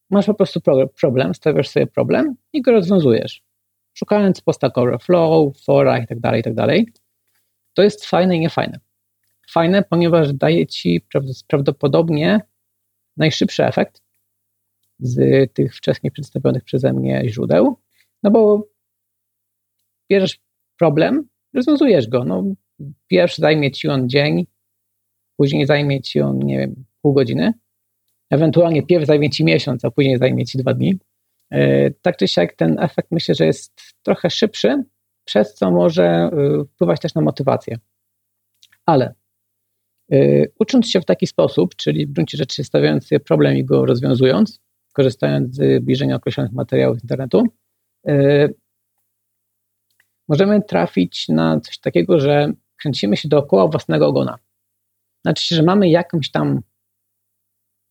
masz 0.10 0.26
po 0.26 0.34
prostu 0.34 0.62
problem, 1.02 1.34
stawiasz 1.36 1.70
sobie 1.70 1.88
problem 1.88 2.36
i 2.54 2.62
go 2.62 2.72
rozwiązujesz. 2.72 3.44
Szukając 3.94 4.42
po 4.42 4.54
Stack 4.54 4.78
Overflow, 4.78 5.58
fora 5.64 6.00
i 6.00 6.08
tak 6.08 6.20
dalej, 6.20 6.40
i 6.40 6.44
tak 6.44 6.54
dalej. 6.54 6.88
To 7.74 7.84
jest 7.84 8.06
fajne 8.06 8.36
i 8.36 8.40
niefajne 8.40 8.80
fajne, 9.52 9.84
ponieważ 9.84 10.34
daje 10.34 10.68
ci 10.68 11.06
prawdopodobnie 11.48 12.42
najszybszy 13.18 13.66
efekt 13.66 14.01
z 15.02 15.54
tych 15.54 15.76
wcześniej 15.76 16.12
przedstawionych 16.12 16.64
przeze 16.64 16.94
mnie 16.94 17.24
źródeł, 17.26 17.78
no 18.24 18.32
bo 18.32 18.68
bierzesz 20.10 20.40
problem, 20.80 21.28
rozwiązujesz 21.54 22.08
go. 22.08 22.24
No, 22.24 22.44
pierwszy 23.08 23.42
zajmie 23.42 23.72
ci 23.72 23.88
on 23.88 24.10
dzień, 24.10 24.48
później 25.38 25.66
zajmie 25.66 26.02
ci 26.02 26.22
on, 26.22 26.40
nie 26.40 26.58
wiem, 26.58 26.86
pół 27.02 27.14
godziny, 27.14 27.54
ewentualnie 28.30 28.84
pierw 28.84 29.06
zajmie 29.06 29.30
ci 29.30 29.44
miesiąc, 29.44 29.86
a 29.86 29.92
później 29.92 30.18
zajmie 30.18 30.46
ci 30.46 30.58
dwa 30.58 30.74
dni. 30.74 31.00
E, 31.50 31.92
tak 31.92 32.18
czy 32.18 32.28
siak 32.28 32.54
ten 32.54 32.80
efekt 32.80 33.12
myślę, 33.12 33.36
że 33.36 33.46
jest 33.46 33.82
trochę 34.04 34.30
szybszy, 34.30 34.84
przez 35.26 35.54
co 35.54 35.72
może 35.72 36.06
e, 36.06 36.30
wpływać 36.66 37.00
też 37.02 37.16
na 37.16 37.22
motywację. 37.22 37.78
Ale 38.86 39.14
E, 40.12 40.46
ucząc 40.60 40.90
się 40.90 41.02
w 41.02 41.06
taki 41.06 41.28
sposób, 41.28 41.76
czyli 41.76 42.08
w 42.08 42.12
gruncie 42.12 42.38
rzeczy 42.38 42.64
stawiając 42.64 43.08
sobie 43.08 43.20
problem 43.20 43.58
i 43.58 43.66
go 43.66 43.86
rozwiązując, 43.86 44.61
korzystając 44.92 45.56
z 45.56 45.84
bliżenia 45.84 46.16
określonych 46.16 46.54
materiałów 46.54 47.00
z 47.00 47.04
internetu, 47.04 47.44
e, 48.08 48.50
możemy 50.28 50.62
trafić 50.62 51.30
na 51.30 51.60
coś 51.60 51.80
takiego, 51.80 52.20
że 52.20 52.54
kręcimy 52.82 53.18
się 53.18 53.30
dookoła 53.30 53.68
własnego 53.68 54.08
ogona. 54.08 54.38
Znaczy, 55.22 55.56
że 55.56 55.64
mamy 55.64 55.90
jakąś 55.90 56.32
tam 56.32 56.62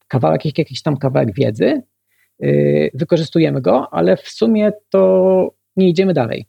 kawałek, 0.09 0.59
jakiś 0.59 0.83
tam 0.83 0.97
kawałek 0.97 1.35
wiedzy, 1.35 1.83
e, 2.43 2.49
wykorzystujemy 2.95 3.61
go, 3.61 3.95
ale 3.95 4.17
w 4.17 4.29
sumie 4.29 4.73
to 4.89 5.55
nie 5.77 5.89
idziemy 5.89 6.15
dalej. 6.15 6.47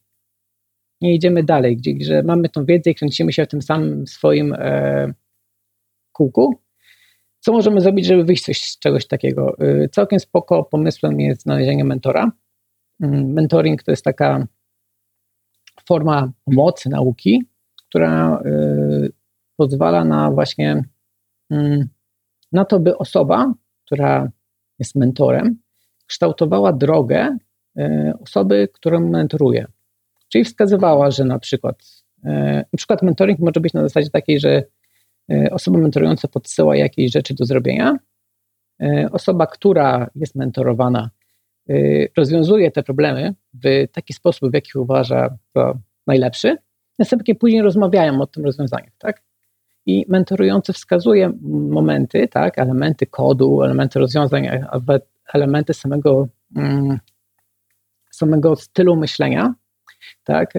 Nie 1.02 1.16
idziemy 1.16 1.44
dalej, 1.44 1.78
gdzie 1.78 1.94
że 2.02 2.24
mamy 2.24 2.50
tą 2.50 2.66
wiedzę 2.66 2.90
i 2.92 2.96
kręcimy 2.96 3.34
się 3.34 3.46
w 3.46 3.48
tym 3.48 3.62
samym 3.62 4.08
swoim 4.08 4.56
kółku. 6.12 6.62
Co 7.42 7.52
możemy 7.52 7.82
zrobić, 7.82 8.06
żeby 8.06 8.24
wyjść 8.24 8.70
z 8.70 8.80
czegoś 8.80 9.08
takiego? 9.08 9.56
Y, 9.62 9.90
całkiem 9.92 10.20
spoko 10.20 10.64
pomysłem 10.64 11.20
jest 11.20 11.42
znalezienie 11.42 11.84
mentora. 11.84 12.32
Mm, 13.00 13.34
mentoring 13.34 13.84
to 13.84 13.92
jest 13.92 14.04
taka 14.04 14.48
forma 15.88 16.32
pomocy 16.46 16.90
nauki, 16.90 17.44
która 17.90 18.42
y, 18.46 19.12
pozwala 19.56 20.04
na 20.04 20.32
właśnie 20.32 20.84
mm, 21.50 21.90
na 22.52 22.66
to, 22.66 22.80
by 22.80 22.98
osoba, 22.98 23.54
która 23.86 24.32
jest 24.80 24.96
mentorem, 24.96 25.60
kształtowała 26.08 26.74
drogę 26.74 27.38
e, 27.78 28.14
osoby, 28.22 28.70
którą 28.74 29.10
mentoruje. 29.10 29.66
Czyli 30.30 30.44
wskazywała, 30.44 31.12
że 31.12 31.26
na 31.26 31.40
przykład, 31.40 32.04
na 32.74 32.78
przykład 32.78 33.02
mentoring 33.02 33.40
może 33.40 33.60
być 33.60 33.74
na 33.74 33.82
zasadzie 33.82 34.10
takiej, 34.10 34.40
że 34.40 34.64
osoba 35.52 35.78
mentorująca 35.78 36.28
podsyła 36.28 36.76
jakieś 36.76 37.12
rzeczy 37.12 37.34
do 37.34 37.46
zrobienia, 37.46 37.98
osoba, 39.12 39.48
która 39.48 40.10
jest 40.16 40.36
mentorowana, 40.36 41.10
rozwiązuje 42.18 42.72
te 42.72 42.84
problemy 42.84 43.36
w 43.54 43.66
taki 43.92 44.14
sposób, 44.14 44.52
w 44.52 44.54
jaki 44.54 44.78
uważa 44.78 45.38
za 45.56 45.74
najlepszy, 46.08 46.58
następnie 47.00 47.36
później 47.36 47.62
rozmawiają 47.62 48.22
o 48.22 48.28
tym 48.28 48.46
rozwiązaniach, 48.46 48.94
tak? 48.98 49.22
I 49.86 50.06
mentorujący 50.10 50.74
wskazuje 50.74 51.32
momenty, 51.70 52.28
tak, 52.28 52.60
elementy 52.60 53.06
kodu, 53.06 53.64
elementy 53.64 54.00
rozwiązań, 54.00 54.48
elementy 55.34 55.74
samego, 55.74 56.28
mm, 56.56 57.00
samego 58.12 58.56
stylu 58.56 58.96
myślenia, 58.96 59.54
tak, 60.24 60.54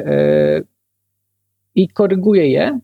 i 1.75 1.89
koryguje 1.89 2.51
je, 2.51 2.81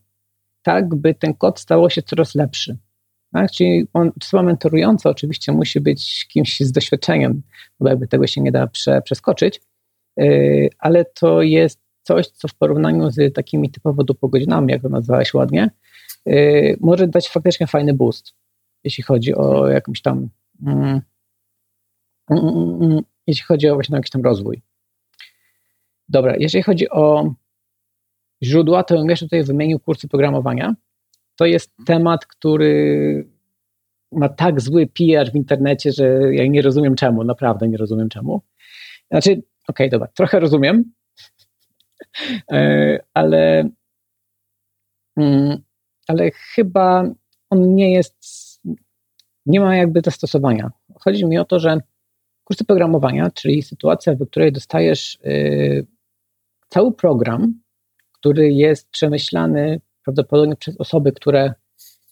tak, 0.69 0.95
by 0.95 1.14
ten 1.14 1.35
kod 1.35 1.61
stał 1.61 1.91
się 1.91 2.03
coraz 2.03 2.35
lepszy. 2.35 2.77
Tak? 3.33 3.51
Czyli 3.51 3.87
on, 3.93 4.12
osoba 4.23 4.43
mentorująca 4.43 5.11
oczywiście 5.11 5.53
musi 5.53 5.81
być 5.81 6.27
kimś 6.29 6.61
z 6.61 6.73
doświadczeniem, 6.73 7.43
bo 7.81 7.89
jakby 7.89 8.09
tego 8.09 8.27
się 8.27 8.41
nie 8.41 8.53
da 8.53 8.66
prze, 8.66 9.03
przeskoczyć, 9.03 9.61
yy, 10.16 10.69
ale 10.79 11.05
to 11.05 11.43
jest 11.43 11.81
coś, 12.03 12.27
co 12.27 12.49
w 12.49 12.55
porównaniu 12.55 13.11
z 13.11 13.35
takimi 13.35 13.71
typowo 13.71 14.05
dopogodzinami, 14.05 14.73
jak 14.73 14.83
to 14.83 14.89
nazwałeś 14.89 15.35
ładnie, 15.35 15.71
yy, 16.27 16.77
może 16.81 17.09
dać 17.09 17.29
faktycznie 17.29 17.66
fajny 17.66 17.95
boost, 17.95 18.35
jeśli 18.85 19.05
chodzi 19.05 19.35
o 19.35 19.69
jakąś 19.69 20.03
tam 20.03 20.29
mm, 20.66 21.01
mm, 22.31 22.49
mm, 22.49 22.83
mm 22.83 23.01
jeśli 23.27 23.45
chodzi 23.45 23.69
o 23.69 23.75
właśnie 23.75 23.97
jakiś 23.97 24.11
tam 24.11 24.23
rozwój. 24.23 24.62
Dobra, 26.09 26.37
jeżeli 26.39 26.62
chodzi 26.62 26.91
o 26.91 27.35
źródła, 28.43 28.84
to 28.84 29.05
jeszcze 29.09 29.26
tutaj 29.26 29.45
wymienił 29.45 29.78
kursy 29.78 30.09
programowania. 30.09 30.74
To 31.36 31.47
jest 31.47 31.72
temat, 31.86 32.26
który 32.26 33.28
ma 34.12 34.28
tak 34.28 34.61
zły 34.61 34.86
PR 34.86 35.32
w 35.32 35.36
internecie, 35.36 35.93
że 35.93 36.34
ja 36.34 36.47
nie 36.47 36.62
rozumiem 36.62 36.95
czemu, 36.95 37.24
naprawdę 37.24 37.68
nie 37.68 37.76
rozumiem 37.76 38.09
czemu. 38.09 38.43
Znaczy, 39.11 39.30
okej, 39.30 39.45
okay, 39.68 39.89
dobra, 39.89 40.09
trochę 40.14 40.41
rozumiem, 40.41 40.84
E, 42.53 42.99
ale, 43.14 43.68
mm, 45.16 45.62
ale 46.09 46.30
chyba 46.30 47.05
on 47.51 47.74
nie 47.74 47.93
jest, 47.93 48.16
nie 49.47 49.61
ma 49.61 49.76
jakby 49.76 50.01
zastosowania. 50.05 50.70
Chodzi 50.95 51.26
mi 51.26 51.39
o 51.39 51.45
to, 51.45 51.59
że 51.59 51.78
kursy 52.45 52.64
programowania, 52.64 53.30
czyli 53.30 53.62
sytuacja, 53.62 54.14
w 54.14 54.26
której 54.30 54.53
dostajesz 54.53 55.18
y, 55.26 55.86
cały 56.68 56.93
program, 56.93 57.61
który 58.21 58.53
jest 58.53 58.91
przemyślany 58.91 59.81
prawdopodobnie 60.05 60.57
przez 60.57 60.77
osoby, 60.77 61.12
które 61.12 61.55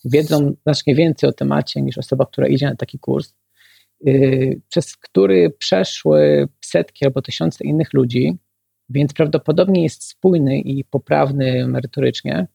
wiedzą 0.05 0.55
znacznie 0.63 0.95
więcej 0.95 1.31
o 1.31 1.33
temacie 1.33 1.83
niż 1.83 1.99
osoba, 1.99 2.27
która 2.27 2.49
idzie 2.49 2.67
na 2.67 2.77
taki 2.77 2.99
kurs, 2.99 3.35
y, 4.07 4.61
przez 4.69 4.97
który 4.97 5.51
przeszły 5.51 6.49
setki 6.61 7.05
albo 7.05 7.23
tysiące 7.23 7.65
innych 7.65 7.93
ludzi, 7.93 8.39
więc 8.89 9.13
prawdopodobnie 9.13 9.83
jest 9.83 10.05
spójny 10.05 10.61
i 10.61 10.85
poprawny 10.85 11.69
merytorycznie, 11.69 12.47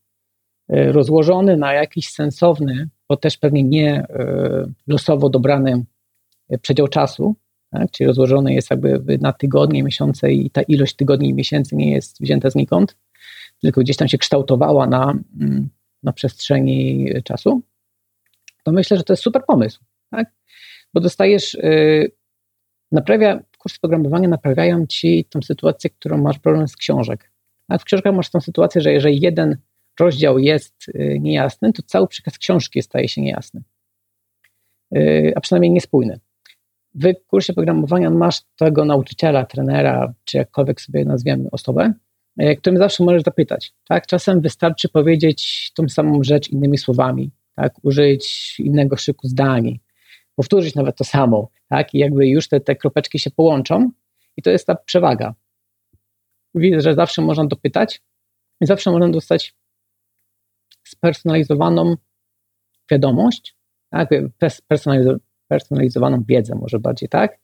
e, 0.70 0.92
rozłożony 0.92 1.58
na 1.58 1.74
jakiś 1.74 2.10
sensowny, 2.10 2.90
bo 3.10 3.18
też 3.18 3.38
pewnie 3.38 3.64
nie 3.64 3.94
e, 3.94 4.66
losowo 4.88 5.30
dobrany 5.30 5.86
przedział 6.62 6.88
czasu, 6.88 7.36
tak? 7.72 7.92
czyli 7.92 8.08
rozłożony 8.08 8.54
jest 8.54 8.70
jakby 8.70 9.18
na 9.22 9.34
tygodnie, 9.34 9.84
miesiące 9.84 10.32
i 10.32 10.50
ta 10.50 10.62
ilość 10.62 10.96
tygodni 10.96 11.30
i 11.30 11.34
miesięcy 11.34 11.76
nie 11.76 11.92
jest 11.92 12.22
wzięta 12.22 12.50
znikąd, 12.50 12.98
tylko 13.62 13.82
gdzieś 13.82 13.98
tam 13.98 14.08
się 14.08 14.18
kształtowała 14.18 14.88
na, 14.88 15.14
mm, 15.40 15.70
na 16.04 16.14
przestrzeni 16.14 17.10
czasu, 17.24 17.62
to 18.64 18.72
myślę, 18.72 18.98
że 18.98 19.04
to 19.04 19.14
jest 19.14 19.24
super 19.24 19.46
pomysł, 19.48 19.84
tak? 20.10 20.32
bo 20.94 21.02
dostajesz, 21.02 21.58
naprawia 22.92 23.40
kursy 23.62 23.80
programowania 23.80 24.28
naprawiają 24.28 24.86
ci 24.88 25.26
tą 25.30 25.42
sytuację, 25.42 25.90
którą 25.90 26.18
masz 26.18 26.40
problem 26.40 26.68
z 26.68 26.76
książek. 26.76 27.32
A 27.68 27.78
w 27.78 27.84
książkach 27.84 28.16
masz 28.16 28.30
tą 28.30 28.42
sytuację, 28.42 28.82
że 28.82 28.92
jeżeli 28.92 29.22
jeden 29.22 29.58
rozdział 30.00 30.40
jest 30.40 30.76
y, 30.88 31.18
niejasny, 31.22 31.74
to 31.74 31.84
cały 31.84 32.08
przekaz 32.08 32.38
książki 32.38 32.82
staje 32.82 33.08
się 33.08 33.22
niejasny, 33.22 33.64
y, 34.96 35.34
a 35.36 35.42
przynajmniej 35.42 35.72
niespójny. 35.72 36.20
W 36.96 37.14
kursie 37.28 37.54
programowania 37.54 38.10
masz 38.10 38.42
tego 38.56 38.86
nauczyciela, 38.86 39.46
trenera, 39.46 40.14
czy 40.24 40.38
jakkolwiek 40.38 40.82
sobie 40.82 41.06
nazwiemy 41.06 41.50
osobę, 41.52 41.94
którym 42.58 42.78
zawsze 42.78 43.04
możesz 43.04 43.24
zapytać. 43.24 43.74
Tak? 43.88 44.08
Czasem 44.08 44.42
wystarczy 44.42 44.90
powiedzieć 44.90 45.72
tą 45.76 45.90
samą 45.90 46.24
rzecz 46.24 46.50
innymi 46.50 46.78
słowami, 46.78 47.32
tak? 47.56 47.74
użyć 47.84 48.56
innego 48.60 48.98
szyku 48.98 49.28
zdań, 49.28 49.80
powtórzyć 50.36 50.76
nawet 50.76 50.98
to 50.98 51.04
samo, 51.04 51.50
tak? 51.70 51.94
I 51.94 51.98
jakby 51.98 52.28
już 52.28 52.48
te, 52.48 52.60
te 52.60 52.76
kropeczki 52.76 53.20
się 53.20 53.32
połączą 53.32 53.92
i 54.38 54.42
to 54.42 54.50
jest 54.50 54.68
ta 54.68 54.76
przewaga. 54.76 55.34
Widzę, 56.56 56.82
że 56.82 56.94
zawsze 56.94 57.22
można 57.22 57.46
dopytać 57.46 58.02
i 58.62 58.66
zawsze 58.66 58.92
można 58.92 59.10
dostać 59.10 59.56
spersonalizowaną 60.84 61.96
wiadomość, 62.92 63.56
tak? 63.90 64.10
personalizowaną 65.48 66.24
wiedzę 66.28 66.56
może 66.56 66.80
bardziej, 66.80 67.10
tak? 67.10 67.40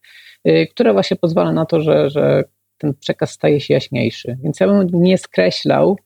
Y, 0.47 0.67
która 0.71 0.93
właśnie 0.93 1.17
pozwala 1.17 1.51
na 1.51 1.65
to, 1.65 1.81
że, 1.81 2.09
że 2.09 2.43
ten 2.77 2.93
przekaz 2.93 3.31
staje 3.31 3.61
się 3.61 3.73
jaśniejszy. 3.73 4.37
Więc 4.43 4.59
ja 4.59 4.67
bym 4.67 4.87
nie 4.93 5.17
skreślał 5.17 5.97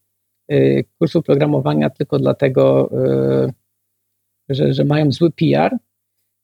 y, 0.51 0.85
kursu 0.99 1.21
programowania 1.21 1.89
tylko 1.89 2.19
dlatego, 2.19 2.91
y, 3.47 3.53
że, 4.49 4.73
że 4.73 4.85
mają 4.85 5.11
zły 5.11 5.31
PR, 5.31 5.77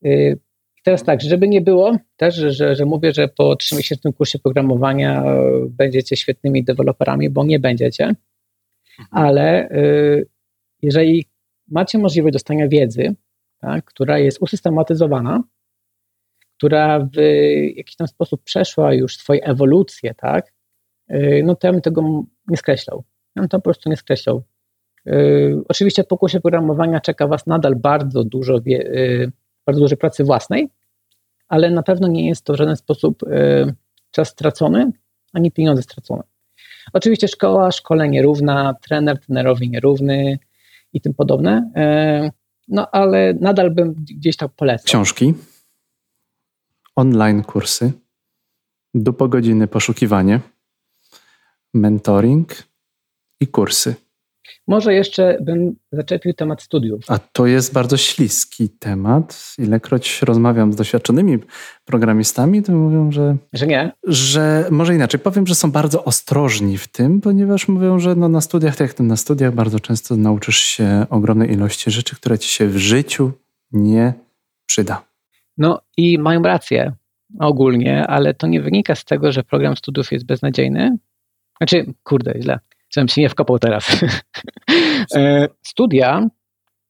Y, 0.06 0.40
I 0.78 0.82
teraz 0.84 1.04
tak, 1.04 1.22
żeby 1.22 1.48
nie 1.48 1.62
było 1.62 1.98
też, 2.18 2.36
że, 2.36 2.76
że 2.76 2.86
mówię, 2.86 3.12
że 3.14 3.28
po 3.28 3.56
trzymiesięcznym 3.56 4.14
kursie 4.14 4.40
programowania 4.40 5.24
będziecie 5.70 6.16
świetnymi 6.16 6.64
deweloperami, 6.64 7.30
bo 7.30 7.46
nie 7.46 7.60
będziecie, 7.60 8.04
mhm. 8.04 9.08
ale 9.12 9.70
jeżeli 10.82 11.26
macie 11.68 11.98
możliwość 11.98 12.34
dostania 12.34 12.68
wiedzy, 12.68 13.16
tak, 13.60 13.86
która 13.86 14.20
jest 14.20 14.42
usystematyzowana, 14.42 15.44
która 16.58 17.00
w 17.00 17.22
jakiś 17.76 17.96
tam 17.96 18.08
sposób 18.08 18.44
przeszła 18.44 18.94
już 18.94 19.18
swoją 19.18 19.42
ewolucję, 19.42 20.14
tak, 20.14 20.54
y, 21.12 21.42
no 21.46 21.56
to 21.56 21.68
ja 21.68 21.74
bym 21.74 21.82
tego 21.82 22.24
nie 22.48 22.58
skreślał. 22.58 23.04
Ja 23.36 23.42
bym 23.42 23.50
to 23.50 23.58
po 23.58 23.64
prostu 23.64 23.90
nie 23.90 23.98
skreślał. 23.98 24.44
Oczywiście 25.68 26.04
po 26.04 26.18
kursie 26.18 26.40
programowania 26.40 27.00
czeka 27.00 27.28
Was 27.28 27.48
nadal 27.48 27.76
bardzo 27.76 28.24
dużo 28.24 28.62
wie, 28.62 28.92
bardzo 29.66 29.82
dużej 29.82 29.98
pracy 29.98 30.24
własnej, 30.24 30.70
ale 31.48 31.72
na 31.72 31.84
pewno 31.84 32.08
nie 32.08 32.28
jest 32.28 32.46
to 32.46 32.54
w 32.54 32.56
żaden 32.56 32.76
sposób 32.76 33.24
czas 34.12 34.28
stracony, 34.30 34.92
ani 35.34 35.52
pieniądze 35.52 35.82
stracone. 35.82 36.24
Oczywiście 36.94 37.28
szkoła, 37.28 37.72
szkole 37.72 38.10
nierówna, 38.10 38.76
trener, 38.82 39.20
trenerowi 39.20 39.70
nierówny 39.70 40.40
i 40.94 41.02
tym 41.02 41.14
podobne, 41.14 41.72
no 42.68 42.88
ale 42.92 43.34
nadal 43.34 43.72
bym 43.72 43.94
gdzieś 43.94 44.38
tak 44.38 44.52
polecał. 44.52 44.86
Książki, 44.86 45.34
online 46.98 47.44
kursy, 47.44 47.92
dupo 48.94 49.28
godziny 49.28 49.68
poszukiwanie, 49.68 50.40
mentoring 51.74 52.64
i 53.42 53.48
kursy. 53.48 53.96
Może 54.68 54.94
jeszcze 54.94 55.38
bym 55.42 55.76
zaczepił 55.92 56.34
temat 56.34 56.62
studiów. 56.62 57.04
A 57.08 57.20
to 57.20 57.46
jest 57.46 57.74
bardzo 57.74 57.98
śliski 57.98 58.70
temat. 58.70 59.56
Ilekroć 59.58 60.22
rozmawiam 60.22 60.74
z 60.74 60.76
doświadczonymi 60.76 61.38
programistami, 61.86 62.64
to 62.64 62.72
mówią, 62.72 63.12
że. 63.12 63.38
Że 63.54 63.68
nie? 63.68 63.92
Że 64.04 64.68
może 64.72 64.96
inaczej. 64.96 65.20
Powiem, 65.20 65.48
że 65.48 65.56
są 65.56 65.72
bardzo 65.72 66.04
ostrożni 66.04 66.78
w 66.78 66.88
tym, 66.88 67.22
ponieważ 67.22 67.68
mówią, 67.68 68.00
że 68.00 68.16
no 68.16 68.30
na 68.30 68.42
studiach, 68.42 68.76
tak 68.76 68.88
jak 68.88 69.00
na 69.00 69.18
studiach, 69.18 69.54
bardzo 69.54 69.80
często 69.80 70.16
nauczysz 70.16 70.60
się 70.60 71.06
ogromnej 71.10 71.52
ilości 71.52 71.92
rzeczy, 71.92 72.16
które 72.16 72.40
ci 72.40 72.50
się 72.50 72.68
w 72.68 72.78
życiu 72.78 73.32
nie 73.72 74.14
przyda. 74.66 75.07
No 75.58 75.82
i 75.98 76.18
mają 76.18 76.42
rację 76.42 76.94
ogólnie, 77.40 78.08
ale 78.08 78.34
to 78.34 78.48
nie 78.48 78.62
wynika 78.62 78.96
z 78.96 79.06
tego, 79.06 79.32
że 79.32 79.44
program 79.44 79.78
studiów 79.78 80.12
jest 80.12 80.26
beznadziejny. 80.26 80.98
Znaczy, 81.58 81.94
kurde, 82.04 82.34
źle 82.42 82.60
żebym 82.90 83.08
się 83.08 83.22
nie 83.22 83.30
wkopał 83.30 83.60
teraz. 83.60 83.88
E, 85.16 85.48
studia 85.62 86.28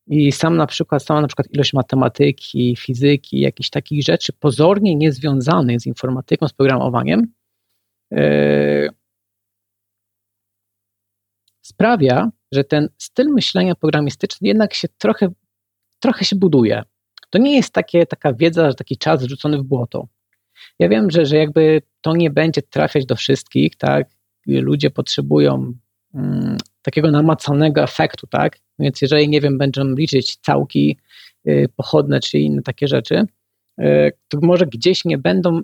i 0.08 0.32
sam 0.32 0.58
na 0.58 0.68
przykład, 0.68 1.04
sama 1.04 1.22
na 1.22 1.28
przykład 1.28 1.48
ilość 1.54 1.74
matematyki, 1.74 2.76
fizyki, 2.80 3.40
jakichś 3.40 3.70
takich 3.70 4.04
rzeczy 4.04 4.34
pozornie 4.34 4.96
niezwiązanych 4.96 5.82
z 5.82 5.86
informatyką, 5.86 6.48
z 6.48 6.54
programowaniem, 6.54 7.34
yy, 8.12 8.90
sprawia, 11.62 12.30
że 12.52 12.64
ten 12.64 12.90
styl 12.98 13.28
myślenia 13.28 13.76
programistyczny 13.76 14.48
jednak 14.48 14.74
się 14.74 14.88
trochę, 14.98 15.30
trochę 16.00 16.26
się 16.26 16.36
buduje. 16.36 16.84
To 17.30 17.38
nie 17.38 17.56
jest 17.56 17.74
takie, 17.74 18.06
taka 18.06 18.34
wiedza, 18.34 18.70
że 18.70 18.76
taki 18.76 18.98
czas 18.98 19.24
rzucony 19.24 19.58
w 19.58 19.64
błoto. 19.64 20.08
Ja 20.80 20.90
wiem, 20.90 21.12
że, 21.12 21.26
że 21.26 21.38
jakby 21.38 21.82
to 22.02 22.16
nie 22.16 22.30
będzie 22.30 22.62
trafiać 22.62 23.06
do 23.06 23.16
wszystkich, 23.16 23.76
tak? 23.76 24.08
Ludzie 24.48 24.90
potrzebują 24.90 25.74
mm, 26.14 26.58
takiego 26.82 27.12
namacalnego 27.12 27.84
efektu, 27.84 28.28
tak? 28.28 28.60
Więc 28.80 29.02
jeżeli, 29.02 29.30
nie 29.30 29.42
wiem, 29.42 29.58
będą 29.58 29.96
liczyć 29.96 30.38
całki 30.38 30.98
y, 31.48 31.70
pochodne 31.76 32.20
czy 32.20 32.40
inne 32.40 32.62
takie 32.62 32.88
rzeczy, 32.88 33.26
y, 33.82 34.12
to 34.28 34.40
może 34.42 34.66
gdzieś 34.66 35.06
nie 35.06 35.18
będą 35.18 35.62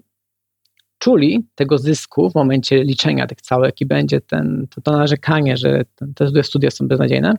czuli 0.98 1.46
tego 1.56 1.78
zysku 1.78 2.30
w 2.30 2.36
momencie 2.36 2.84
liczenia 2.84 3.28
tych 3.28 3.42
całek 3.42 3.82
i 3.82 3.86
będzie 3.86 4.22
ten, 4.22 4.68
to, 4.76 4.82
to 4.82 4.92
narzekanie, 4.92 5.58
że 5.58 5.82
te 6.16 6.44
studia 6.44 6.72
są 6.72 6.88
beznadziejne 6.88 7.34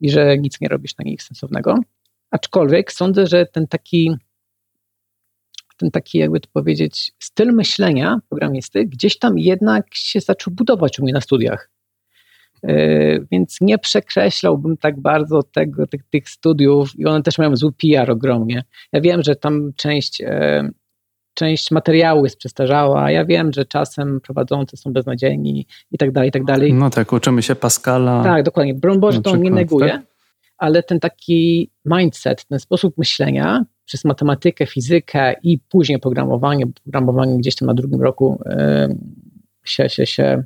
i 0.00 0.10
że 0.10 0.38
nic 0.38 0.60
nie 0.60 0.68
robisz 0.68 0.98
na 0.98 1.04
nich 1.04 1.22
sensownego. 1.22 1.78
Aczkolwiek 2.32 2.92
sądzę, 2.92 3.26
że 3.26 3.46
ten 3.46 3.66
taki 3.66 4.16
ten 5.82 5.90
taki, 5.90 6.18
jakby 6.18 6.40
to 6.40 6.48
powiedzieć, 6.52 7.12
styl 7.18 7.52
myślenia 7.52 8.18
programisty 8.28 8.84
gdzieś 8.84 9.18
tam 9.18 9.38
jednak 9.38 9.86
się 9.94 10.20
zaczął 10.20 10.54
budować 10.54 10.98
u 10.98 11.02
mnie 11.02 11.12
na 11.12 11.20
studiach. 11.20 11.70
Yy, 12.62 13.26
więc 13.32 13.60
nie 13.60 13.78
przekreślałbym 13.78 14.76
tak 14.76 15.00
bardzo 15.00 15.42
tego, 15.42 15.86
tych, 15.86 16.02
tych 16.10 16.28
studiów 16.28 16.98
i 16.98 17.06
one 17.06 17.22
też 17.22 17.38
mają 17.38 17.56
zły 17.56 17.72
PR 17.72 18.10
ogromnie. 18.10 18.64
Ja 18.92 19.00
wiem, 19.00 19.22
że 19.22 19.36
tam 19.36 19.72
część, 19.76 20.20
yy, 20.20 20.70
część 21.34 21.70
materiału 21.70 22.24
jest 22.24 22.36
przestarzała, 22.36 23.10
ja 23.10 23.24
wiem, 23.24 23.52
że 23.52 23.64
czasem 23.64 24.20
prowadzący 24.20 24.76
są 24.76 24.92
beznadziejni 24.92 25.66
i 25.90 25.98
tak 25.98 26.12
dalej, 26.12 26.28
i 26.28 26.32
tak 26.32 26.44
dalej. 26.44 26.72
No 26.74 26.90
tak, 26.90 27.12
uczymy 27.12 27.42
się 27.42 27.54
Pascala. 27.54 28.22
Tak, 28.24 28.42
dokładnie. 28.42 28.74
Broń 28.74 29.00
Boże, 29.00 29.20
to 29.22 29.36
nie 29.36 29.50
neguje, 29.50 29.88
tak? 29.88 30.11
Ale 30.62 30.82
ten 30.82 31.00
taki 31.00 31.70
mindset, 31.84 32.44
ten 32.44 32.58
sposób 32.58 32.98
myślenia 32.98 33.64
przez 33.84 34.04
matematykę, 34.04 34.66
fizykę 34.66 35.34
i 35.42 35.58
później 35.58 35.98
programowanie, 35.98 36.64
programowanie 36.82 37.38
gdzieś 37.38 37.56
tam 37.56 37.66
na 37.66 37.74
drugim 37.74 38.02
roku 38.02 38.42
yy, 38.46 38.96
się, 39.64 39.88
się, 39.88 40.06
się, 40.06 40.44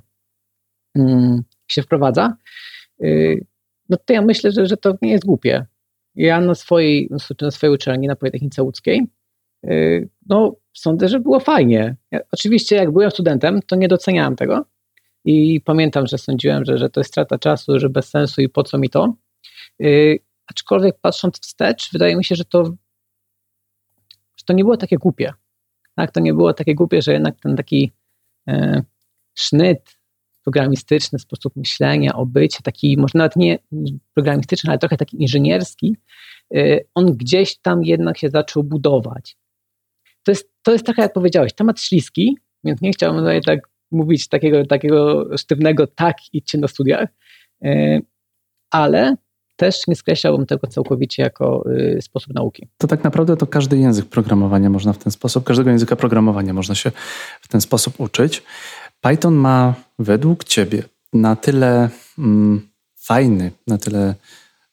yy, 0.94 1.42
się 1.68 1.82
wprowadza, 1.82 2.36
yy, 2.98 3.46
no 3.88 3.96
to 4.04 4.12
ja 4.12 4.22
myślę, 4.22 4.52
że, 4.52 4.66
że 4.66 4.76
to 4.76 4.94
nie 5.02 5.10
jest 5.10 5.24
głupie. 5.24 5.66
Ja 6.14 6.40
na 6.40 6.54
swojej, 6.54 7.10
na 7.40 7.50
swojej 7.50 7.74
uczelni, 7.74 8.06
na 8.06 8.16
Politechnice 8.16 8.62
Łódzkiej, 8.62 9.06
y, 9.66 10.08
no 10.26 10.56
sądzę, 10.72 11.08
że 11.08 11.20
było 11.20 11.40
fajnie. 11.40 11.96
Ja, 12.10 12.20
oczywiście 12.32 12.76
jak 12.76 12.92
byłem 12.92 13.10
studentem, 13.10 13.60
to 13.66 13.76
nie 13.76 13.88
doceniałem 13.88 14.36
tego 14.36 14.64
i 15.24 15.60
pamiętam, 15.60 16.06
że 16.06 16.18
sądziłem, 16.18 16.64
że, 16.64 16.78
że 16.78 16.90
to 16.90 17.00
jest 17.00 17.10
strata 17.10 17.38
czasu, 17.38 17.78
że 17.78 17.88
bez 17.88 18.08
sensu 18.08 18.40
i 18.40 18.48
po 18.48 18.62
co 18.62 18.78
mi 18.78 18.90
to. 18.90 19.14
Y, 19.82 20.18
aczkolwiek 20.46 21.00
patrząc 21.00 21.40
wstecz, 21.40 21.92
wydaje 21.92 22.16
mi 22.16 22.24
się, 22.24 22.34
że 22.34 22.44
to, 22.44 22.64
że 24.36 24.44
to 24.46 24.52
nie 24.52 24.64
było 24.64 24.76
takie 24.76 24.96
głupie. 24.96 25.32
Tak, 25.94 26.10
to 26.10 26.20
nie 26.20 26.34
było 26.34 26.54
takie 26.54 26.74
głupie, 26.74 27.02
że 27.02 27.12
jednak 27.12 27.40
ten 27.40 27.56
taki 27.56 27.92
e, 28.48 28.82
sznyt 29.34 29.98
programistyczny, 30.42 31.18
sposób 31.18 31.56
myślenia, 31.56 32.14
obycie, 32.14 32.58
taki 32.62 32.96
może 32.96 33.18
nawet 33.18 33.36
nie 33.36 33.58
programistyczny, 34.14 34.70
ale 34.70 34.78
trochę 34.78 34.96
taki 34.96 35.22
inżynierski, 35.22 35.96
e, 36.54 36.78
on 36.94 37.16
gdzieś 37.16 37.58
tam 37.58 37.84
jednak 37.84 38.18
się 38.18 38.28
zaczął 38.28 38.64
budować. 38.64 39.36
To 40.22 40.32
jest, 40.32 40.50
to 40.62 40.72
jest 40.72 40.84
trochę 40.84 41.02
jak 41.02 41.12
powiedziałeś, 41.12 41.52
temat 41.52 41.80
śliski, 41.80 42.38
więc 42.64 42.80
nie 42.80 42.90
chciałbym 42.90 43.20
tutaj 43.20 43.40
tak 43.40 43.60
mówić 43.90 44.28
takiego, 44.28 44.66
takiego 44.66 45.28
sztywnego 45.38 45.86
tak 45.86 46.16
idźcie 46.32 46.58
na 46.58 46.68
studiach, 46.68 47.08
e, 47.64 48.00
ale 48.70 49.16
też 49.56 49.86
nie 49.86 49.96
skreślałbym 49.96 50.46
tego 50.46 50.66
całkowicie 50.66 51.22
jako 51.22 51.64
y, 51.70 52.02
sposób 52.02 52.34
nauki. 52.34 52.68
To 52.78 52.86
tak 52.86 53.04
naprawdę 53.04 53.36
to 53.36 53.46
każdy 53.46 53.78
język 53.78 54.06
programowania 54.06 54.70
można 54.70 54.92
w 54.92 54.98
ten 54.98 55.12
sposób, 55.12 55.44
każdego 55.44 55.70
języka 55.70 55.96
programowania 55.96 56.52
można 56.52 56.74
się 56.74 56.92
w 57.40 57.48
ten 57.48 57.60
sposób 57.60 58.00
uczyć. 58.00 58.42
Python 59.00 59.34
ma 59.34 59.74
według 59.98 60.44
Ciebie 60.44 60.82
na 61.12 61.36
tyle 61.36 61.90
mm, 62.18 62.68
fajny, 62.96 63.50
na 63.66 63.78
tyle, 63.78 64.14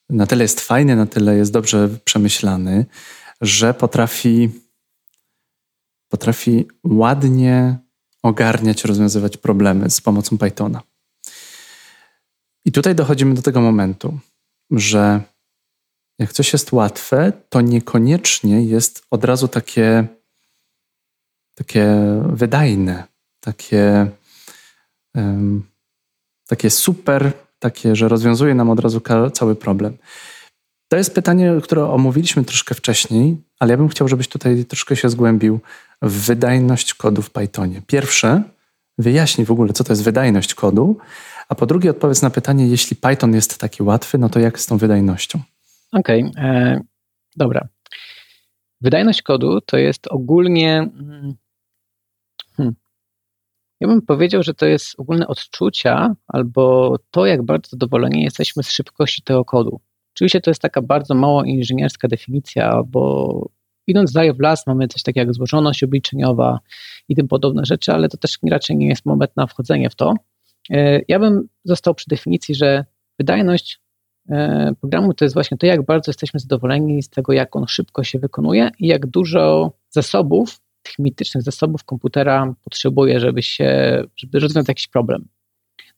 na 0.09 0.27
tyle 0.27 0.43
jest 0.43 0.61
fajny, 0.61 0.95
na 0.95 1.05
tyle 1.05 1.35
jest 1.35 1.51
dobrze 1.51 1.89
przemyślany, 2.03 2.85
że 3.41 3.73
potrafi, 3.73 4.49
potrafi 6.09 6.67
ładnie 6.83 7.77
ogarniać, 8.23 8.85
rozwiązywać 8.85 9.37
problemy 9.37 9.89
z 9.89 10.01
pomocą 10.01 10.37
Pythona. 10.37 10.81
I 12.65 12.71
tutaj 12.71 12.95
dochodzimy 12.95 13.35
do 13.35 13.41
tego 13.41 13.61
momentu, 13.61 14.19
że 14.73 15.21
jak 16.19 16.33
coś 16.33 16.53
jest 16.53 16.71
łatwe, 16.71 17.33
to 17.49 17.61
niekoniecznie 17.61 18.63
jest 18.63 19.05
od 19.11 19.25
razu 19.25 19.47
takie, 19.47 20.07
takie 21.55 21.85
wydajne, 22.25 23.03
takie, 23.39 24.07
um, 25.15 25.63
takie 26.47 26.69
super, 26.69 27.31
takie, 27.59 27.95
że 27.95 28.07
rozwiązuje 28.07 28.55
nam 28.55 28.69
od 28.69 28.79
razu 28.79 29.01
cały 29.33 29.55
problem. 29.55 29.97
To 30.87 30.97
jest 30.97 31.15
pytanie, 31.15 31.53
które 31.63 31.89
omówiliśmy 31.89 32.45
troszkę 32.45 32.75
wcześniej, 32.75 33.37
ale 33.59 33.71
ja 33.71 33.77
bym 33.77 33.89
chciał, 33.89 34.07
żebyś 34.07 34.27
tutaj 34.27 34.65
troszkę 34.65 34.95
się 34.95 35.09
zgłębił 35.09 35.59
w 36.01 36.25
wydajność 36.25 36.93
kodu 36.93 37.21
w 37.21 37.29
Pythonie. 37.29 37.81
Pierwsze, 37.87 38.43
wyjaśnij 38.97 39.45
w 39.45 39.51
ogóle, 39.51 39.73
co 39.73 39.83
to 39.83 39.93
jest 39.93 40.03
wydajność 40.03 40.55
kodu, 40.55 40.97
a 41.49 41.55
po 41.55 41.65
drugie 41.65 41.89
odpowiedz 41.89 42.21
na 42.21 42.29
pytanie, 42.29 42.67
jeśli 42.67 42.95
Python 42.95 43.33
jest 43.33 43.57
taki 43.57 43.83
łatwy, 43.83 44.17
no 44.17 44.29
to 44.29 44.39
jak 44.39 44.59
z 44.59 44.65
tą 44.65 44.77
wydajnością? 44.77 45.39
Okej, 45.91 46.23
okay, 46.23 46.43
e, 46.43 46.81
dobra. 47.35 47.67
Wydajność 48.81 49.21
kodu 49.21 49.61
to 49.61 49.77
jest 49.77 50.07
ogólnie. 50.07 50.77
Mm, 50.77 51.33
hmm, 52.57 52.75
ja 53.79 53.87
bym 53.87 54.01
powiedział, 54.01 54.43
że 54.43 54.53
to 54.53 54.65
jest 54.65 54.99
ogólne 54.99 55.27
odczucia 55.27 56.15
albo 56.27 56.95
to, 57.11 57.25
jak 57.25 57.43
bardzo 57.43 57.69
zadowoleni 57.69 58.23
jesteśmy 58.23 58.63
z 58.63 58.71
szybkości 58.71 59.21
tego 59.21 59.45
kodu. 59.45 59.79
Oczywiście 60.15 60.41
to 60.41 60.49
jest 60.49 60.61
taka 60.61 60.81
bardzo 60.81 61.15
mało 61.15 61.43
inżynierska 61.43 62.07
definicja, 62.07 62.83
bo 62.87 63.49
idąc 63.87 64.11
dalej 64.11 64.33
w 64.33 64.39
las 64.39 64.67
mamy 64.67 64.87
coś 64.87 65.03
takiego 65.03 65.27
jak 65.27 65.33
złożoność 65.33 65.83
obliczeniowa 65.83 66.59
i 67.09 67.15
tym 67.15 67.27
podobne 67.27 67.65
rzeczy, 67.65 67.93
ale 67.93 68.09
to 68.09 68.17
też 68.17 68.39
raczej 68.51 68.77
nie 68.77 68.87
jest 68.87 69.05
moment 69.05 69.31
na 69.35 69.47
wchodzenie 69.47 69.89
w 69.89 69.95
to. 69.95 70.13
E, 70.69 71.01
ja 71.07 71.19
bym 71.19 71.47
został 71.63 71.95
przy 71.95 72.05
definicji, 72.09 72.55
że 72.55 72.85
wydajność 73.19 73.81
e, 74.29 74.71
programu 74.81 75.13
to 75.13 75.25
jest 75.25 75.33
właśnie 75.33 75.57
to, 75.57 75.65
jak 75.65 75.85
bardzo 75.85 76.09
jesteśmy 76.09 76.39
zadowoleni 76.39 77.03
z 77.03 77.09
tego, 77.09 77.33
jak 77.33 77.55
on 77.55 77.67
szybko 77.67 78.03
się 78.03 78.19
wykonuje 78.19 78.69
i 78.79 78.87
jak 78.87 79.07
dużo 79.07 79.71
zasobów, 79.89 80.59
tych 80.83 80.99
mitycznych 80.99 81.43
zasobów 81.43 81.83
komputera 81.83 82.55
potrzebuje, 82.63 83.19
żeby 83.19 83.43
się, 83.43 84.03
żeby 84.17 84.39
rozwiązać 84.39 84.67
jakiś 84.67 84.87
problem. 84.87 85.27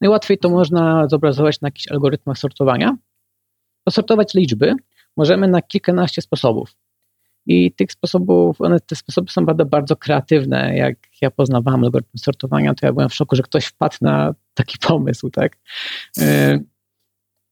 Najłatwiej 0.01 0.38
to 0.38 0.49
można 0.49 1.07
zobrazować 1.07 1.61
na 1.61 1.68
jakichś 1.68 1.91
algorytmach 1.91 2.38
sortowania. 2.38 2.97
Posortować 3.84 4.34
liczby 4.34 4.74
możemy 5.18 5.47
na 5.47 5.61
kilkanaście 5.61 6.22
sposobów. 6.22 6.76
I 7.45 7.71
tych 7.71 7.91
sposobów, 7.91 8.61
one, 8.61 8.79
te 8.79 8.95
sposoby 8.95 9.31
są 9.31 9.45
bardzo, 9.45 9.65
bardzo 9.65 9.95
kreatywne. 9.95 10.77
Jak 10.77 10.97
ja 11.21 11.31
poznawałem 11.31 11.83
algorytm 11.83 12.17
sortowania, 12.17 12.73
to 12.73 12.85
ja 12.85 12.93
byłem 12.93 13.09
w 13.09 13.13
szoku, 13.13 13.35
że 13.35 13.43
ktoś 13.43 13.65
wpadł 13.65 13.97
na 14.01 14.33
taki 14.53 14.77
pomysł, 14.87 15.29
tak? 15.29 15.57
Y, 16.17 16.63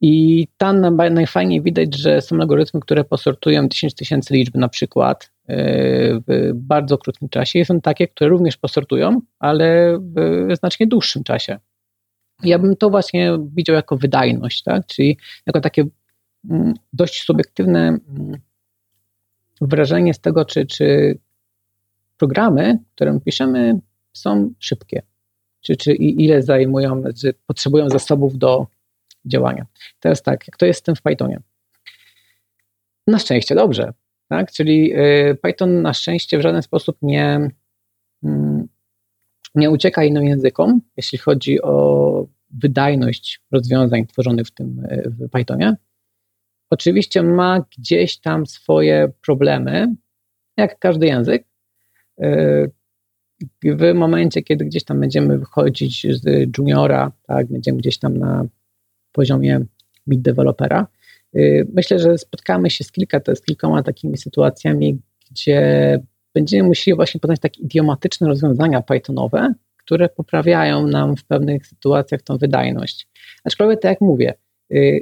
I 0.01 0.47
tam 0.57 0.95
najfajniej 0.95 1.61
widać, 1.61 1.97
że 1.97 2.21
są 2.21 2.39
algorytmy, 2.39 2.79
które 2.79 3.03
posortują 3.03 3.67
10 3.67 3.93
tysięcy 3.93 4.33
liczb 4.33 4.55
na 4.55 4.69
przykład 4.69 5.31
y, 5.49 5.53
w 6.27 6.51
bardzo 6.53 6.97
krótkim 6.97 7.29
czasie. 7.29 7.65
Są 7.65 7.81
takie, 7.81 8.07
które 8.07 8.29
również 8.29 8.57
posortują, 8.57 9.21
ale 9.39 9.97
w 9.99 10.55
znacznie 10.57 10.87
dłuższym 10.87 11.23
czasie. 11.23 11.59
Ja 12.43 12.59
bym 12.59 12.75
to 12.75 12.89
właśnie 12.89 13.37
widział 13.55 13.75
jako 13.75 13.97
wydajność, 13.97 14.63
tak? 14.63 14.85
czyli 14.85 15.17
jako 15.47 15.61
takie 15.61 15.85
mm, 16.49 16.73
dość 16.93 17.23
subiektywne 17.23 17.79
mm, 17.79 18.39
wrażenie 19.61 20.13
z 20.13 20.19
tego, 20.19 20.45
czy, 20.45 20.65
czy 20.65 21.17
programy, 22.17 22.79
które 22.95 23.19
piszemy, 23.19 23.79
są 24.13 24.53
szybkie, 24.59 25.01
czy, 25.61 25.75
czy 25.75 25.93
ile 25.93 26.41
zajmują, 26.41 27.03
czy 27.21 27.33
potrzebują 27.47 27.89
zasobów 27.89 28.37
do 28.37 28.67
działania. 29.25 29.65
Teraz 29.99 30.21
tak, 30.21 30.47
jak 30.47 30.57
to 30.57 30.65
jest 30.65 30.79
z 30.79 30.83
tym 30.83 30.95
w 30.95 31.01
Pythonie? 31.01 31.39
Na 33.07 33.19
szczęście 33.19 33.55
dobrze, 33.55 33.93
tak? 34.29 34.51
Czyli 34.51 34.93
y, 34.97 35.37
Python 35.41 35.81
na 35.81 35.93
szczęście 35.93 36.37
w 36.37 36.41
żaden 36.41 36.61
sposób 36.61 36.97
nie, 37.01 37.49
mm, 38.23 38.67
nie 39.55 39.69
ucieka 39.69 40.03
innym 40.03 40.23
językom, 40.23 40.81
jeśli 40.97 41.17
chodzi 41.17 41.61
o 41.61 42.27
wydajność 42.51 43.41
rozwiązań 43.51 44.07
tworzonych 44.07 44.47
w 44.47 44.51
tym 44.51 44.85
y, 44.91 45.09
w 45.09 45.29
Pythonie. 45.29 45.75
Oczywiście 46.69 47.23
ma 47.23 47.65
gdzieś 47.77 48.17
tam 48.17 48.45
swoje 48.45 49.11
problemy, 49.21 49.95
jak 50.57 50.79
każdy 50.79 51.05
język. 51.05 51.43
Y, 52.23 52.71
w 53.63 53.93
momencie, 53.93 54.41
kiedy 54.41 54.65
gdzieś 54.65 54.83
tam 54.83 54.99
będziemy 54.99 55.37
wychodzić 55.37 56.07
z 56.09 56.49
juniora, 56.57 57.11
tak, 57.27 57.47
będziemy 57.47 57.77
gdzieś 57.77 57.97
tam 57.97 58.17
na 58.17 58.45
poziomie 59.11 59.65
mid 60.07 60.21
developera, 60.21 60.87
Myślę, 61.73 61.99
że 61.99 62.17
spotkamy 62.17 62.69
się 62.69 62.83
z, 62.83 62.91
kilka, 62.91 63.21
z 63.35 63.41
kilkoma 63.41 63.83
takimi 63.83 64.17
sytuacjami, 64.17 65.01
gdzie 65.31 65.99
będziemy 66.33 66.67
musieli 66.67 66.95
właśnie 66.95 67.19
poznać 67.19 67.39
takie 67.39 67.61
idiomatyczne 67.61 68.27
rozwiązania 68.27 68.81
Pythonowe, 68.81 69.53
które 69.77 70.09
poprawiają 70.09 70.87
nam 70.87 71.17
w 71.17 71.25
pewnych 71.25 71.67
sytuacjach 71.67 72.21
tą 72.21 72.37
wydajność. 72.37 73.07
Aczkolwiek, 73.43 73.81
tak 73.81 73.89
jak 73.89 74.01
mówię, 74.01 74.33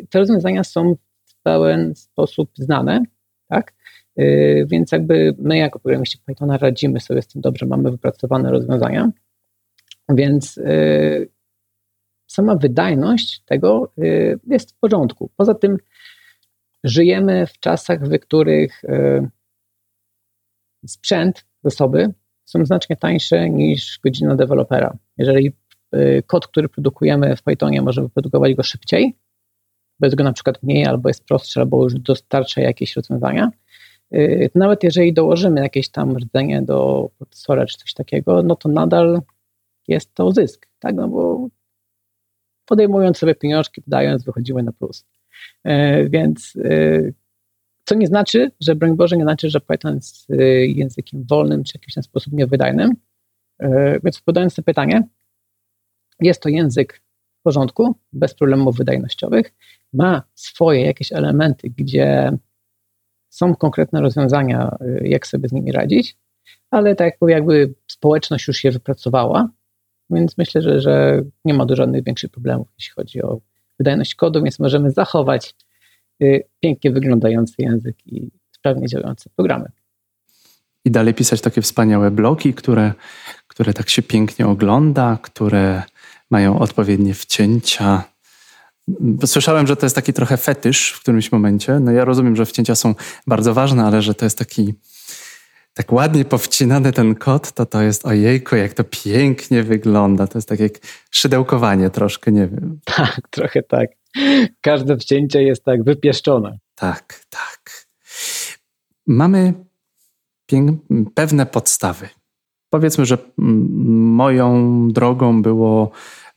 te 0.09 0.19
rozwiązania 0.19 0.63
są 0.63 0.95
pełen 1.43 1.95
sposób 1.95 2.51
znane, 2.55 3.03
tak? 3.47 3.73
Y, 4.19 4.65
więc 4.69 4.91
jakby 4.91 5.35
my 5.37 5.57
jako 5.57 5.79
programiści 5.79 6.17
Pythona 6.25 6.57
radzimy 6.57 6.99
sobie 6.99 7.21
z 7.21 7.27
tym 7.27 7.41
dobrze, 7.41 7.65
mamy 7.65 7.91
wypracowane 7.91 8.51
rozwiązania, 8.51 9.11
więc 10.09 10.57
y, 10.57 11.29
sama 12.27 12.55
wydajność 12.55 13.43
tego 13.45 13.93
y, 13.97 14.39
jest 14.47 14.71
w 14.71 14.79
porządku. 14.79 15.31
Poza 15.37 15.53
tym 15.53 15.77
żyjemy 16.83 17.47
w 17.47 17.59
czasach, 17.59 18.07
w 18.07 18.19
których 18.19 18.81
sprzęt, 20.87 21.45
zasoby 21.63 22.13
są 22.45 22.65
znacznie 22.65 22.97
tańsze 22.97 23.49
niż 23.49 23.99
godzina 24.03 24.35
dewelopera. 24.35 24.97
Jeżeli 25.17 25.51
kod, 26.25 26.47
który 26.47 26.69
produkujemy 26.69 27.35
w 27.35 27.43
Pythonie, 27.43 27.81
możemy 27.81 28.07
wyprodukować 28.07 28.53
go 28.53 28.63
szybciej, 28.63 29.15
bo 30.01 30.05
jest 30.05 30.15
go 30.17 30.23
na 30.23 30.33
przykład 30.33 30.63
mniej, 30.63 30.85
albo 30.85 31.09
jest 31.09 31.25
prostszy, 31.25 31.59
albo 31.59 31.83
już 31.83 31.93
dostarcza 31.93 32.61
jakieś 32.61 32.95
rozwiązania, 32.95 33.51
Y, 34.13 34.49
nawet 34.55 34.83
jeżeli 34.83 35.13
dołożymy 35.13 35.61
jakieś 35.61 35.89
tam 35.89 36.17
rdzenie 36.17 36.61
do 36.61 37.09
procesora 37.17 37.65
czy 37.65 37.77
coś 37.77 37.93
takiego, 37.93 38.43
no 38.43 38.55
to 38.55 38.69
nadal 38.69 39.21
jest 39.87 40.13
to 40.13 40.31
zysk, 40.31 40.67
tak? 40.79 40.95
No 40.95 41.07
bo 41.07 41.47
podejmując 42.65 43.17
sobie 43.17 43.35
pieniążki, 43.35 43.81
wydając, 43.81 44.23
wychodzimy 44.23 44.63
na 44.63 44.71
plus. 44.71 45.05
Y, 45.67 46.09
więc 46.09 46.55
y, 46.55 47.13
co 47.85 47.95
nie 47.95 48.07
znaczy, 48.07 48.51
że 48.59 48.75
broń 48.75 48.95
Boże 48.95 49.17
nie 49.17 49.23
znaczy, 49.23 49.49
że 49.49 49.61
Python 49.61 49.95
jest 49.95 50.27
językiem 50.67 51.23
wolnym 51.29 51.63
czy 51.63 51.71
jakimś 51.75 51.93
ten 51.93 52.03
sposób 52.03 52.33
niewydajnym. 52.33 52.91
Więc 54.03 54.17
odpowiadając 54.17 54.57
na 54.57 54.63
pytanie, 54.63 55.07
jest 56.19 56.41
to 56.41 56.49
język 56.49 57.01
w 57.41 57.43
porządku, 57.43 57.95
bez 58.13 58.33
problemów 58.33 58.77
wydajnościowych, 58.77 59.53
ma 59.93 60.23
swoje 60.35 60.85
jakieś 60.85 61.11
elementy, 61.11 61.69
gdzie 61.77 62.37
są 63.29 63.55
konkretne 63.55 64.01
rozwiązania, 64.01 64.77
y, 64.81 65.07
jak 65.07 65.27
sobie 65.27 65.49
z 65.49 65.51
nimi 65.51 65.71
radzić, 65.71 66.17
ale 66.71 66.95
tak 66.95 67.07
jak 67.21 67.29
jakby 67.29 67.73
społeczność 67.87 68.47
już 68.47 68.63
je 68.63 68.71
wypracowała, 68.71 69.49
więc 70.09 70.37
myślę, 70.37 70.61
że, 70.61 70.81
że 70.81 71.21
nie 71.45 71.53
ma 71.53 71.65
do 71.65 71.75
żadnych 71.75 72.03
większych 72.03 72.31
problemów, 72.31 72.67
jeśli 72.77 72.93
chodzi 72.93 73.21
o 73.21 73.39
wydajność 73.79 74.15
kodu, 74.15 74.43
więc 74.43 74.59
możemy 74.59 74.91
zachować 74.91 75.55
y, 76.23 76.43
pięknie 76.59 76.91
wyglądający 76.91 77.55
język 77.59 77.95
i 78.05 78.31
sprawnie 78.51 78.87
działające 78.87 79.29
programy. 79.35 79.65
I 80.85 80.91
dalej 80.91 81.13
pisać 81.13 81.41
takie 81.41 81.61
wspaniałe 81.61 82.11
bloki, 82.11 82.53
które, 82.53 82.93
które 83.47 83.73
tak 83.73 83.89
się 83.89 84.01
pięknie 84.01 84.47
ogląda, 84.47 85.17
które 85.21 85.83
mają 86.31 86.59
odpowiednie 86.59 87.13
wcięcia, 87.13 88.03
Słyszałem, 89.25 89.67
że 89.67 89.75
to 89.75 89.85
jest 89.85 89.95
taki 89.95 90.13
trochę 90.13 90.37
fetysz 90.37 90.91
w 90.91 90.99
którymś 90.99 91.31
momencie. 91.31 91.79
No 91.79 91.91
ja 91.91 92.05
rozumiem, 92.05 92.35
że 92.35 92.45
wcięcia 92.45 92.75
są 92.75 92.95
bardzo 93.27 93.53
ważne, 93.53 93.85
ale 93.85 94.01
że 94.01 94.13
to 94.13 94.25
jest 94.25 94.37
taki 94.37 94.73
tak 95.73 95.91
ładnie 95.91 96.25
powcinany 96.25 96.91
ten 96.91 97.15
kod, 97.15 97.51
to 97.51 97.65
to 97.65 97.81
jest 97.81 98.05
ojejku, 98.05 98.55
jak 98.55 98.73
to 98.73 98.83
pięknie 98.83 99.63
wygląda. 99.63 100.27
To 100.27 100.37
jest 100.37 100.49
tak 100.49 100.59
jak 100.59 100.71
szydełkowanie 101.11 101.89
troszkę, 101.89 102.31
nie 102.31 102.47
wiem. 102.47 102.79
Tak, 102.97 103.21
trochę 103.29 103.63
tak. 103.63 103.89
Każde 104.61 104.97
wcięcie 104.97 105.43
jest 105.43 105.63
tak 105.63 105.83
wypieszczone. 105.83 106.57
Tak, 106.75 107.25
tak. 107.29 107.87
Mamy 109.07 109.53
pewne 111.15 111.45
podstawy. 111.45 112.09
Powiedzmy, 112.69 113.05
że 113.05 113.17
moją 113.37 114.87
drogą 114.91 115.41
było 115.41 115.91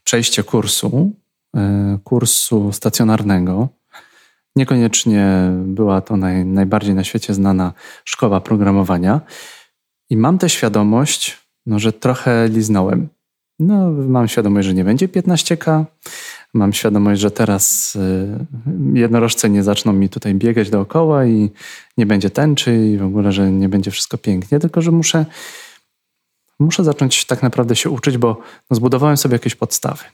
przejście 0.05 0.43
kursu 0.43 1.13
E, 1.57 1.99
kursu 2.05 2.73
stacjonarnego. 2.73 3.69
Niekoniecznie 4.57 5.51
była 5.65 6.01
to 6.01 6.17
naj, 6.17 6.45
najbardziej 6.45 6.95
na 6.95 7.05
świecie 7.05 7.35
znana 7.35 7.73
szkoła 8.05 8.41
programowania. 8.41 9.21
I 10.11 10.17
mam 10.17 10.39
tę 10.39 10.49
świadomość, 10.49 11.39
no, 11.67 11.79
że 11.79 11.93
trochę 11.93 12.49
liznąłem. 12.49 13.09
No, 13.59 13.91
mam 13.91 14.29
świadomość, 14.29 14.69
że 14.69 14.75
nie 14.75 14.85
będzie 14.85 15.09
15K. 15.09 15.85
Mam 16.55 16.73
świadomość, 16.73 17.21
że 17.21 17.31
teraz 17.31 17.97
e, 17.97 18.45
jednorożce 18.99 19.51
nie 19.51 19.63
zaczną 19.63 19.93
mi 19.93 20.09
tutaj 20.09 20.35
biegać 20.35 20.71
dookoła 20.71 21.27
i 21.27 21.51
nie 21.99 22.07
będzie 22.07 22.31
tęczy 22.31 22.87
i 22.87 22.99
w 22.99 23.05
ogóle, 23.05 23.33
że 23.33 23.51
nie 23.51 23.69
będzie 23.69 23.91
wszystko 23.91 24.19
pięknie, 24.19 24.59
tylko 24.61 24.83
że 24.83 24.91
muszę, 24.91 25.27
muszę 26.59 26.85
zacząć 26.85 27.25
tak 27.25 27.43
naprawdę 27.43 27.77
się 27.77 27.91
uczyć, 27.91 28.19
bo 28.19 28.41
no, 28.71 28.77
zbudowałem 28.77 29.17
sobie 29.17 29.35
jakieś 29.35 29.55
podstawy 29.55 30.05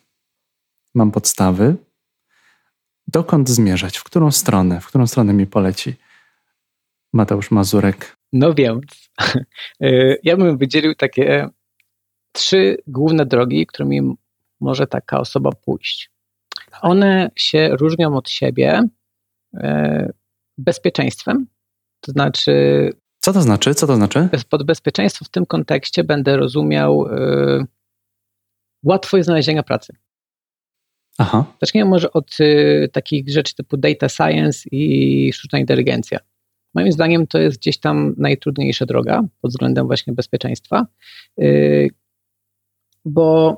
mam 0.95 1.11
podstawy, 1.11 1.77
dokąd 3.07 3.49
zmierzać, 3.49 3.99
w 3.99 4.05
którą 4.05 4.31
stronę, 4.31 4.81
w 4.81 4.87
którą 4.87 5.07
stronę 5.07 5.33
mi 5.33 5.47
poleci 5.47 5.95
Mateusz 7.13 7.51
Mazurek. 7.51 8.17
No 8.33 8.55
więc, 8.55 9.11
y, 9.85 10.19
ja 10.23 10.37
bym 10.37 10.59
wydzielił 10.59 10.95
takie 10.95 11.49
trzy 12.33 12.77
główne 12.87 13.27
drogi, 13.27 13.67
którymi 13.67 14.15
może 14.61 14.87
taka 14.87 15.21
osoba 15.21 15.51
pójść. 15.53 16.11
One 16.83 17.31
się 17.37 17.69
różnią 17.77 18.17
od 18.17 18.31
siebie 18.31 18.83
y, 19.55 20.13
bezpieczeństwem, 20.59 21.47
to 22.01 22.13
znaczy. 22.13 22.53
Co 23.21 23.33
to 23.33 23.43
znaczy? 23.43 23.75
Co 23.75 23.87
to 23.87 23.97
znaczy? 23.97 24.29
Pod 24.49 24.63
bezpieczeństwo 24.63 25.25
w 25.25 25.29
tym 25.29 25.47
kontekście 25.47 26.05
będę 26.05 26.37
rozumiał 26.37 27.07
y, 27.07 27.67
łatwość 28.83 29.25
znalezienia 29.25 29.63
pracy. 29.63 29.97
Aha. 31.19 31.45
Zacznijmy 31.61 31.91
może 31.91 32.13
od 32.13 32.41
y, 32.41 32.89
takich 32.93 33.29
rzeczy 33.29 33.55
typu 33.55 33.77
data 33.77 34.09
science 34.09 34.69
i 34.73 35.33
sztuczna 35.33 35.59
inteligencja. 35.59 36.19
Moim 36.75 36.93
zdaniem 36.93 37.27
to 37.27 37.39
jest 37.39 37.59
gdzieś 37.59 37.79
tam 37.79 38.15
najtrudniejsza 38.19 38.87
droga 38.87 39.23
pod 39.41 39.51
względem 39.51 39.87
właśnie 39.87 40.13
bezpieczeństwa, 40.13 40.87
y, 41.41 41.89
bo 43.05 43.57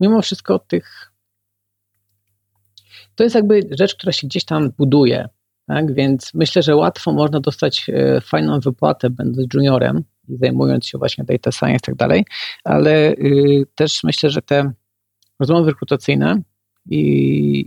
mimo 0.00 0.22
wszystko 0.22 0.58
tych. 0.58 1.12
To 3.14 3.24
jest 3.24 3.34
jakby 3.34 3.60
rzecz, 3.70 3.94
która 3.94 4.12
się 4.12 4.26
gdzieś 4.26 4.44
tam 4.44 4.70
buduje, 4.78 5.28
tak? 5.74 5.94
więc 5.94 6.34
myślę, 6.34 6.62
że 6.62 6.76
łatwo 6.76 7.12
można 7.12 7.40
dostać 7.40 7.86
y, 7.88 8.20
fajną 8.20 8.60
wypłatę, 8.60 9.10
będąc 9.10 9.54
juniorem 9.54 10.04
i 10.28 10.36
zajmując 10.36 10.86
się 10.86 10.98
właśnie 10.98 11.24
data 11.24 11.52
science 11.52 11.76
i 11.76 11.80
tak 11.80 11.94
dalej, 11.94 12.24
ale 12.64 13.12
y, 13.12 13.64
też 13.74 14.04
myślę, 14.04 14.30
że 14.30 14.42
te 14.42 14.72
rozmowy 15.40 15.70
rekrutacyjne 15.70 16.42
i, 16.90 17.00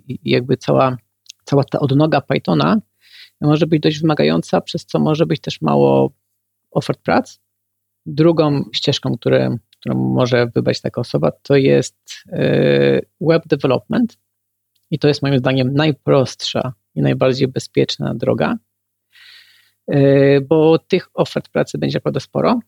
i 0.08 0.30
jakby 0.32 0.58
cała, 0.58 0.97
cała 1.45 1.64
ta 1.64 1.80
odnoga 1.80 2.22
Pythona 2.22 2.82
może 3.41 3.68
być 3.68 3.82
dość 3.82 4.01
wymagająca, 4.01 4.62
przez 4.62 4.86
co 4.86 4.99
może 4.99 5.26
być 5.26 5.41
też 5.41 5.62
mało 5.62 6.12
ofert 6.72 6.99
prac. 7.01 7.39
Drugą 8.06 8.64
ścieżką, 8.74 9.18
które, 9.18 9.58
którą 9.80 9.95
może 9.95 10.47
wybrać 10.47 10.82
taka 10.82 11.01
osoba, 11.01 11.32
to 11.32 11.56
jest 11.56 11.95
e, 12.32 13.01
web 13.22 13.47
development. 13.47 14.18
I 14.91 14.99
to 14.99 15.08
jest 15.08 15.22
moim 15.22 15.38
zdaniem 15.38 15.74
najprostsza 15.74 16.74
i 16.96 17.02
najbardziej 17.02 17.48
bezpieczna 17.48 18.16
droga, 18.16 18.56
e, 19.88 20.41
bo 20.41 20.80
tych 20.80 21.10
ofert 21.14 21.50
pracy 21.50 21.78
będzie 21.78 21.98
naprawdę 21.98 22.20
sporo. 22.20 22.60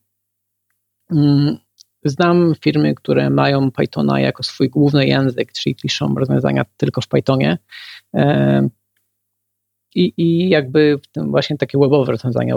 Mm, 1.10 1.58
Znam 2.04 2.54
firmy, 2.60 2.94
które 2.94 3.30
mają 3.30 3.70
Pythona 3.70 4.20
jako 4.20 4.42
swój 4.42 4.68
główny 4.68 5.06
język, 5.06 5.52
czyli 5.52 5.74
piszą 5.74 6.14
rozwiązania 6.14 6.64
tylko 6.76 7.00
w 7.00 7.08
Pythonie. 7.08 7.58
I, 9.94 10.12
i 10.16 10.48
jakby 10.48 10.98
właśnie 11.16 11.56
takie 11.56 11.78
webowe 11.78 12.12
rozwiązania, 12.12 12.54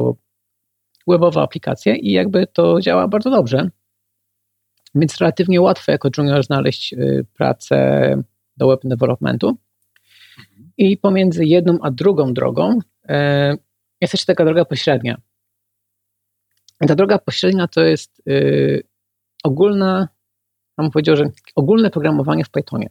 webowe 1.08 1.42
aplikacje 1.42 1.96
i 1.96 2.12
jakby 2.12 2.48
to 2.48 2.82
działa 2.82 3.08
bardzo 3.08 3.30
dobrze. 3.30 3.70
Więc 4.96 5.18
relatywnie 5.18 5.62
łatwo 5.62 5.92
jako 5.92 6.10
junior 6.18 6.44
znaleźć 6.44 6.94
y, 6.94 7.26
pracę 7.34 8.16
do 8.58 8.68
web 8.68 8.80
developmentu. 8.84 9.58
I 10.78 10.98
pomiędzy 10.98 11.46
jedną 11.46 11.78
a 11.82 11.92
drugą 11.92 12.34
drogą 12.34 12.80
e, 13.10 13.56
jest 14.02 14.14
jeszcze 14.14 14.26
taka 14.26 14.46
droga 14.46 14.66
pośrednia. 14.66 15.18
ta 16.88 16.96
droga 16.96 17.20
pośrednia 17.20 17.68
to 17.68 17.82
jest 17.84 18.22
y, 18.28 18.84
ogólne, 19.44 20.08
mam 20.78 20.92
powiedział, 20.92 21.16
że 21.16 21.24
ogólne 21.56 21.90
programowanie 21.90 22.46
w 22.46 22.50
Pythonie. 22.50 22.90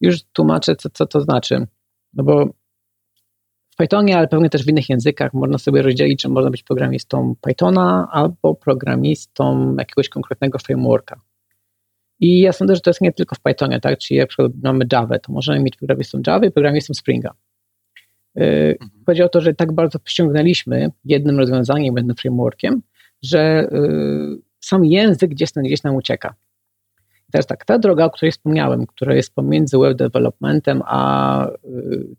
Już 0.00 0.22
tłumaczę, 0.22 0.76
co, 0.76 0.90
co 0.90 1.06
to 1.06 1.20
znaczy. 1.20 1.66
No 2.12 2.24
bo 2.24 2.46
w 3.70 3.76
Pythonie, 3.76 4.18
ale 4.18 4.28
pewnie 4.28 4.50
też 4.50 4.64
w 4.64 4.68
innych 4.68 4.88
językach 4.88 5.34
można 5.34 5.58
sobie 5.58 5.82
rozdzielić, 5.82 6.22
czy 6.22 6.28
można 6.28 6.50
być 6.50 6.62
programistą 6.62 7.34
Pythona 7.40 8.08
albo 8.12 8.54
programistą 8.54 9.74
jakiegoś 9.78 10.08
konkretnego 10.08 10.58
frameworka. 10.58 11.20
I 12.20 12.40
ja 12.40 12.52
sądzę, 12.52 12.74
że 12.74 12.80
to 12.80 12.90
jest 12.90 13.00
nie 13.00 13.12
tylko 13.12 13.34
w 13.36 13.40
Pythonie, 13.40 13.80
tak? 13.80 13.98
Czyli 13.98 14.18
jak 14.18 14.30
mamy 14.62 14.86
Java, 14.92 15.18
to 15.18 15.32
możemy 15.32 15.60
mieć 15.60 15.76
programistą 15.76 16.20
Java 16.26 16.46
i 16.46 16.50
programistą 16.50 16.94
Springa. 16.94 17.30
Mhm. 18.34 18.90
Chodzi 19.06 19.22
o 19.22 19.28
to, 19.28 19.40
że 19.40 19.54
tak 19.54 19.72
bardzo 19.72 19.98
ściągnęliśmy 20.04 20.90
jednym 21.04 21.38
rozwiązaniem, 21.38 21.96
jednym 21.96 22.16
frameworkiem, 22.16 22.82
że 23.22 23.68
sam 24.60 24.84
język 24.84 25.30
gdzieś 25.30 25.52
tam, 25.52 25.64
gdzieś 25.64 25.82
nam 25.82 25.94
ucieka. 25.96 26.34
I 27.28 27.32
teraz 27.32 27.46
tak, 27.46 27.64
ta 27.64 27.78
droga, 27.78 28.04
o 28.04 28.10
której 28.10 28.32
wspomniałem, 28.32 28.86
która 28.86 29.14
jest 29.14 29.34
pomiędzy 29.34 29.78
web 29.78 29.98
developmentem 29.98 30.82
a 30.86 31.50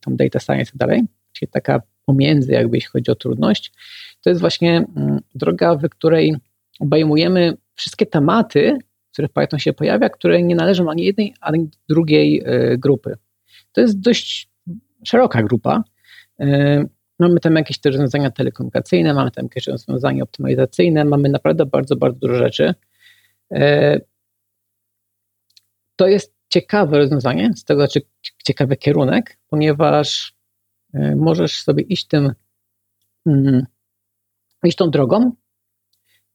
tam 0.01 0.15
data 0.15 0.39
science 0.39 0.63
i 0.63 0.65
tak 0.65 0.75
dalej, 0.77 1.03
czyli 1.33 1.51
taka 1.51 1.81
pomiędzy, 2.05 2.51
jakby 2.51 2.77
jeśli 2.77 2.89
chodzi 2.89 3.11
o 3.11 3.15
trudność, 3.15 3.71
to 4.21 4.29
jest 4.29 4.41
właśnie 4.41 4.85
mm, 4.95 5.19
droga, 5.35 5.75
w 5.75 5.89
której 5.89 6.35
obejmujemy 6.79 7.57
wszystkie 7.75 8.05
tematy, 8.05 8.77
w 9.19 9.21
których 9.21 9.33
Python 9.33 9.59
się 9.59 9.73
pojawia, 9.73 10.09
które 10.09 10.43
nie 10.43 10.55
należą 10.55 10.89
ani 10.89 11.03
jednej, 11.03 11.33
ani 11.41 11.69
drugiej 11.89 12.43
e, 12.45 12.77
grupy. 12.77 13.17
To 13.71 13.81
jest 13.81 13.99
dość 13.99 14.49
szeroka 15.05 15.43
grupa. 15.43 15.83
E, 16.39 16.85
mamy 17.19 17.39
tam 17.39 17.55
jakieś 17.55 17.79
te 17.79 17.89
rozwiązania 17.89 18.31
telekomunikacyjne, 18.31 19.13
mamy 19.13 19.31
tam 19.31 19.45
jakieś 19.45 19.67
rozwiązania 19.67 20.23
optymalizacyjne, 20.23 21.05
mamy 21.05 21.29
naprawdę 21.29 21.65
bardzo, 21.65 21.95
bardzo 21.95 22.19
dużo 22.19 22.35
rzeczy. 22.35 22.73
E, 23.51 23.99
to 25.95 26.07
jest 26.07 26.35
ciekawe 26.49 26.97
rozwiązanie, 26.97 27.51
z 27.55 27.63
tego 27.63 27.81
znaczy 27.81 28.01
ciekawy 28.43 28.77
kierunek, 28.77 29.37
ponieważ 29.47 30.33
możesz 31.15 31.61
sobie 31.63 31.83
iść 31.83 32.07
tym, 32.07 32.33
mm, 33.25 33.65
iść 34.63 34.77
tą 34.77 34.89
drogą, 34.89 35.31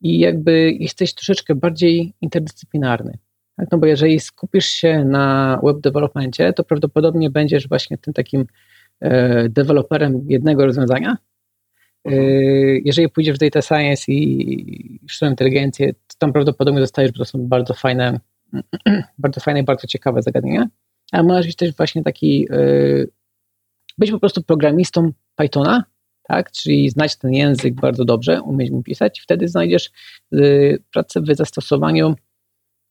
i 0.00 0.18
jakby 0.18 0.72
jesteś 0.72 1.14
troszeczkę 1.14 1.54
bardziej 1.54 2.14
interdyscyplinarny. 2.20 3.18
Tak? 3.56 3.68
No 3.72 3.78
bo 3.78 3.86
jeżeli 3.86 4.20
skupisz 4.20 4.66
się 4.66 5.04
na 5.04 5.60
web 5.62 5.80
developmentie, 5.80 6.52
to 6.52 6.64
prawdopodobnie 6.64 7.30
będziesz 7.30 7.68
właśnie 7.68 7.98
tym 7.98 8.14
takim 8.14 8.46
e, 9.00 9.48
deweloperem 9.48 10.26
jednego 10.28 10.66
rozwiązania. 10.66 11.16
E, 12.04 12.14
jeżeli 12.84 13.08
pójdziesz 13.08 13.36
w 13.36 13.40
data 13.40 13.62
science 13.62 14.12
i 14.12 15.00
sztuczną 15.06 15.30
inteligencję, 15.30 15.92
to 15.92 16.16
tam 16.18 16.32
prawdopodobnie 16.32 16.80
dostajesz, 16.80 17.12
bo 17.12 17.18
to 17.18 17.24
są 17.24 17.48
bardzo 17.48 17.74
fajne, 17.74 18.20
bardzo 19.18 19.40
fajne 19.40 19.60
i 19.60 19.64
bardzo 19.64 19.86
ciekawe 19.86 20.22
zagadnienia. 20.22 20.66
Ale 21.12 21.22
możesz 21.22 21.46
być 21.46 21.56
też 21.56 21.76
właśnie 21.76 22.02
taki, 22.02 22.46
e, 22.50 22.56
być 23.98 24.10
po 24.10 24.20
prostu 24.20 24.42
programistą 24.42 25.12
Pythona, 25.36 25.84
tak? 26.28 26.50
czyli 26.50 26.90
znać 26.90 27.16
ten 27.16 27.32
język 27.32 27.74
bardzo 27.74 28.04
dobrze, 28.04 28.42
umieć 28.42 28.70
mu 28.70 28.82
pisać, 28.82 29.20
wtedy 29.20 29.48
znajdziesz 29.48 29.90
y, 30.34 30.82
pracę 30.92 31.20
w 31.20 31.36
zastosowaniu 31.36 32.14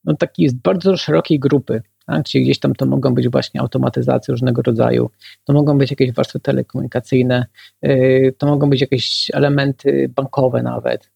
no, 0.03 0.15
takiej 0.15 0.49
bardzo 0.63 0.97
szerokiej 0.97 1.39
grupy. 1.39 1.81
Tak? 2.05 2.25
Czyli 2.25 2.43
gdzieś 2.43 2.59
tam 2.59 2.75
to 2.75 2.85
mogą 2.85 3.13
być 3.13 3.29
właśnie 3.29 3.61
automatyzacje 3.61 4.31
różnego 4.31 4.61
rodzaju, 4.61 5.09
to 5.43 5.53
mogą 5.53 5.77
być 5.77 5.89
jakieś 5.91 6.11
warstwy 6.11 6.39
telekomunikacyjne, 6.39 7.45
y, 7.85 8.35
to 8.37 8.47
mogą 8.47 8.69
być 8.69 8.81
jakieś 8.81 9.31
elementy 9.33 10.11
bankowe 10.15 10.63
nawet. 10.63 11.11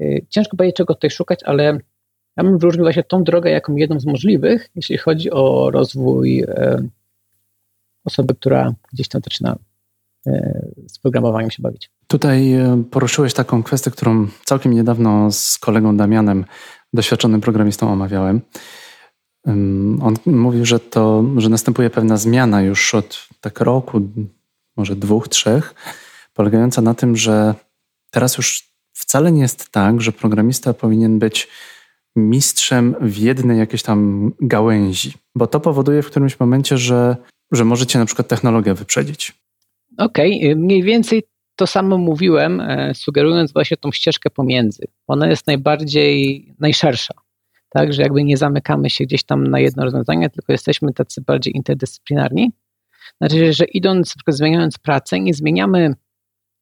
Y, 0.00 0.26
ciężko 0.28 0.56
powiedzieć, 0.56 0.76
czego 0.76 0.94
tutaj 0.94 1.10
szukać, 1.10 1.40
ale 1.44 1.78
ja 2.36 2.44
bym 2.44 2.58
wyróżnił 2.58 2.84
właśnie 2.84 3.04
tą 3.04 3.24
drogę 3.24 3.50
jako 3.50 3.72
jedną 3.76 4.00
z 4.00 4.06
możliwych, 4.06 4.70
jeśli 4.74 4.98
chodzi 4.98 5.30
o 5.30 5.70
rozwój 5.70 6.44
osoby, 8.04 8.34
która 8.34 8.74
gdzieś 8.92 9.08
tam 9.08 9.22
zaczyna 9.24 9.56
z 10.26 10.69
programowaniem 11.02 11.50
się 11.50 11.62
bawić. 11.62 11.90
Tutaj 12.06 12.52
e, 12.52 12.84
poruszyłeś 12.90 13.34
taką 13.34 13.62
kwestię, 13.62 13.90
którą 13.90 14.28
całkiem 14.44 14.72
niedawno 14.72 15.32
z 15.32 15.58
kolegą 15.58 15.96
Damianem, 15.96 16.44
doświadczonym 16.92 17.40
programistą, 17.40 17.92
omawiałem. 17.92 18.40
On 20.02 20.14
mówił, 20.26 20.66
że 20.66 20.80
to, 20.80 21.24
że 21.36 21.48
następuje 21.48 21.90
pewna 21.90 22.16
zmiana 22.16 22.62
już 22.62 22.94
od 22.94 23.28
tak 23.40 23.60
roku, 23.60 24.00
może 24.76 24.96
dwóch, 24.96 25.28
trzech, 25.28 25.74
polegająca 26.34 26.82
na 26.82 26.94
tym, 26.94 27.16
że 27.16 27.54
teraz 28.10 28.36
już 28.36 28.70
wcale 28.92 29.32
nie 29.32 29.42
jest 29.42 29.70
tak, 29.70 30.00
że 30.00 30.12
programista 30.12 30.74
powinien 30.74 31.18
być 31.18 31.48
mistrzem 32.16 32.94
w 33.00 33.16
jednej 33.16 33.58
jakiejś 33.58 33.82
tam 33.82 34.30
gałęzi, 34.40 35.14
bo 35.34 35.46
to 35.46 35.60
powoduje 35.60 36.02
w 36.02 36.06
którymś 36.06 36.40
momencie, 36.40 36.78
że, 36.78 37.16
że 37.52 37.64
możecie 37.64 37.98
na 37.98 38.06
przykład 38.06 38.28
technologię 38.28 38.74
wyprzedzić. 38.74 39.39
Okej, 40.00 40.38
okay. 40.38 40.56
mniej 40.56 40.82
więcej 40.82 41.22
to 41.56 41.66
samo 41.66 41.98
mówiłem, 41.98 42.60
e, 42.60 42.94
sugerując 42.94 43.52
właśnie 43.52 43.76
tą 43.76 43.92
ścieżkę 43.92 44.30
pomiędzy. 44.30 44.82
Ona 45.06 45.28
jest 45.28 45.46
najbardziej, 45.46 46.46
najszersza. 46.58 47.14
Tak, 47.68 47.92
że 47.92 48.02
jakby 48.02 48.24
nie 48.24 48.36
zamykamy 48.36 48.90
się 48.90 49.04
gdzieś 49.04 49.24
tam 49.24 49.46
na 49.46 49.60
jedno 49.60 49.84
rozwiązanie, 49.84 50.30
tylko 50.30 50.52
jesteśmy 50.52 50.92
tacy 50.92 51.20
bardziej 51.20 51.56
interdyscyplinarni. 51.56 52.52
Znaczy, 53.20 53.52
że 53.52 53.64
idąc, 53.64 54.14
zmieniając 54.28 54.78
pracę, 54.78 55.20
nie 55.20 55.34
zmieniamy 55.34 55.94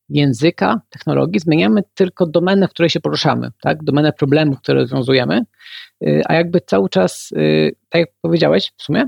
języka, 0.09 0.80
technologii, 0.91 1.41
zmieniamy 1.41 1.82
tylko 1.95 2.26
domenę, 2.26 2.68
w 2.68 2.70
której 2.70 2.91
się 2.91 3.01
poruszamy, 3.01 3.51
tak? 3.62 3.84
domenę 3.84 4.12
problemów, 4.12 4.59
które 4.59 4.80
rozwiązujemy, 4.80 5.43
y, 6.05 6.22
a 6.26 6.34
jakby 6.34 6.61
cały 6.61 6.89
czas, 6.89 7.32
y, 7.32 7.76
tak 7.89 8.01
jak 8.01 8.09
powiedziałeś 8.22 8.72
w 8.76 8.82
sumie, 8.82 9.05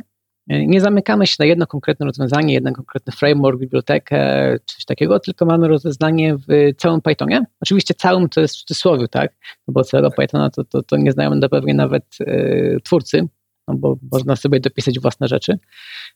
nie 0.50 0.80
zamykamy 0.80 1.26
się 1.26 1.36
na 1.38 1.44
jedno 1.44 1.66
konkretne 1.66 2.06
rozwiązanie, 2.06 2.54
jeden 2.54 2.74
konkretny 2.74 3.12
framework, 3.12 3.58
bibliotekę, 3.58 4.56
coś 4.66 4.84
takiego, 4.84 5.20
tylko 5.20 5.46
mamy 5.46 5.68
rozwiązanie 5.68 6.36
w 6.36 6.76
całym 6.76 7.00
Pythonie. 7.00 7.44
Oczywiście 7.60 7.94
całym 7.94 8.28
to 8.28 8.40
jest 8.40 8.56
w 8.56 8.58
cudzysłowie, 8.58 9.08
tak? 9.08 9.32
No 9.68 9.72
bo 9.72 9.84
całego 9.84 10.10
Pythona 10.10 10.50
to, 10.50 10.64
to, 10.64 10.82
to 10.82 10.96
nie 10.96 11.12
znają 11.12 11.34
na 11.34 11.48
pewno 11.48 11.74
nawet 11.74 12.04
e, 12.20 12.80
twórcy, 12.80 13.28
no 13.68 13.74
bo 13.74 13.96
można 14.12 14.36
sobie 14.36 14.60
dopisać 14.60 15.00
własne 15.00 15.28
rzeczy. 15.28 15.58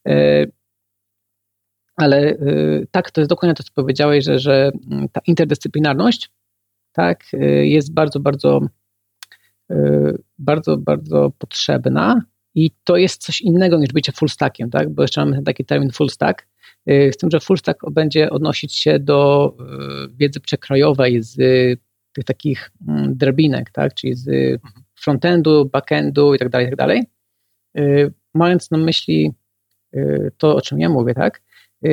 E, 0.08 0.46
ale 1.96 2.18
e, 2.18 2.36
tak, 2.90 3.10
to 3.10 3.20
jest 3.20 3.28
dokładnie 3.28 3.54
to, 3.54 3.62
co 3.62 3.72
powiedziałeś, 3.74 4.24
że, 4.24 4.38
że 4.38 4.70
ta 5.12 5.20
interdyscyplinarność 5.26 6.30
tak, 6.92 7.24
jest 7.62 7.94
bardzo, 7.94 8.20
bardzo, 8.20 8.60
bardzo, 10.38 10.76
bardzo 10.76 11.30
potrzebna 11.38 12.20
i 12.54 12.70
to 12.84 12.96
jest 12.96 13.22
coś 13.22 13.40
innego 13.40 13.78
niż 13.78 13.92
bycie 13.92 14.12
full 14.12 14.28
stackiem, 14.28 14.70
tak? 14.70 14.90
bo 14.90 15.02
jeszcze 15.02 15.24
mamy 15.24 15.42
taki 15.42 15.64
termin 15.64 15.90
full 15.90 16.10
stack, 16.10 16.46
y, 16.90 17.10
z 17.14 17.16
tym, 17.16 17.30
że 17.30 17.40
full 17.40 17.58
stack 17.58 17.90
będzie 17.90 18.30
odnosić 18.30 18.76
się 18.76 18.98
do 18.98 19.52
y, 19.60 20.16
wiedzy 20.16 20.40
przekrojowej 20.40 21.22
z 21.22 21.36
tych 22.12 22.24
takich 22.24 22.70
mm, 22.88 23.16
drabinek, 23.16 23.70
tak? 23.70 23.94
czyli 23.94 24.14
z 24.14 24.28
mhm. 24.28 24.84
frontendu, 24.94 25.64
backendu 25.64 26.34
i 26.34 26.38
tak 26.38 26.48
dalej, 26.48 26.66
i 26.66 26.70
tak 26.70 26.78
dalej. 26.78 27.02
Y, 27.78 28.12
mając 28.34 28.70
na 28.70 28.78
myśli 28.78 29.32
to, 30.38 30.56
o 30.56 30.60
czym 30.60 30.80
ja 30.80 30.88
mówię, 30.88 31.14
tak? 31.14 31.42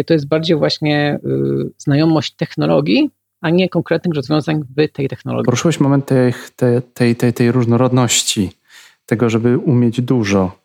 to 0.06 0.14
jest 0.14 0.28
bardziej 0.28 0.58
właśnie 0.58 1.20
znajomość 1.78 2.36
technologii, 2.36 3.10
a 3.42 3.50
nie 3.50 3.70
konkretnych 3.70 4.16
rozwiązań 4.16 4.64
w 4.78 4.88
tej 4.92 5.08
technologii. 5.08 5.46
Poruszyłeś 5.46 5.80
moment 5.80 6.06
tej, 6.06 6.34
tej, 6.94 7.16
tej, 7.16 7.34
tej 7.34 7.52
różnorodności 7.52 8.52
tego, 9.06 9.30
żeby 9.30 9.58
umieć 9.58 10.02
dużo, 10.02 10.62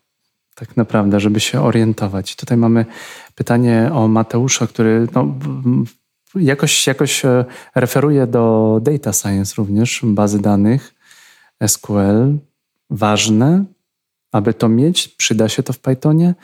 tak 0.55 0.77
naprawdę, 0.77 1.21
żeby 1.21 1.41
się 1.41 1.63
orientować. 1.63 2.37
Tutaj 2.37 2.59
mamy 2.59 2.85
pytanie 3.35 3.91
o 3.93 4.09
Mateusza, 4.09 4.67
który 4.67 5.07
no, 5.15 5.35
jakoś, 6.35 6.87
jakoś 6.87 7.25
e, 7.25 7.45
referuje 7.75 8.27
do 8.27 8.79
data 8.83 9.13
science 9.13 9.55
również, 9.59 10.01
bazy 10.05 10.41
danych, 10.43 10.95
SQL. 11.67 12.39
Ważne, 12.91 13.65
aby 14.33 14.55
to 14.55 14.69
mieć, 14.69 15.09
przyda 15.09 15.49
się 15.49 15.63
to 15.63 15.73
w 15.73 15.79
Pythonie? 15.79 16.35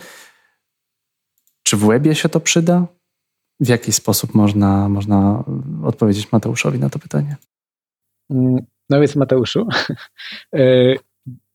Czy 1.62 1.76
w 1.76 1.86
webie 1.86 2.14
się 2.14 2.28
to 2.28 2.40
przyda? 2.40 2.86
W 3.61 3.68
jaki 3.68 3.93
sposób 3.93 4.34
można, 4.34 4.88
można 4.88 5.45
odpowiedzieć 5.84 6.32
Mateuszowi 6.32 6.78
na 6.78 6.90
to 6.90 6.99
pytanie? 6.99 7.36
Mm, 8.30 8.57
no 8.90 9.01
więc 9.01 9.16
Mateuszu, 9.16 9.68
e, 10.55 10.95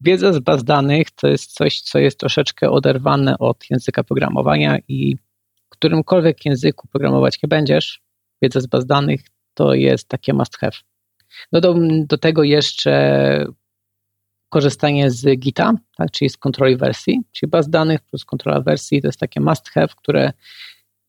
wiedza 0.02 0.34
z 0.34 0.40
baz 0.40 0.64
danych 0.64 1.12
to 1.12 1.28
jest 1.28 1.54
coś, 1.54 1.82
co 1.82 2.00
jest 2.00 2.20
troszeczkę 2.20 2.70
oderwane 2.70 3.38
od 3.38 3.64
języka 3.70 4.04
programowania 4.04 4.78
i 4.88 5.18
którymkolwiek 5.70 6.46
języku 6.46 6.88
programować 6.88 7.44
nie 7.44 7.48
będziesz, 7.48 8.02
wiedza 8.42 8.62
z 8.62 8.68
baz 8.68 8.86
danych 8.86 9.22
to 9.54 9.74
jest 9.74 10.08
takie 10.08 10.34
must 10.34 10.58
have. 10.58 10.78
No 11.52 11.62
do, 11.62 11.76
do 12.06 12.18
tego 12.18 12.44
jeszcze 12.44 13.46
korzystanie 14.50 15.12
z 15.12 15.40
Gita, 15.40 15.74
tak, 15.98 16.12
czyli 16.12 16.30
z 16.30 16.38
kontroli 16.38 16.78
wersji, 16.78 17.22
czyli 17.32 17.50
baz 17.50 17.70
danych 17.70 18.02
plus 18.02 18.26
kontrola 18.26 18.62
wersji 18.62 19.02
to 19.02 19.08
jest 19.08 19.20
takie 19.20 19.42
must 19.42 19.70
have, 19.70 19.88
które 19.98 20.34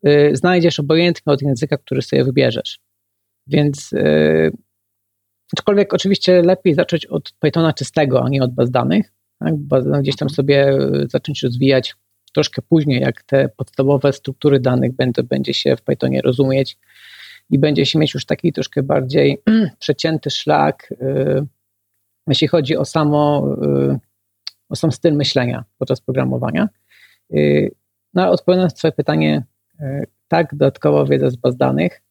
y, 0.06 0.30
znajdziesz 0.34 0.80
obojętnie 0.80 1.32
od 1.32 1.42
języka, 1.42 1.76
który 1.78 2.02
sobie 2.02 2.24
wybierzesz. 2.24 2.78
Więc 3.46 3.92
y, 3.92 4.52
Aczkolwiek 5.56 5.94
oczywiście 5.94 6.42
lepiej 6.42 6.74
zacząć 6.74 7.06
od 7.06 7.32
Pythona 7.32 7.72
czystego, 7.72 8.24
a 8.24 8.28
nie 8.28 8.42
od 8.42 8.54
baz 8.54 8.70
danych. 8.70 9.12
Tak? 9.38 9.54
gdzieś 10.00 10.16
tam 10.16 10.30
sobie 10.30 10.68
e, 10.68 11.06
zacząć 11.08 11.42
rozwijać 11.42 11.94
troszkę 12.32 12.62
później, 12.62 13.00
jak 13.00 13.22
te 13.22 13.48
podstawowe 13.48 14.12
struktury 14.12 14.60
danych 14.60 14.92
będą, 14.92 15.22
będzie 15.22 15.54
się 15.54 15.76
w 15.76 15.82
Pythonie 15.82 16.22
rozumieć 16.22 16.78
i 17.50 17.58
będzie 17.58 17.86
się 17.86 17.98
mieć 17.98 18.14
już 18.14 18.26
taki 18.26 18.52
troszkę 18.52 18.82
bardziej 18.82 19.42
przecięty 19.78 20.30
szlak, 20.30 20.94
yy, 21.00 21.46
jeśli 22.26 22.48
chodzi 22.48 22.76
o 22.76 22.84
samo, 22.84 23.56
yy, 23.62 23.98
o 24.68 24.76
sam 24.76 24.92
styl 24.92 25.14
myślenia 25.14 25.64
podczas 25.78 26.00
programowania. 26.00 26.68
Yy, 27.30 27.70
no 28.14 28.22
ale 28.22 28.30
odpowiadając 28.30 28.72
na 28.72 28.78
Twoje 28.78 28.92
pytanie, 28.92 29.42
tak, 30.28 30.54
dodatkowo 30.54 31.06
wiedza 31.06 31.30
z 31.30 31.36
baz 31.36 31.56
danych. 31.56 32.02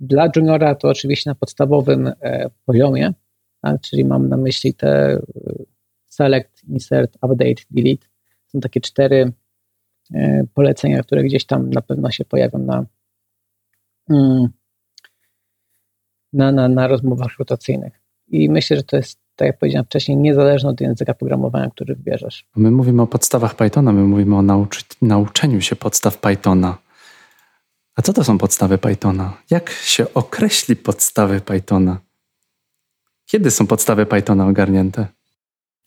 Dla 0.00 0.28
juniora 0.36 0.74
to 0.74 0.88
oczywiście 0.88 1.30
na 1.30 1.34
podstawowym 1.34 2.12
poziomie, 2.64 3.12
tak, 3.60 3.80
czyli 3.80 4.04
mam 4.04 4.28
na 4.28 4.36
myśli 4.36 4.74
te 4.74 5.20
select, 6.06 6.64
insert, 6.68 7.16
update, 7.16 7.62
delete. 7.70 8.06
Są 8.46 8.60
takie 8.60 8.80
cztery 8.80 9.32
polecenia, 10.54 11.02
które 11.02 11.24
gdzieś 11.24 11.46
tam 11.46 11.70
na 11.70 11.82
pewno 11.82 12.10
się 12.10 12.24
pojawią 12.24 12.58
na, 12.58 12.86
mm, 14.10 14.48
na, 16.32 16.52
na, 16.52 16.68
na 16.68 16.88
rozmowach 16.88 17.38
rotacyjnych. 17.38 18.00
I 18.28 18.48
myślę, 18.48 18.76
że 18.76 18.82
to 18.82 18.96
jest, 18.96 19.18
tak 19.36 19.46
jak 19.46 19.58
powiedziałem 19.58 19.84
wcześniej, 19.84 20.16
niezależne 20.16 20.70
od 20.70 20.80
języka 20.80 21.14
programowania, 21.14 21.70
który 21.70 21.94
wybierzesz. 21.94 22.44
My 22.56 22.70
mówimy 22.70 23.02
o 23.02 23.06
podstawach 23.06 23.54
Pythona, 23.54 23.92
my 23.92 24.02
mówimy 24.02 24.36
o 24.36 24.42
nauczy, 24.42 24.84
nauczeniu 25.02 25.60
się 25.60 25.76
podstaw 25.76 26.18
Pythona. 26.18 26.78
A 27.96 28.02
co 28.02 28.12
to 28.12 28.24
są 28.24 28.38
podstawy 28.38 28.78
Pythona? 28.78 29.36
Jak 29.50 29.70
się 29.70 30.14
określi 30.14 30.76
podstawy 30.76 31.40
Pythona? 31.40 31.98
Kiedy 33.26 33.50
są 33.50 33.66
podstawy 33.66 34.06
Pythona 34.06 34.46
ogarnięte? 34.46 35.06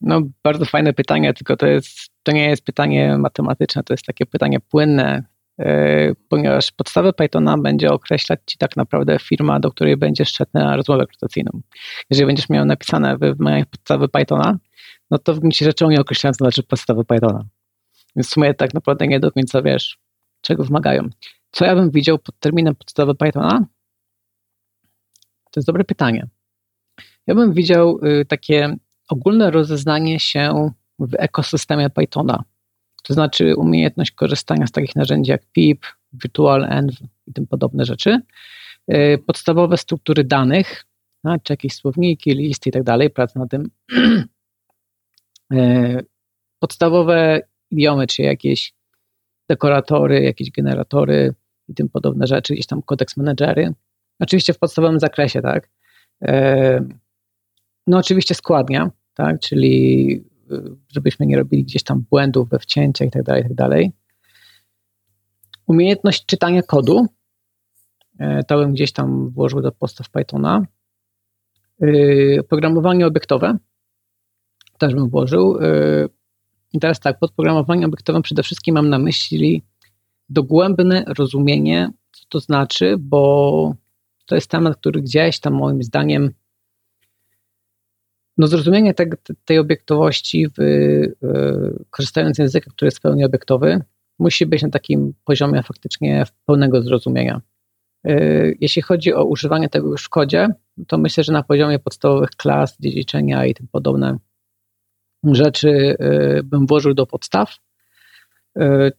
No, 0.01 0.21
bardzo 0.43 0.65
fajne 0.65 0.93
pytanie, 0.93 1.33
tylko 1.33 1.57
to, 1.57 1.67
jest, 1.67 1.87
to 2.23 2.31
nie 2.31 2.49
jest 2.49 2.65
pytanie 2.65 3.17
matematyczne, 3.17 3.83
to 3.83 3.93
jest 3.93 4.05
takie 4.05 4.25
pytanie 4.25 4.59
płynne, 4.59 5.23
E, 5.59 6.15
ponieważ 6.29 6.71
podstawę 6.71 7.13
Pythona 7.13 7.57
będzie 7.57 7.89
określać 7.89 8.39
Ci 8.45 8.57
tak 8.57 8.77
naprawdę 8.77 9.19
firma, 9.19 9.59
do 9.59 9.71
której 9.71 9.97
będziesz 9.97 10.33
szedł 10.33 10.51
na 10.53 10.75
rozmowę 10.75 11.01
rekrutacyjną. 11.01 11.61
Jeżeli 12.09 12.27
będziesz 12.27 12.49
miał 12.49 12.65
napisane 12.65 13.17
w 13.17 13.19
wymaganiach 13.19 13.65
podstawy 13.65 14.09
Pythona, 14.09 14.57
no 15.11 15.17
to 15.17 15.33
w 15.33 15.39
gruncie 15.39 15.65
rzeczy 15.65 15.85
nie 15.87 16.01
określają, 16.01 16.33
co 16.33 16.37
znaczy 16.37 16.63
podstawy 16.63 17.05
Pythona. 17.05 17.45
Więc 18.15 18.27
w 18.27 18.33
sumie 18.33 18.53
tak 18.53 18.73
naprawdę 18.73 19.07
nie 19.07 19.19
do 19.19 19.31
końca 19.31 19.61
wiesz, 19.61 19.97
czego 20.41 20.63
wymagają. 20.63 21.09
Co 21.53 21.65
ja 21.65 21.75
bym 21.75 21.91
widział 21.91 22.19
pod 22.19 22.39
terminem 22.39 22.75
podstawy 22.75 23.15
Pythona? 23.15 23.65
To 25.51 25.59
jest 25.59 25.67
dobre 25.67 25.83
pytanie. 25.83 26.27
Ja 27.27 27.35
bym 27.35 27.53
widział 27.53 27.99
y, 28.05 28.25
takie 28.25 28.75
ogólne 29.09 29.51
rozeznanie 29.51 30.19
się 30.19 30.71
w 30.99 31.15
ekosystemie 31.17 31.89
Pythona 31.89 32.43
to 33.03 33.13
znaczy 33.13 33.55
umiejętność 33.55 34.11
korzystania 34.11 34.67
z 34.67 34.71
takich 34.71 34.95
narzędzi 34.95 35.31
jak 35.31 35.45
PIP, 35.51 35.85
Virtual 36.13 36.63
Env 36.63 36.93
i 37.27 37.33
tym 37.33 37.47
podobne 37.47 37.85
rzeczy. 37.85 38.19
E, 38.87 39.17
podstawowe 39.17 39.77
struktury 39.77 40.23
danych, 40.23 40.85
czy 41.43 41.53
jakieś 41.53 41.73
słowniki, 41.75 42.31
listy 42.31 42.69
i 42.69 42.73
tak 42.73 42.83
dalej, 42.83 43.09
praca 43.09 43.39
na 43.39 43.47
tym. 43.47 43.69
E, 45.53 46.01
podstawowe 46.59 47.41
idiomy, 47.71 48.07
czy 48.07 48.21
jakieś 48.21 48.73
dekoratory, 49.49 50.23
jakieś 50.23 50.51
generatory 50.51 51.33
i 51.73 51.75
tym 51.75 51.89
podobne 51.89 52.27
rzeczy, 52.27 52.53
gdzieś 52.53 52.67
tam 52.67 52.81
kodeks 52.81 53.17
managery. 53.17 53.73
Oczywiście 54.19 54.53
w 54.53 54.59
podstawowym 54.59 54.99
zakresie, 54.99 55.41
tak. 55.41 55.69
E, 56.21 56.85
no 57.87 57.97
oczywiście 57.97 58.35
składnia, 58.35 58.91
tak, 59.13 59.39
czyli 59.39 60.23
żebyśmy 60.91 61.25
nie 61.25 61.37
robili 61.37 61.63
gdzieś 61.63 61.83
tam 61.83 62.05
błędów 62.09 62.49
we 62.49 62.59
wcięciach 62.59 63.09
tak. 63.11 63.25
Tak 63.57 63.77
Umiejętność 65.67 66.25
czytania 66.25 66.61
kodu, 66.63 67.07
e, 68.19 68.43
to 68.43 68.57
bym 68.57 68.73
gdzieś 68.73 68.91
tam 68.91 69.29
włożył 69.29 69.61
do 69.61 69.71
postaw 69.71 70.09
Pythona. 70.09 70.65
E, 71.81 72.43
programowanie 72.43 73.07
obiektowe, 73.07 73.57
też 74.77 74.95
bym 74.95 75.09
włożył. 75.09 75.57
E, 75.61 76.07
I 76.73 76.79
teraz 76.79 76.99
tak, 76.99 77.19
pod 77.19 77.31
programowaniem 77.31 77.89
obiektowym 77.89 78.21
przede 78.21 78.43
wszystkim 78.43 78.75
mam 78.75 78.89
na 78.89 78.99
myśli 78.99 79.63
dogłębne 80.29 81.03
rozumienie, 81.17 81.91
co 82.11 82.25
to 82.29 82.39
znaczy, 82.39 82.95
bo 82.99 83.75
to 84.25 84.35
jest 84.35 84.51
temat, 84.51 84.77
który 84.77 85.01
gdzieś 85.01 85.39
tam 85.39 85.53
moim 85.53 85.83
zdaniem 85.83 86.31
no 88.37 88.47
zrozumienie 88.47 88.93
te, 88.93 89.05
tej 89.45 89.59
obiektowości, 89.59 90.47
w, 90.47 90.59
y, 90.59 91.15
korzystając 91.89 92.35
z 92.35 92.39
języka, 92.39 92.71
który 92.71 92.87
jest 92.87 92.97
w 92.97 93.01
pełni 93.01 93.25
obiektowy, 93.25 93.81
musi 94.19 94.45
być 94.45 94.61
na 94.61 94.69
takim 94.69 95.13
poziomie 95.25 95.63
faktycznie 95.63 96.25
pełnego 96.45 96.81
zrozumienia. 96.81 97.41
Y, 98.07 98.57
jeśli 98.61 98.81
chodzi 98.81 99.13
o 99.13 99.23
używanie 99.23 99.69
tego 99.69 99.87
już 99.87 100.05
w 100.05 100.09
kodzie, 100.09 100.47
to 100.87 100.97
myślę, 100.97 101.23
że 101.23 101.33
na 101.33 101.43
poziomie 101.43 101.79
podstawowych 101.79 102.29
klas, 102.29 102.77
dziedziczenia 102.79 103.45
i 103.45 103.53
tym 103.53 103.67
podobne 103.71 104.17
rzeczy 105.23 105.69
y, 105.69 106.43
bym 106.43 106.67
włożył 106.67 106.93
do 106.93 107.05
podstaw. 107.05 107.57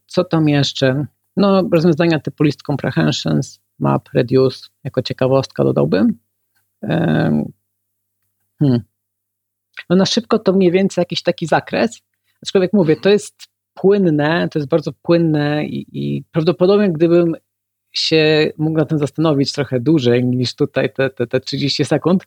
Co 0.06 0.24
tam 0.24 0.48
jeszcze? 0.48 1.06
No, 1.36 1.68
rozwiązania 1.72 2.20
typu 2.20 2.44
list 2.44 2.62
comprehensions, 2.62 3.60
map, 3.78 4.08
reduce, 4.14 4.68
jako 4.84 5.02
ciekawostka 5.02 5.64
dodałbym. 5.64 6.18
Hmm. 8.58 8.82
No 9.90 9.96
na 9.96 10.06
szybko 10.06 10.38
to 10.38 10.52
mniej 10.52 10.70
więcej 10.70 11.02
jakiś 11.02 11.22
taki 11.22 11.46
zakres. 11.46 12.02
Aczkolwiek 12.42 12.72
mówię, 12.72 12.96
to 12.96 13.08
jest 13.08 13.34
płynne, 13.74 14.48
to 14.48 14.58
jest 14.58 14.68
bardzo 14.68 14.92
płynne 14.92 15.64
i, 15.64 15.86
i 15.92 16.24
prawdopodobnie 16.32 16.92
gdybym 16.92 17.34
się 17.92 18.52
mógł 18.58 18.78
na 18.78 18.84
tym 18.84 18.98
zastanowić 18.98 19.52
trochę 19.52 19.80
dłużej 19.80 20.24
niż 20.24 20.54
tutaj 20.54 20.92
te, 20.92 21.10
te, 21.10 21.26
te 21.26 21.40
30 21.40 21.84
sekund, 21.84 22.26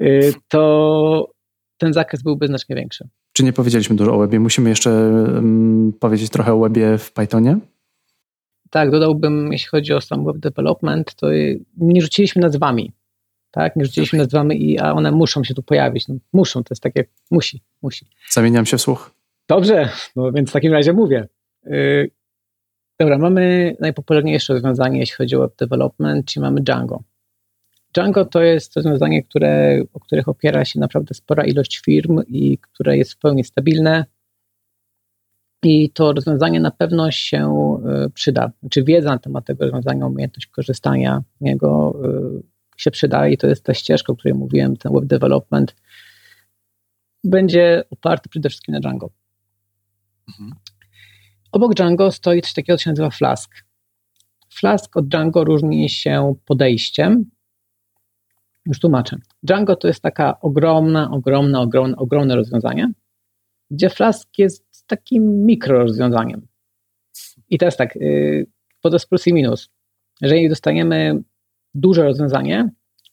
y, 0.00 0.32
to 0.48 1.30
ten 1.78 1.92
zakres 1.92 2.22
byłby 2.22 2.46
znacznie 2.46 2.76
większy. 2.76 3.08
Czy 3.36 3.44
nie 3.44 3.52
powiedzieliśmy 3.52 3.96
dużo 3.96 4.14
o 4.14 4.18
webie? 4.18 4.40
Musimy 4.40 4.70
jeszcze 4.70 4.90
um, 4.90 5.92
powiedzieć 6.00 6.30
trochę 6.30 6.52
o 6.52 6.58
webie 6.60 6.98
w 6.98 7.12
Pythonie? 7.12 7.58
Tak, 8.70 8.90
dodałbym, 8.90 9.52
jeśli 9.52 9.68
chodzi 9.68 9.92
o 9.92 10.00
sam 10.00 10.24
web 10.24 10.38
development, 10.38 11.14
to 11.14 11.26
nie 11.76 12.02
rzuciliśmy 12.02 12.42
nazwami 12.42 12.92
tak? 13.56 13.76
Nie 13.76 13.84
rzuciliśmy 13.84 14.18
nazwamy 14.18 14.54
i 14.54 14.78
a 14.78 14.92
one 14.92 15.12
muszą 15.12 15.44
się 15.44 15.54
tu 15.54 15.62
pojawić. 15.62 16.08
No, 16.08 16.14
muszą, 16.32 16.64
to 16.64 16.68
jest 16.70 16.82
takie, 16.82 17.04
musi, 17.30 17.62
musi. 17.82 18.06
Zamieniam 18.30 18.66
się 18.66 18.76
w 18.76 18.80
słuch. 18.80 19.10
Dobrze, 19.48 19.88
no 20.16 20.32
więc 20.32 20.50
w 20.50 20.52
takim 20.52 20.72
razie 20.72 20.92
mówię. 20.92 21.28
Yy, 21.64 22.10
dobra, 23.00 23.18
mamy 23.18 23.76
najpopularniejsze 23.80 24.52
rozwiązanie, 24.52 25.00
jeśli 25.00 25.16
chodzi 25.16 25.36
o 25.36 25.40
web 25.40 25.56
development, 25.56 26.26
czyli 26.26 26.42
mamy 26.42 26.60
Django. 26.60 27.02
Django 27.96 28.24
to 28.24 28.42
jest 28.42 28.76
rozwiązanie, 28.76 29.22
które, 29.22 29.82
o 29.94 30.00
których 30.00 30.28
opiera 30.28 30.64
się 30.64 30.80
naprawdę 30.80 31.14
spora 31.14 31.44
ilość 31.44 31.78
firm 31.78 32.20
i 32.28 32.58
które 32.58 32.96
jest 32.96 33.12
w 33.12 33.18
pełni 33.18 33.44
stabilne. 33.44 34.04
I 35.62 35.90
to 35.90 36.12
rozwiązanie 36.12 36.60
na 36.60 36.70
pewno 36.70 37.10
się 37.10 37.76
y, 38.06 38.10
przyda. 38.10 38.52
Znaczy 38.60 38.82
wiedza 38.84 39.10
na 39.10 39.18
temat 39.18 39.44
tego 39.44 39.64
rozwiązania, 39.64 40.06
umiejętność 40.06 40.46
korzystania 40.46 41.22
z 41.38 41.40
niego 41.40 42.00
y, 42.38 42.42
się 42.76 42.90
przydaje 42.90 43.32
i 43.32 43.38
to 43.38 43.46
jest 43.46 43.64
ta 43.64 43.74
ścieżka, 43.74 44.12
o 44.12 44.16
której 44.16 44.34
mówiłem, 44.34 44.76
ten 44.76 44.92
web 44.92 45.04
development, 45.04 45.76
będzie 47.24 47.84
oparty 47.90 48.28
przede 48.28 48.48
wszystkim 48.48 48.74
na 48.74 48.80
Django. 48.80 49.10
Mhm. 50.28 50.52
Obok 51.52 51.74
Django 51.74 52.12
stoi 52.12 52.42
coś 52.42 52.52
takiego, 52.52 52.76
co 52.76 52.84
się 52.84 52.90
nazywa 52.90 53.10
Flask. 53.10 53.54
Flask 54.50 54.96
od 54.96 55.08
Django 55.08 55.44
różni 55.44 55.88
się 55.88 56.34
podejściem. 56.44 57.35
Już 58.66 58.80
tłumaczę. 58.80 59.16
Django 59.42 59.76
to 59.76 59.88
jest 59.88 60.00
taka 60.00 60.40
ogromna, 60.40 61.10
ogromna, 61.10 61.60
ogromna, 61.60 61.96
ogromne 61.96 62.36
rozwiązanie, 62.36 62.92
gdzie 63.70 63.90
Flask 63.90 64.38
jest 64.38 64.86
takim 64.86 65.44
mikro 65.46 65.78
rozwiązaniem. 65.78 66.46
I 67.50 67.58
teraz 67.58 67.76
tak, 67.76 67.96
yy, 67.96 68.46
to 68.80 68.92
jest 68.92 69.08
plus 69.08 69.26
i 69.26 69.34
minus. 69.34 69.68
Jeżeli 70.20 70.48
dostaniemy 70.48 71.22
duże 71.74 72.04
rozwiązanie, 72.04 72.70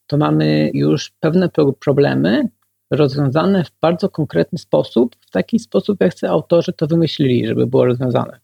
to 0.08 0.18
mamy 0.18 0.72
już 0.74 1.12
pewne 1.20 1.50
problemy 1.80 2.50
rozwiązane 2.92 3.64
w 3.64 3.72
bardzo 3.82 4.10
konkretny 4.10 4.60
sposób, 4.60 5.16
w 5.20 5.32
taki 5.32 5.60
sposób, 5.60 6.02
jak 6.02 6.12
chce 6.12 6.30
autorzy 6.30 6.74
to 6.74 6.88
wymyślili, 6.88 7.48
żeby 7.48 7.68
było 7.68 7.86
rozwiązane. 7.86 8.40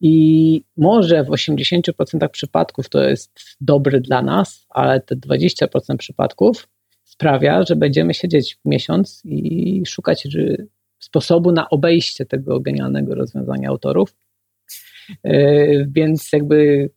I 0.00 0.64
może 0.76 1.24
w 1.24 1.28
80% 1.28 2.28
przypadków 2.28 2.88
to 2.88 3.02
jest 3.02 3.40
dobry 3.60 4.00
dla 4.00 4.22
nas, 4.22 4.66
ale 4.68 5.00
te 5.00 5.16
20% 5.16 5.96
przypadków 5.98 6.68
sprawia, 7.04 7.62
że 7.62 7.76
będziemy 7.76 8.14
siedzieć 8.14 8.58
miesiąc 8.64 9.22
i 9.24 9.82
szukać 9.86 10.28
sposobu 10.98 11.52
na 11.52 11.70
obejście 11.70 12.26
tego 12.26 12.60
genialnego 12.60 13.14
rozwiązania 13.14 13.68
autorów. 13.68 14.16
Yy, 15.24 15.88
więc 15.90 16.32
jakby 16.32 16.90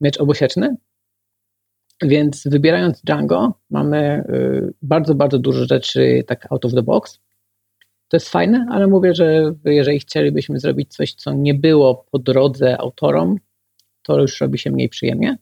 miecz 0.00 0.20
obosieczny, 0.20 0.76
więc 2.02 2.42
wybierając 2.46 3.02
Django, 3.02 3.60
mamy 3.70 4.24
y, 4.28 4.74
bardzo, 4.82 5.14
bardzo 5.14 5.38
dużo 5.38 5.64
rzeczy 5.64 6.24
tak 6.26 6.52
out 6.52 6.64
of 6.64 6.72
the 6.72 6.82
box. 6.82 7.20
To 8.08 8.16
jest 8.16 8.28
fajne, 8.28 8.66
ale 8.70 8.86
mówię, 8.86 9.14
że 9.14 9.54
jeżeli 9.64 10.00
chcielibyśmy 10.00 10.60
zrobić 10.60 10.94
coś, 10.94 11.14
co 11.14 11.32
nie 11.32 11.54
było 11.54 12.06
po 12.10 12.18
drodze 12.18 12.80
autorom, 12.80 13.38
to 14.02 14.20
już 14.20 14.40
robi 14.40 14.58
się 14.58 14.70
mniej 14.70 14.88
przyjemnie. 14.88 15.38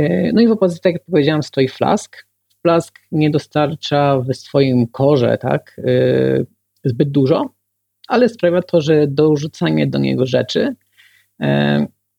Y, 0.00 0.30
no 0.34 0.40
i 0.40 0.48
w 0.48 0.50
opozycji, 0.50 0.82
tak 0.82 0.92
jak 0.92 1.04
powiedziałem, 1.04 1.42
stoi 1.42 1.68
Flask. 1.68 2.26
Flask 2.62 2.98
nie 3.12 3.30
dostarcza 3.30 4.20
w 4.20 4.34
swoim 4.34 4.86
korze 4.86 5.38
tak, 5.38 5.76
y, 5.78 6.46
zbyt 6.84 7.10
dużo, 7.10 7.50
ale 8.08 8.28
sprawia 8.28 8.62
to, 8.62 8.80
że 8.80 9.06
dorzucanie 9.06 9.86
do 9.86 9.98
niego 9.98 10.26
rzeczy 10.26 10.74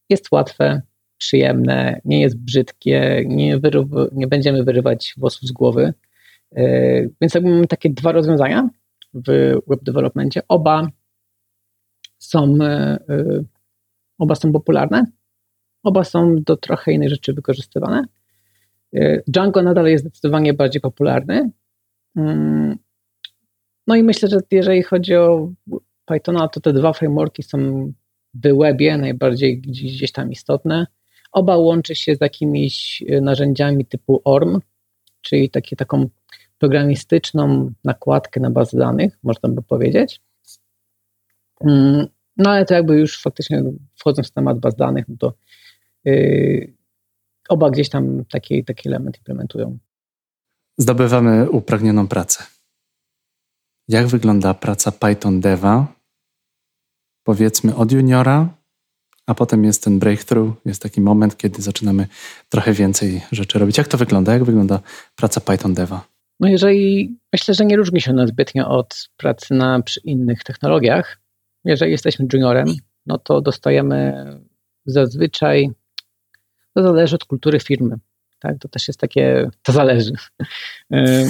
jest 0.10 0.32
łatwe, 0.32 0.82
przyjemne, 1.18 2.02
nie 2.06 2.22
jest 2.22 2.38
brzydkie, 2.38 3.24
nie, 3.28 3.60
nie 4.12 4.28
będziemy 4.28 4.64
wyrywać 4.64 5.14
włosów 5.18 5.50
z 5.50 5.52
głowy. 5.52 5.94
Więc 7.22 7.34
jakby 7.34 7.50
mamy 7.50 7.68
takie 7.68 7.90
dwa 7.90 8.12
rozwiązania 8.12 8.70
w 9.16 9.56
web 9.68 9.84
developmentie. 9.84 10.42
Oba 10.48 10.88
są, 12.18 12.58
oba 14.18 14.36
są 14.36 14.52
popularne, 14.52 15.06
oba 15.84 16.04
są 16.04 16.36
do 16.44 16.58
trochę 16.58 16.92
innej 16.92 17.10
rzeczy 17.10 17.34
wykorzystywane. 17.34 18.04
Django 19.28 19.62
nadal 19.62 19.86
jest 19.86 20.04
zdecydowanie 20.04 20.54
bardziej 20.54 20.82
popularny. 20.82 21.50
Mm, 22.16 22.78
no 23.88 23.96
i 23.96 24.04
myślę, 24.04 24.30
że 24.30 24.38
jeżeli 24.52 24.84
chodzi 24.84 25.16
o 25.16 25.52
Pythona, 26.06 26.48
to 26.48 26.60
te 26.60 26.74
dwa 26.74 26.94
frameworki 26.94 27.44
są 27.44 27.92
w 28.34 28.58
webie 28.58 28.98
najbardziej 28.98 29.62
gdzieś 29.62 30.12
tam 30.12 30.32
istotne. 30.32 30.88
Oba 31.32 31.58
łączy 31.58 31.96
się 31.96 32.16
z 32.16 32.22
jakimiś 32.22 33.04
narzędziami 33.22 33.86
typu 33.86 34.22
ORM, 34.24 34.60
czyli 35.22 35.50
takie, 35.50 35.76
taką 35.76 36.10
programistyczną 36.58 37.72
nakładkę 37.84 38.40
na 38.40 38.50
bazę 38.50 38.78
danych, 38.78 39.18
można 39.24 39.50
by 39.50 39.62
powiedzieć. 39.62 40.22
Mm, 41.62 42.08
no 42.38 42.50
ale 42.50 42.66
to 42.66 42.74
jakby 42.74 43.00
już 43.00 43.22
faktycznie 43.22 43.64
wchodząc 43.96 44.28
w 44.28 44.32
temat 44.32 44.60
baz 44.60 44.76
danych, 44.76 45.06
no 45.08 45.16
to 45.20 45.34
yy, 46.06 46.74
oba 47.50 47.70
gdzieś 47.70 47.90
tam 47.90 48.26
taki, 48.26 48.64
taki 48.64 48.90
element 48.90 49.18
implementują. 49.18 49.78
Zdobywamy 50.78 51.50
upragnioną 51.50 52.08
pracę. 52.08 52.44
Jak 53.88 54.08
wygląda 54.08 54.54
praca 54.54 54.92
Python 54.92 55.42
Deva? 55.42 55.88
Powiedzmy 57.24 57.76
od 57.76 57.92
juniora, 57.92 58.50
a 59.28 59.36
potem 59.36 59.64
jest 59.64 59.84
ten 59.84 60.00
breakthrough, 60.00 60.56
jest 60.66 60.82
taki 60.82 61.02
moment, 61.02 61.38
kiedy 61.38 61.62
zaczynamy 61.62 62.08
trochę 62.50 62.74
więcej 62.74 63.22
rzeczy 63.32 63.60
robić. 63.60 63.78
Jak 63.78 63.88
to 63.88 63.98
wygląda? 63.98 64.34
Jak 64.34 64.44
wygląda 64.44 64.80
praca 65.16 65.42
Python 65.42 65.74
Deva? 65.74 66.15
No 66.40 66.48
jeżeli, 66.48 67.16
myślę, 67.34 67.54
że 67.54 67.66
nie 67.66 67.78
różni 67.78 68.02
się 68.02 68.12
ona 68.12 68.28
zbytnio 68.28 68.70
od 68.70 69.10
pracy 69.18 69.54
na 69.54 69.82
przy 69.82 70.00
innych 70.04 70.44
technologiach. 70.44 71.20
Jeżeli 71.66 71.92
jesteśmy 71.92 72.28
juniorem, 72.34 72.68
no 73.06 73.18
to 73.18 73.42
dostajemy 73.42 74.26
zazwyczaj, 74.86 75.70
to 76.74 76.84
zależy 76.84 77.16
od 77.16 77.26
kultury 77.26 77.60
firmy. 77.60 77.96
Tak? 78.40 78.60
To 78.60 78.68
też 78.68 78.88
jest 78.88 79.00
takie, 79.00 79.50
to 79.64 79.72
zależy. 79.72 80.12
Y, 80.94 81.28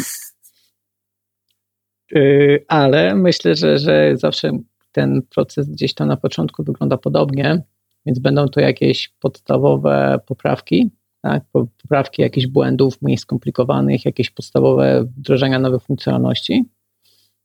y, 2.15 2.65
ale 2.67 3.15
myślę, 3.15 3.55
że, 3.55 3.77
że 3.77 4.17
zawsze 4.17 4.51
ten 4.91 5.21
proces 5.21 5.69
gdzieś 5.69 5.93
tam 5.93 6.07
na 6.07 6.17
początku 6.17 6.63
wygląda 6.63 6.97
podobnie, 6.97 7.61
więc 8.05 8.19
będą 8.19 8.47
to 8.47 8.59
jakieś 8.59 9.09
podstawowe 9.19 10.19
poprawki, 10.25 10.91
tak? 11.25 11.43
poprawki 11.51 12.21
jakichś 12.21 12.47
błędów 12.47 13.01
mniej 13.01 13.17
skomplikowanych, 13.17 14.05
jakieś 14.05 14.29
podstawowe 14.29 15.03
wdrożenia 15.03 15.59
nowych 15.59 15.83
funkcjonalności. 15.83 16.65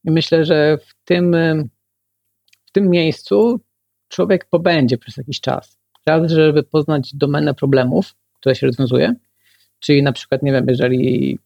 I 0.04 0.10
myślę, 0.10 0.44
że 0.44 0.78
w 0.78 0.94
tym, 1.04 1.36
w 2.66 2.72
tym 2.72 2.90
miejscu 2.90 3.60
człowiek 4.08 4.44
pobędzie 4.44 4.98
przez 4.98 5.16
jakiś 5.16 5.40
czas. 5.40 5.78
Raz, 6.06 6.32
żeby 6.32 6.62
poznać 6.62 7.14
domenę 7.14 7.54
problemów, 7.54 8.14
które 8.34 8.54
się 8.54 8.66
rozwiązuje, 8.66 9.14
czyli 9.78 10.02
na 10.02 10.12
przykład, 10.12 10.42
nie 10.42 10.52
wiem, 10.52 10.64
jeżeli 10.68 11.38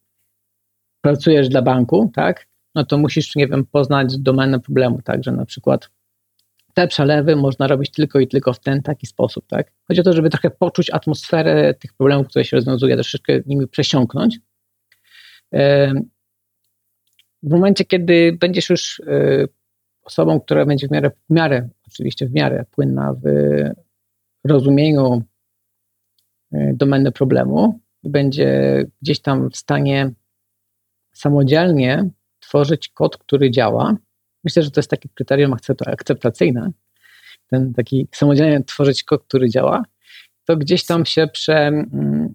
pracujesz 1.01 1.49
dla 1.49 1.63
banku, 1.63 2.11
tak, 2.15 2.47
no 2.75 2.85
to 2.85 2.99
musisz, 2.99 3.37
nie 3.37 3.49
wiem, 3.49 3.67
poznać 3.67 4.19
domenę 4.19 4.61
problemu, 4.61 5.03
tak, 5.03 5.25
że 5.25 5.33
na 5.33 5.47
przykład 5.47 5.91
te 6.75 6.89
przelewy 6.89 7.37
można 7.37 7.67
robić 7.67 7.91
tylko 7.91 8.21
i 8.21 8.29
tylko 8.29 8.53
w 8.53 8.61
ten 8.61 8.83
taki 8.83 9.07
sposób, 9.07 9.47
tak? 9.47 9.73
Chodzi 9.89 10.01
o 10.01 10.05
to, 10.05 10.13
żeby 10.13 10.31
trochę 10.31 10.51
poczuć 10.51 10.91
atmosferę 10.91 11.75
tych 11.75 11.93
problemów, 11.93 12.29
które 12.29 12.45
się 12.45 12.57
rozwiązuje, 12.57 12.95
troszeczkę 12.95 13.41
nimi 13.47 13.69
przesiąknąć. 13.69 14.39
W 17.43 17.51
momencie, 17.51 17.85
kiedy 17.85 18.37
będziesz 18.41 18.71
już 18.71 19.01
e, 19.01 19.45
osobą, 20.03 20.41
która 20.41 20.67
będzie 20.67 20.89
w 20.89 20.91
miarę, 20.91 21.11
w 21.11 21.35
miarę 21.35 21.69
oczywiście 21.87 22.27
w 22.27 22.33
miarę 22.33 22.65
płynna 22.71 23.15
w 23.15 23.29
rozumieniu 24.45 25.23
e, 26.53 26.73
domeny 26.75 27.13
problemu 27.13 27.81
będzie 28.05 28.83
gdzieś 29.03 29.21
tam 29.21 29.51
w 29.51 29.57
stanie 29.57 30.13
samodzielnie 31.13 32.11
tworzyć 32.41 32.89
kod, 32.89 33.17
który 33.17 33.51
działa, 33.51 33.97
Myślę, 34.45 34.63
że 34.63 34.71
to 34.71 34.81
jest 34.81 34.91
takie 34.91 35.09
kryterium 35.15 35.55
akceptacyjne, 35.87 36.71
ten 37.47 37.75
taki 37.75 38.09
samodzielnie 38.13 38.65
tworzyć 38.65 39.05
kod, 39.05 39.25
który 39.25 39.51
działa, 39.51 39.83
to 40.45 40.57
gdzieś 40.57 40.87
tam 40.87 41.07
się 41.07 41.27
prze, 41.27 41.67
mm, 41.67 42.35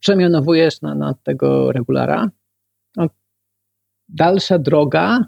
przemianowujesz 0.00 0.82
na, 0.82 0.94
na 0.94 1.14
tego 1.14 1.72
regulara. 1.72 2.30
No, 2.96 3.06
dalsza 4.08 4.58
droga, 4.58 5.24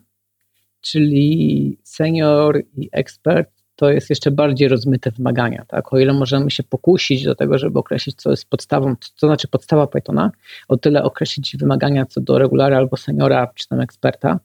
czyli 0.81 1.79
senior 1.83 2.63
i 2.77 2.89
ekspert, 2.93 3.51
to 3.77 3.91
jest 3.91 4.11
jeszcze 4.11 4.31
bardziej 4.31 4.69
rozmyte 4.69 5.11
wymagania. 5.11 5.65
Tak? 5.69 5.93
O 5.93 5.99
ile 5.99 6.13
możemy 6.13 6.51
się 6.51 6.63
pokusić 6.63 7.25
do 7.25 7.35
tego, 7.35 7.59
żeby 7.59 7.79
określić, 7.79 8.17
co 8.17 8.31
jest 8.31 8.51
podstawą, 8.51 8.95
co 9.15 9.27
znaczy 9.27 9.49
podstawa 9.49 9.87
Pythona, 9.87 10.31
o 10.69 10.77
tyle 10.77 11.03
określić 11.03 11.57
wymagania 11.57 12.07
co 12.07 12.21
do 12.21 12.39
regulara 12.39 12.77
albo 12.77 12.97
seniora, 12.97 13.53
czy 13.55 13.69
tam 13.69 13.81
eksperta, 13.81 14.41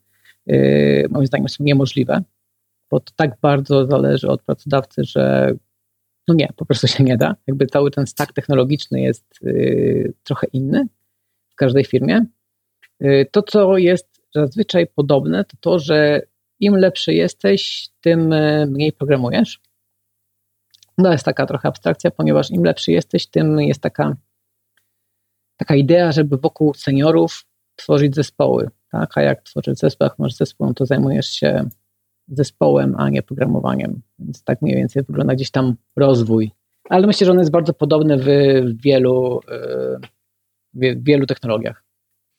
moim 1.10 1.28
zdaniem 1.28 1.50
są 1.50 1.64
niemożliwe, 1.64 2.24
bo 2.92 3.00
to 3.00 3.14
tak 3.16 3.38
bardzo 3.42 3.86
zależy 3.86 4.28
od 4.28 4.42
pracodawcy, 4.42 5.04
że 5.04 5.54
no 6.28 6.36
nie, 6.36 6.50
po 6.56 6.66
prostu 6.66 6.88
się 6.88 7.04
nie 7.04 7.18
da. 7.18 7.36
Jakby 7.48 7.68
cały 7.68 7.92
ten 7.92 8.08
stack 8.08 8.34
technologiczny 8.34 9.02
jest 9.02 9.26
yy, 9.42 10.14
trochę 10.24 10.48
inny 10.54 10.88
w 11.50 11.56
każdej 11.56 11.86
firmie. 11.86 12.26
Yy, 13.00 13.26
to, 13.32 13.42
co 13.42 13.78
jest 13.78 14.22
zazwyczaj 14.36 14.88
podobne, 14.88 15.46
to 15.46 15.58
to, 15.60 15.80
że 15.80 16.22
im 16.60 16.76
lepszy 16.76 17.14
jesteś, 17.14 17.90
tym 18.02 18.34
mniej 18.68 18.94
programujesz. 18.94 19.62
To 21.04 21.12
jest 21.12 21.26
taka 21.26 21.46
trochę 21.46 21.70
abstrakcja, 21.70 22.12
ponieważ 22.12 22.52
im 22.52 22.64
lepszy 22.64 22.92
jesteś, 22.92 23.28
tym 23.28 23.60
jest 23.60 23.82
taka, 23.82 24.16
taka 25.58 25.76
idea, 25.76 26.12
żeby 26.12 26.38
wokół 26.38 26.74
seniorów 26.74 27.46
tworzyć 27.76 28.16
zespoły 28.16 28.70
tak? 29.00 29.18
A 29.18 29.22
jak 29.22 29.42
tworzysz 29.42 29.78
zespół, 29.78 30.06
jak 30.06 30.20
masz 30.20 30.36
zespół, 30.36 30.74
to 30.74 30.86
zajmujesz 30.86 31.30
się 31.30 31.70
zespołem, 32.28 32.96
a 32.98 33.10
nie 33.10 33.22
programowaniem. 33.22 34.02
Więc 34.20 34.44
tak 34.44 34.62
mniej 34.62 34.76
więcej 34.76 35.04
wygląda 35.04 35.36
gdzieś 35.36 35.52
tam 35.52 35.76
rozwój. 35.96 36.52
Ale 36.90 37.08
myślę, 37.08 37.26
że 37.26 37.32
on 37.32 37.40
jest 37.40 37.52
bardzo 37.52 37.74
podobny 37.74 38.18
w 38.18 38.28
wielu, 38.82 39.40
w 40.74 41.04
wielu 41.04 41.26
technologiach. 41.26 41.84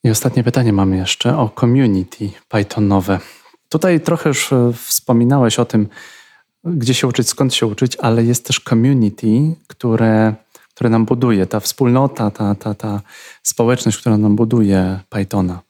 I 0.03 0.09
ostatnie 0.09 0.43
pytanie 0.43 0.73
mamy 0.73 0.97
jeszcze 0.97 1.37
o 1.37 1.49
community 1.59 2.29
Pythonowe. 2.47 3.19
Tutaj 3.69 4.01
trochę 4.01 4.29
już 4.29 4.53
e, 4.53 4.73
wspominałeś 4.73 5.59
o 5.59 5.65
tym, 5.65 5.87
gdzie 6.63 6.93
się 6.93 7.07
uczyć, 7.07 7.29
skąd 7.29 7.53
się 7.53 7.65
uczyć, 7.65 7.97
ale 8.01 8.23
jest 8.23 8.45
też 8.47 8.59
community, 8.59 9.55
które, 9.67 10.33
które 10.75 10.89
nam 10.89 11.05
buduje, 11.05 11.45
ta 11.45 11.59
wspólnota, 11.59 12.31
ta, 12.31 12.55
ta, 12.55 12.73
ta 12.73 13.01
społeczność, 13.43 13.97
która 13.97 14.17
nam 14.17 14.35
buduje 14.35 14.99
Pythona 15.09 15.66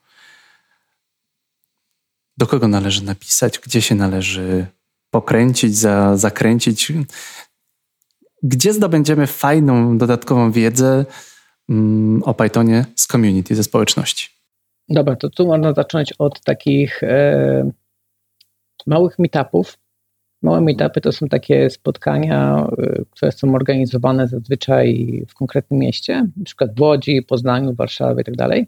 do 2.38 2.46
kogo 2.46 2.68
należy 2.68 3.04
napisać, 3.04 3.58
gdzie 3.58 3.82
się 3.82 3.94
należy 3.94 4.66
pokręcić, 5.10 5.76
za, 5.76 6.16
zakręcić, 6.16 6.92
gdzie 8.42 8.72
zdobędziemy 8.72 9.26
fajną, 9.26 9.98
dodatkową 9.98 10.52
wiedzę 10.52 11.04
mm, 11.68 12.22
o 12.22 12.34
Pythonie 12.34 12.84
z 12.96 13.06
community, 13.06 13.54
ze 13.54 13.64
społeczności. 13.64 14.28
Dobra, 14.88 15.16
to 15.16 15.30
tu 15.30 15.46
można 15.46 15.72
zacząć 15.72 16.12
od 16.18 16.40
takich 16.40 17.02
e, 17.02 17.70
małych 18.86 19.18
meetupów. 19.18 19.78
Małe 20.42 20.60
meetupy 20.60 21.00
to 21.00 21.12
są 21.12 21.28
takie 21.28 21.70
spotkania, 21.70 22.68
e, 22.78 23.04
które 23.10 23.32
są 23.32 23.54
organizowane 23.54 24.28
zazwyczaj 24.28 25.08
w 25.28 25.34
konkretnym 25.34 25.80
mieście, 25.80 26.26
przykład 26.44 26.76
w 26.76 26.80
Łodzi, 26.80 27.22
Poznaniu, 27.22 27.74
Warszawie 27.74 28.22
itd. 28.26 28.66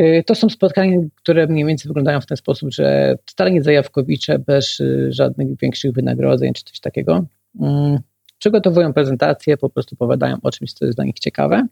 Y, 0.00 0.24
to 0.26 0.34
są 0.34 0.48
spotkania, 0.48 0.98
które 1.14 1.46
mniej 1.46 1.64
więcej 1.64 1.88
wyglądają 1.88 2.20
w 2.20 2.26
ten 2.26 2.36
sposób, 2.36 2.72
że 2.72 3.14
totalnie 3.24 3.62
zajawkowicze, 3.62 4.38
bez 4.38 4.80
y, 4.80 5.12
żadnych 5.12 5.58
większych 5.58 5.92
wynagrodzeń 5.92 6.52
czy 6.52 6.64
coś 6.64 6.80
takiego. 6.80 7.24
Mm, 7.60 7.98
przygotowują 8.38 8.92
prezentacje, 8.92 9.56
po 9.56 9.70
prostu 9.70 9.94
opowiadają 9.94 10.36
o 10.42 10.50
czymś, 10.50 10.72
co 10.72 10.84
jest 10.84 10.98
dla 10.98 11.04
nich 11.04 11.18
ciekawe. 11.18 11.66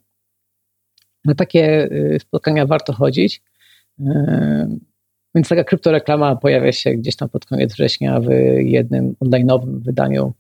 Na 1.25 1.35
takie 1.35 1.85
y, 1.93 2.19
spotkania 2.21 2.67
warto 2.67 2.93
chodzić. 2.93 3.43
Więc 5.35 5.49
taka 5.49 5.65
kryptoreklama 5.65 6.37
pojawia 6.37 6.73
się 6.73 6.91
gdzieś 6.91 7.17
tam 7.17 7.29
pod 7.29 7.47
koniec 7.47 7.73
września 7.73 8.21
w 8.21 8.31
jednym 8.59 9.15
online'owym 9.25 9.81
wydaniu 9.81 10.33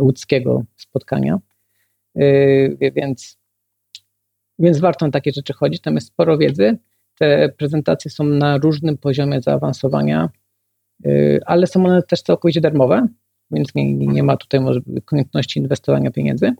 łódzkiego 0.00 0.64
spotkania. 0.76 1.38
Więc, 2.96 3.38
więc 4.58 4.80
warto 4.80 5.06
na 5.06 5.12
takie 5.12 5.32
rzeczy 5.32 5.52
chodzić. 5.52 5.82
Tam 5.82 5.94
jest 5.94 6.06
sporo 6.06 6.38
wiedzy. 6.38 6.78
Te 7.20 7.48
prezentacje 7.48 8.10
są 8.10 8.24
na 8.24 8.58
różnym 8.58 8.98
poziomie 8.98 9.42
zaawansowania, 9.42 10.28
y, 11.06 11.40
ale 11.46 11.66
są 11.66 11.86
one 11.86 12.02
też 12.02 12.22
całkowicie 12.22 12.60
darmowe, 12.60 13.06
więc 13.50 13.74
nie, 13.74 13.94
nie 13.94 14.22
ma 14.22 14.36
tutaj 14.36 14.60
konieczności 15.04 15.60
inwestowania 15.60 16.10
pieniędzy. 16.10 16.52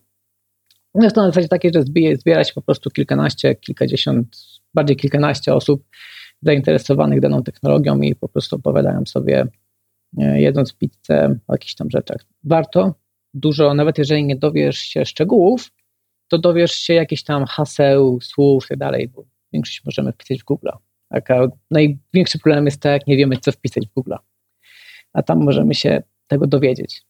No 0.95 1.05
jest 1.05 1.15
to 1.17 1.23
na 1.23 1.29
zasadzie 1.29 1.49
takie, 1.49 1.71
że 1.75 1.83
zbiera 2.19 2.45
się 2.45 2.53
po 2.55 2.63
prostu 2.63 2.91
kilkanaście, 2.91 3.55
kilkadziesiąt, 3.55 4.37
bardziej 4.75 4.97
kilkanaście 4.97 5.55
osób 5.55 5.85
zainteresowanych 6.43 7.21
daną 7.21 7.43
technologią 7.43 8.01
i 8.01 8.15
po 8.15 8.29
prostu 8.29 8.57
opowiadają 8.57 9.07
sobie, 9.07 9.47
jedząc 10.17 10.75
pizzę 10.75 11.39
o 11.49 11.55
jakichś 11.55 11.75
tam 11.75 11.91
rzeczach. 11.91 12.25
Warto 12.45 12.95
dużo, 13.35 13.75
nawet 13.75 13.99
jeżeli 13.99 14.25
nie 14.25 14.37
dowiesz 14.37 14.79
się 14.79 15.05
szczegółów, 15.05 15.71
to 16.29 16.39
dowiesz 16.39 16.73
się 16.73 16.95
jakichś 16.95 17.23
tam 17.23 17.45
haseł, 17.45 18.21
słów 18.21 18.65
i 18.65 18.69
tak 18.69 18.79
dalej, 18.79 19.09
bo 19.09 19.25
większość 19.53 19.85
możemy 19.85 20.13
wpisać 20.13 20.41
w 20.41 20.45
Google. 20.45 20.69
Taka, 21.09 21.47
największy 21.71 22.39
problem 22.39 22.65
jest 22.65 22.83
to, 22.83 22.89
jak 22.89 23.07
nie 23.07 23.17
wiemy, 23.17 23.37
co 23.37 23.53
wpisać 23.53 23.87
w 23.87 23.95
Google. 23.95 24.15
A 25.13 25.23
tam 25.23 25.45
możemy 25.45 25.75
się 25.75 26.03
tego 26.27 26.47
dowiedzieć. 26.47 27.03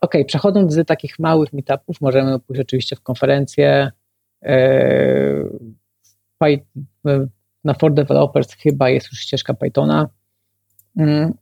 Ok, 0.00 0.14
przechodząc 0.26 0.72
z 0.72 0.86
takich 0.86 1.18
małych 1.18 1.52
meetupów, 1.52 2.00
możemy 2.00 2.40
pójść 2.40 2.60
oczywiście 2.60 2.96
w 2.96 3.00
konferencję. 3.00 3.90
E, 4.44 5.44
na 7.64 7.74
For 7.74 7.94
Developers 7.94 8.54
chyba 8.54 8.90
jest 8.90 9.06
już 9.12 9.20
ścieżka 9.20 9.54
Pythona. 9.54 10.08
Mm, 10.96 11.34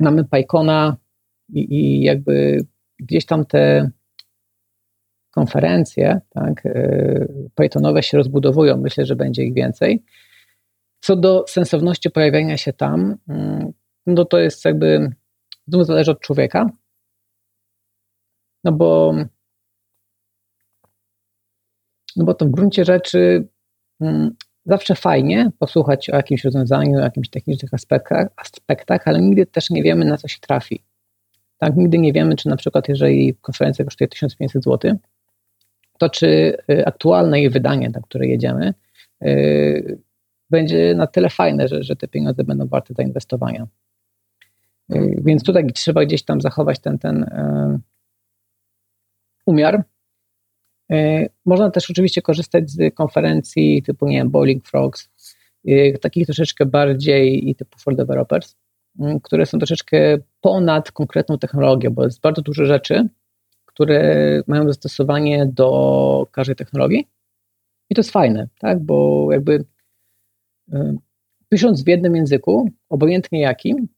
mamy 0.00 0.24
PyCona 0.24 0.96
i, 1.48 1.74
i 1.74 2.02
jakby 2.02 2.66
gdzieś 2.98 3.26
tam 3.26 3.46
te 3.46 3.90
konferencje 5.34 6.20
tak, 6.30 6.66
e, 6.66 7.26
Pythonowe 7.54 8.02
się 8.02 8.18
rozbudowują. 8.18 8.76
Myślę, 8.76 9.06
że 9.06 9.16
będzie 9.16 9.44
ich 9.44 9.54
więcej. 9.54 10.04
Co 11.00 11.16
do 11.16 11.44
sensowności 11.48 12.10
pojawiania 12.10 12.56
się 12.56 12.72
tam, 12.72 13.16
mm, 13.28 13.72
no 14.06 14.24
to 14.24 14.38
jest 14.38 14.64
jakby, 14.64 15.10
znów 15.68 15.86
zależy 15.86 16.10
od 16.10 16.20
człowieka, 16.20 16.70
no 18.64 18.72
bo 18.72 19.14
no 22.16 22.24
bo 22.24 22.34
to 22.34 22.46
w 22.46 22.50
gruncie 22.50 22.84
rzeczy 22.84 23.48
mm, 24.00 24.34
zawsze 24.66 24.94
fajnie 24.94 25.50
posłuchać 25.58 26.10
o 26.10 26.16
jakimś 26.16 26.44
rozwiązaniu, 26.44 26.98
o 26.98 27.00
jakimś 27.00 27.30
technicznych 27.30 27.74
aspektach, 27.74 28.28
aspektach, 28.36 29.08
ale 29.08 29.20
nigdy 29.20 29.46
też 29.46 29.70
nie 29.70 29.82
wiemy, 29.82 30.04
na 30.04 30.16
co 30.16 30.28
się 30.28 30.38
trafi. 30.40 30.84
Tak, 31.58 31.76
nigdy 31.76 31.98
nie 31.98 32.12
wiemy, 32.12 32.36
czy 32.36 32.48
na 32.48 32.56
przykład, 32.56 32.88
jeżeli 32.88 33.34
konferencja 33.34 33.84
kosztuje 33.84 34.08
1500 34.08 34.64
zł, 34.64 34.98
to 36.04 36.10
czy 36.10 36.56
y, 36.70 36.86
aktualne 36.86 37.40
jej 37.40 37.50
wydanie, 37.50 37.90
na 37.90 38.00
które 38.00 38.26
jedziemy, 38.26 38.74
yy, 39.20 39.98
będzie 40.50 40.94
na 40.94 41.06
tyle 41.06 41.30
fajne, 41.30 41.68
że, 41.68 41.82
że 41.82 41.96
te 41.96 42.08
pieniądze 42.08 42.44
będą 42.44 42.66
warte 42.66 42.94
zainwestowania. 42.94 43.66
Yy, 44.88 45.22
więc 45.24 45.42
tutaj 45.44 45.66
trzeba 45.72 46.04
gdzieś 46.04 46.22
tam 46.22 46.40
zachować 46.40 46.78
ten, 46.78 46.98
ten 46.98 47.26
umiar. 49.46 49.84
Można 51.44 51.70
też 51.70 51.90
oczywiście 51.90 52.22
korzystać 52.22 52.70
z 52.70 52.94
konferencji 52.94 53.82
typu, 53.82 54.06
nie 54.06 54.16
wiem, 54.16 54.30
Bowling 54.30 54.66
Frogs, 54.66 55.08
takich 56.00 56.26
troszeczkę 56.26 56.66
bardziej 56.66 57.50
i 57.50 57.54
typu 57.54 57.78
for 57.78 57.96
developers, 57.96 58.56
które 59.22 59.46
są 59.46 59.58
troszeczkę 59.58 60.18
ponad 60.40 60.92
konkretną 60.92 61.38
technologię, 61.38 61.90
bo 61.90 62.04
jest 62.04 62.20
bardzo 62.20 62.42
dużo 62.42 62.64
rzeczy, 62.64 63.08
które 63.74 64.40
mają 64.46 64.68
zastosowanie 64.68 65.46
do 65.46 66.26
każdej 66.32 66.56
technologii. 66.56 67.08
I 67.90 67.94
to 67.94 68.00
jest 68.00 68.10
fajne, 68.10 68.48
tak? 68.58 68.80
bo 68.80 69.28
jakby 69.32 69.64
y, 70.72 70.96
pisząc 71.48 71.84
w 71.84 71.88
jednym 71.88 72.16
języku, 72.16 72.70
obojętnie 72.88 73.40
jakim, 73.40 73.88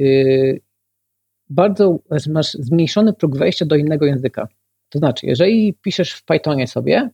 y, 0.00 0.60
bardzo 1.48 1.98
masz 2.28 2.52
zmniejszony 2.52 3.12
próg 3.12 3.36
wejścia 3.36 3.66
do 3.66 3.76
innego 3.76 4.06
języka. 4.06 4.48
To 4.88 4.98
znaczy, 4.98 5.26
jeżeli 5.26 5.74
piszesz 5.74 6.12
w 6.12 6.24
Pythonie 6.24 6.66
sobie, 6.66 7.10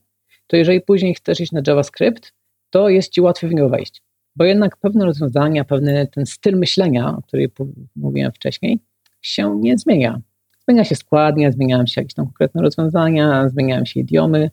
to 0.47 0.57
jeżeli 0.57 0.81
później 0.81 1.15
chcesz 1.15 1.39
iść 1.39 1.51
na 1.51 1.61
JavaScript, 1.67 2.33
to 2.69 2.89
jest 2.89 3.11
ci 3.11 3.21
łatwiej 3.21 3.49
w 3.49 3.53
niego 3.53 3.69
wejść. 3.69 4.03
Bo 4.35 4.45
jednak 4.45 4.77
pewne 4.77 5.05
rozwiązania, 5.05 5.63
pewny 5.63 6.07
ten 6.07 6.25
styl 6.25 6.57
myślenia, 6.57 7.17
o 7.17 7.21
którym 7.21 7.49
mówiłem 7.95 8.31
wcześniej, 8.31 8.79
się 9.21 9.59
nie 9.59 9.77
zmienia. 9.77 10.21
Zmienia 10.67 10.83
się 10.83 10.95
składnia, 10.95 11.51
zmieniają 11.51 11.85
się 11.85 12.01
jakieś 12.01 12.13
tam 12.13 12.25
konkretne 12.25 12.61
rozwiązania, 12.61 13.49
zmieniają 13.49 13.85
się 13.85 13.99
idiomy 13.99 14.51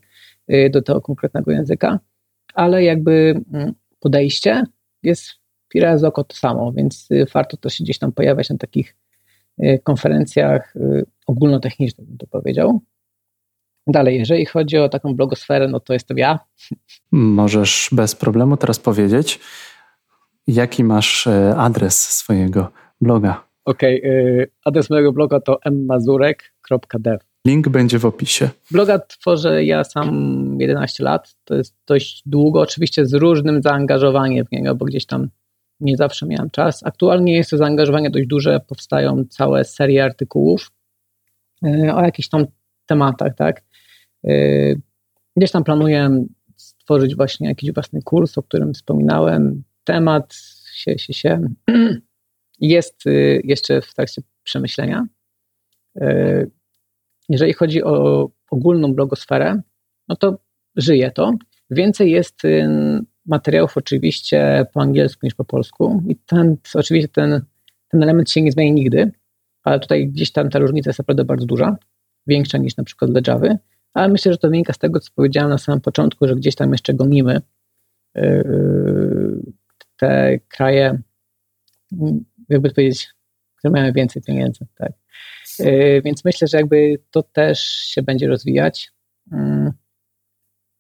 y, 0.53 0.71
do 0.71 0.83
tego 0.83 1.01
konkretnego 1.01 1.53
języka, 1.53 2.01
ale 2.55 2.85
jakby 2.85 3.41
mm, 3.53 3.75
podejście 4.01 4.63
jest 5.03 5.31
pira 5.69 5.97
oko 6.07 6.25
to 6.25 6.37
samo, 6.37 6.73
więc 6.73 7.11
y, 7.11 7.27
warto 7.35 7.57
też 7.57 7.75
się 7.75 7.85
gdzieś 7.85 7.99
tam 7.99 8.13
pojawiać 8.13 8.51
na 8.51 8.57
takich 8.57 8.97
y, 9.63 9.81
konferencjach 9.85 10.75
ogólnotechnicznych, 11.27 12.09
bym 12.09 12.19
to 12.19 12.27
powiedział. 12.27 12.81
Dalej, 13.87 14.19
jeżeli 14.19 14.47
chodzi 14.47 14.79
o 14.79 14.89
taką 14.89 15.15
blogosferę, 15.15 15.69
no 15.69 15.81
to 15.81 15.93
jestem 15.93 16.19
ja. 16.19 16.39
Możesz 17.13 17.89
bez 17.93 18.15
problemu 18.15 18.57
teraz 18.57 18.79
powiedzieć, 18.79 19.41
jaki 20.47 20.85
masz 20.85 21.27
adres 21.57 22.01
swojego 22.01 22.71
bloga. 23.01 23.54
Okej, 23.65 24.03
okay, 24.03 24.47
adres 24.65 24.91
mojego 24.91 25.13
bloga 25.13 25.41
to 25.41 25.59
mmazurek.dev. 25.71 27.19
Link 27.47 27.69
będzie 27.69 27.99
w 27.99 28.05
opisie. 28.05 28.51
Bloga 28.71 28.99
tworzę 28.99 29.65
ja 29.65 29.85
sam 29.85 30.57
11 30.61 31.05
lat. 31.05 31.35
To 31.45 31.55
jest 31.55 31.77
dość 31.87 32.23
długo, 32.27 32.61
oczywiście 32.61 33.07
z 33.07 33.15
różnym 33.15 33.63
zaangażowaniem 33.63 34.47
w 34.47 34.53
niego, 34.53 34.75
bo 34.75 34.85
gdzieś 34.85 35.07
tam 35.07 35.29
nie 35.81 35.97
zawsze 35.97 36.27
miałem 36.27 36.51
czas. 36.51 36.87
Aktualnie 36.87 37.37
jest 37.37 37.51
to 37.51 37.57
zaangażowanie 37.57 38.11
dość 38.11 38.27
duże, 38.27 38.61
powstają 38.61 39.25
całe 39.31 39.65
serie 39.65 40.05
artykułów 40.05 40.71
e, 41.65 41.95
o 41.95 42.03
jakichś 42.03 42.29
tam 42.29 42.47
tematach, 42.87 43.35
tak. 43.35 43.63
E, 44.25 44.31
gdzieś 45.37 45.51
tam 45.51 45.65
planuję 45.65 46.27
stworzyć 46.57 47.17
właśnie 47.17 47.49
jakiś 47.49 47.73
własny 47.73 48.03
kurs, 48.03 48.39
o 48.39 48.43
którym 48.43 48.75
wspominałem. 48.75 49.63
Temat 49.85 50.35
się, 50.75 50.99
się, 50.99 51.13
się 51.13 51.41
jest 52.69 53.07
y, 53.07 53.41
jeszcze 53.45 53.81
w 53.81 53.95
trakcie 53.95 54.23
przemyślenia. 54.43 55.07
Y, 56.03 56.51
jeżeli 57.29 57.53
chodzi 57.53 57.83
o 57.83 58.29
ogólną 58.51 58.95
blogosferę, 58.95 59.61
no 60.09 60.17
to 60.17 60.39
żyje 60.77 61.11
to. 61.11 61.33
Więcej 61.71 62.11
jest 62.11 62.45
y, 62.45 62.69
materiałów 63.27 63.77
oczywiście 63.77 64.67
po 64.73 64.81
angielsku 64.81 65.27
niż 65.27 65.35
po 65.35 65.45
polsku 65.45 66.03
i 66.09 66.17
ten, 66.17 66.57
oczywiście 66.75 67.09
ten, 67.09 67.45
ten 67.89 68.03
element 68.03 68.31
się 68.31 68.43
nie 68.43 68.53
zmieni 68.53 68.73
nigdy, 68.73 69.13
ale 69.63 69.81
tutaj 69.81 70.09
gdzieś 70.09 70.33
tam 70.33 70.51
ta 70.51 70.59
różnica 70.59 70.91
jest 70.91 70.99
naprawdę 70.99 71.25
bardzo 71.25 71.47
duża, 71.47 71.77
większa 72.27 72.59
niż 72.59 72.77
na 72.77 72.85
przykład 72.85 73.11
dla 73.11 73.21
Java, 73.27 73.57
ale 73.95 74.09
myślę, 74.09 74.33
że 74.33 74.39
to 74.39 74.49
wynika 74.49 74.73
z 74.73 74.79
tego, 74.79 75.01
co 75.01 75.11
powiedziałem 75.15 75.51
na 75.51 75.59
samym 75.59 75.81
początku, 75.81 76.29
że 76.29 76.37
gdzieś 76.37 76.55
tam 76.55 76.73
jeszcze 76.73 76.95
gonimy 76.95 77.41
te 79.97 80.39
kraje 80.49 80.99
jakby 82.49 82.71
powiedzieć, 82.71 83.09
które 83.59 83.73
mają 83.73 83.93
więcej 83.93 84.23
pieniędzy. 84.23 84.67
Tak. 84.75 84.93
Yy, 85.59 86.03
więc 86.05 86.25
myślę, 86.25 86.49
że 86.49 86.57
jakby 86.57 86.99
to 87.11 87.23
też 87.23 87.61
się 87.63 88.03
będzie 88.03 88.29
rozwijać. 88.29 88.93
Yy, 89.33 89.73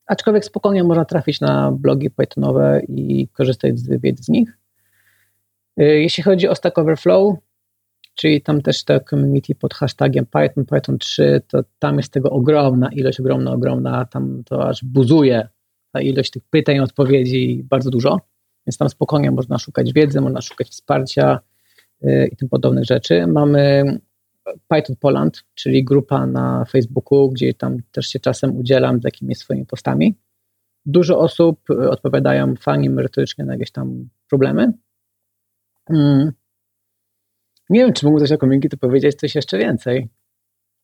aczkolwiek 0.06 0.44
spokojnie 0.44 0.84
można 0.84 1.04
trafić 1.04 1.40
na 1.40 1.72
blogi 1.72 2.10
Pythonowe 2.10 2.82
i 2.88 3.28
korzystać 3.28 3.78
z 3.78 4.00
wiedzy 4.00 4.22
z 4.22 4.28
nich. 4.28 4.58
Yy, 5.76 6.00
jeśli 6.00 6.22
chodzi 6.22 6.48
o 6.48 6.54
Stack 6.54 6.78
Overflow, 6.78 7.36
czyli 8.14 8.42
tam 8.42 8.62
też 8.62 8.84
te 8.84 9.00
community 9.00 9.54
pod 9.54 9.74
hashtagiem 9.74 10.26
Python, 10.26 10.64
Python 10.66 10.98
3, 10.98 11.42
to 11.48 11.64
tam 11.78 11.96
jest 11.96 12.12
tego 12.12 12.30
ogromna 12.30 12.88
ilość, 12.92 13.20
ogromna, 13.20 13.52
ogromna, 13.52 14.04
tam 14.04 14.42
to 14.44 14.68
aż 14.68 14.84
buzuje 14.84 15.48
ta 15.92 16.00
ilość 16.00 16.30
tych 16.30 16.42
pytań, 16.50 16.78
odpowiedzi, 16.78 17.64
bardzo 17.70 17.90
dużo, 17.90 18.20
więc 18.66 18.78
tam 18.78 18.88
spokojnie 18.88 19.30
można 19.30 19.58
szukać 19.58 19.92
wiedzy, 19.92 20.20
można 20.20 20.40
szukać 20.40 20.68
wsparcia, 20.68 21.40
i 22.32 22.36
tym 22.36 22.48
podobnych 22.48 22.84
rzeczy. 22.84 23.26
Mamy 23.26 23.84
Python 24.68 24.96
Poland, 25.00 25.44
czyli 25.54 25.84
grupa 25.84 26.26
na 26.26 26.64
Facebooku, 26.64 27.30
gdzie 27.30 27.54
tam 27.54 27.76
też 27.92 28.06
się 28.06 28.20
czasem 28.20 28.56
udzielam 28.56 29.00
z 29.00 29.04
jakimiś 29.04 29.38
swoimi 29.38 29.66
postami. 29.66 30.14
Dużo 30.86 31.18
osób 31.18 31.70
y, 31.70 31.90
odpowiadają 31.90 32.56
fajnie, 32.56 32.90
merytorycznie 32.90 33.44
na 33.44 33.52
jakieś 33.52 33.70
tam 33.70 34.08
problemy. 34.28 34.72
Mm. 35.90 36.32
Nie 37.70 37.80
wiem, 37.80 37.92
czy 37.92 38.06
mógł 38.06 38.18
coś 38.18 38.32
o 38.32 38.38
community 38.38 38.76
powiedzieć 38.76 39.14
coś 39.14 39.34
jeszcze 39.34 39.58
więcej. 39.58 40.08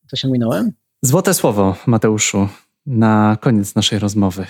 Coś 0.07 0.25
ominąłem? 0.25 0.73
Złote 1.03 1.35
słowo, 1.35 1.77
Mateuszu, 1.87 2.49
na 2.87 3.37
koniec 3.41 3.75
naszej 3.75 3.99
rozmowy. 3.99 4.47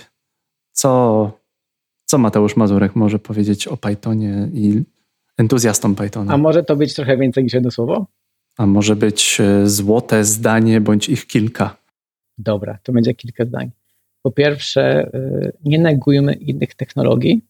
Co, 0.73 1.33
co 2.05 2.19
Mateusz 2.19 2.57
Mazurek 2.57 2.97
może 2.97 3.19
powiedzieć 3.19 3.69
o 3.69 3.77
Pythonie 3.77 4.49
i 4.53 4.83
entuzjastą 5.41 5.95
Pythona. 5.95 6.35
A 6.35 6.37
może 6.37 6.62
to 6.62 6.77
być 6.77 6.95
trochę 6.95 7.17
więcej 7.17 7.45
niż 7.45 7.53
jedno 7.53 7.71
słowo? 7.71 8.07
A 8.59 8.67
może 8.67 8.97
być 8.97 9.41
e, 9.41 9.69
złote 9.69 10.25
zdanie 10.25 10.81
bądź 10.81 11.09
ich 11.09 11.27
kilka? 11.27 11.77
Dobra, 12.39 12.79
to 12.83 12.93
będzie 12.93 13.15
kilka 13.15 13.45
zdań. 13.45 13.71
Po 14.23 14.31
pierwsze, 14.31 14.83
e, 15.15 15.53
nie 15.65 15.79
negujmy 15.79 16.33
innych 16.33 16.75
technologii, 16.75 17.45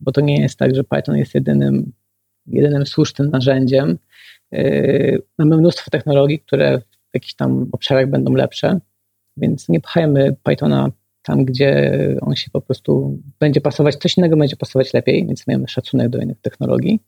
bo 0.00 0.12
to 0.12 0.20
nie 0.20 0.40
jest 0.40 0.58
tak, 0.58 0.74
że 0.74 0.84
Python 0.84 1.16
jest 1.16 1.34
jedynym, 1.34 1.92
jedynym 2.46 2.86
słusznym 2.86 3.30
narzędziem. 3.30 3.98
E, 4.52 4.62
mamy 5.38 5.56
mnóstwo 5.56 5.90
technologii, 5.90 6.38
które 6.38 6.78
w 7.10 7.14
jakichś 7.14 7.34
tam 7.34 7.68
obszarach 7.72 8.10
będą 8.10 8.34
lepsze, 8.34 8.80
Więc 9.36 9.68
nie 9.68 9.80
pchajmy 9.80 10.36
Pythona 10.42 10.90
tam, 11.22 11.44
gdzie 11.44 11.92
on 12.20 12.36
się 12.36 12.50
po 12.50 12.60
prostu 12.60 13.18
będzie 13.40 13.60
pasować, 13.60 13.96
coś 13.96 14.16
innego 14.16 14.36
będzie 14.36 14.56
pasować 14.56 14.94
lepiej, 14.94 15.26
więc 15.26 15.46
mamy 15.46 15.68
szacunek 15.68 16.08
do 16.08 16.18
innych 16.18 16.40
technologii. 16.40 17.00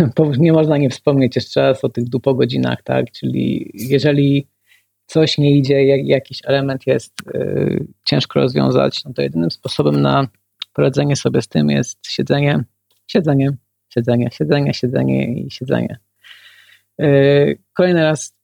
Nie 0.38 0.52
można 0.52 0.76
nie 0.76 0.90
wspomnieć 0.90 1.36
jeszcze 1.36 1.60
raz 1.62 1.84
o 1.84 1.88
tych 1.88 2.04
dupogodzinach, 2.08 2.82
tak? 2.82 3.10
Czyli 3.10 3.70
jeżeli 3.74 4.46
coś 5.06 5.38
nie 5.38 5.56
idzie, 5.56 5.84
jak, 5.84 6.06
jakiś 6.06 6.38
element 6.44 6.86
jest 6.86 7.12
y, 7.34 7.86
ciężko 8.04 8.40
rozwiązać, 8.40 9.04
no 9.04 9.12
to 9.12 9.22
jedynym 9.22 9.50
sposobem 9.50 10.02
na 10.02 10.28
poradzenie 10.72 11.16
sobie 11.16 11.42
z 11.42 11.48
tym 11.48 11.70
jest 11.70 11.98
siedzenie, 12.06 12.64
siedzenie, 13.06 13.50
siedzenie, 13.88 14.28
siedzenie, 14.32 14.74
siedzenie 14.74 15.40
i 15.40 15.50
siedzenie. 15.50 15.98
Y, 17.02 17.58
kolejny 17.72 18.02
raz, 18.02 18.34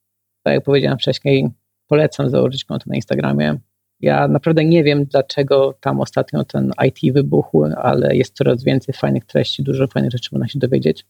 tak 0.43 0.53
jak 0.53 0.63
powiedziałem 0.63 0.97
wcześniej, 0.97 1.49
polecam 1.93 2.29
założyć 2.29 2.65
konto 2.65 2.83
na 2.87 2.95
Instagramie. 2.95 3.59
Ja 4.01 4.27
naprawdę 4.27 4.65
nie 4.65 4.83
wiem, 4.83 5.05
dlaczego 5.05 5.73
tam 5.81 6.01
ostatnio 6.01 6.43
ten 6.43 6.71
IT 6.87 7.13
wybuchł, 7.13 7.63
ale 7.77 8.15
jest 8.15 8.35
coraz 8.35 8.63
więcej 8.63 8.95
fajnych 8.95 9.25
treści, 9.25 9.63
dużo 9.63 9.87
fajnych 9.87 10.11
rzeczy 10.11 10.29
można 10.31 10.47
się 10.47 10.59
dowiedzieć. 10.59 11.05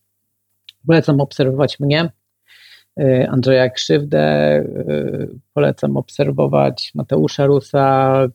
Polecam 0.88 1.22
obserwować 1.22 1.80
mnie, 1.80 2.10
y, 3.00 3.30
Andrzeja 3.30 3.70
Krzywdę, 3.70 4.60
y, 4.60 5.40
polecam 5.54 5.98
obserwować 5.98 6.92
Mateusza 6.96 7.46
Rusa, 7.46 8.28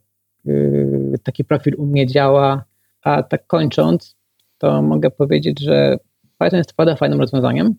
y, 0.46 1.18
taki 1.22 1.44
profil 1.44 1.74
u 1.78 1.86
mnie 1.86 2.06
działa, 2.06 2.64
a 3.02 3.22
tak 3.22 3.46
kończąc, 3.46 4.16
to 4.58 4.82
mogę 4.82 5.10
powiedzieć, 5.10 5.60
że 5.60 5.96
Python 6.38 6.58
jest 6.58 6.70
naprawdę 6.70 6.96
fajnym 6.96 7.20
rozwiązaniem, 7.20 7.74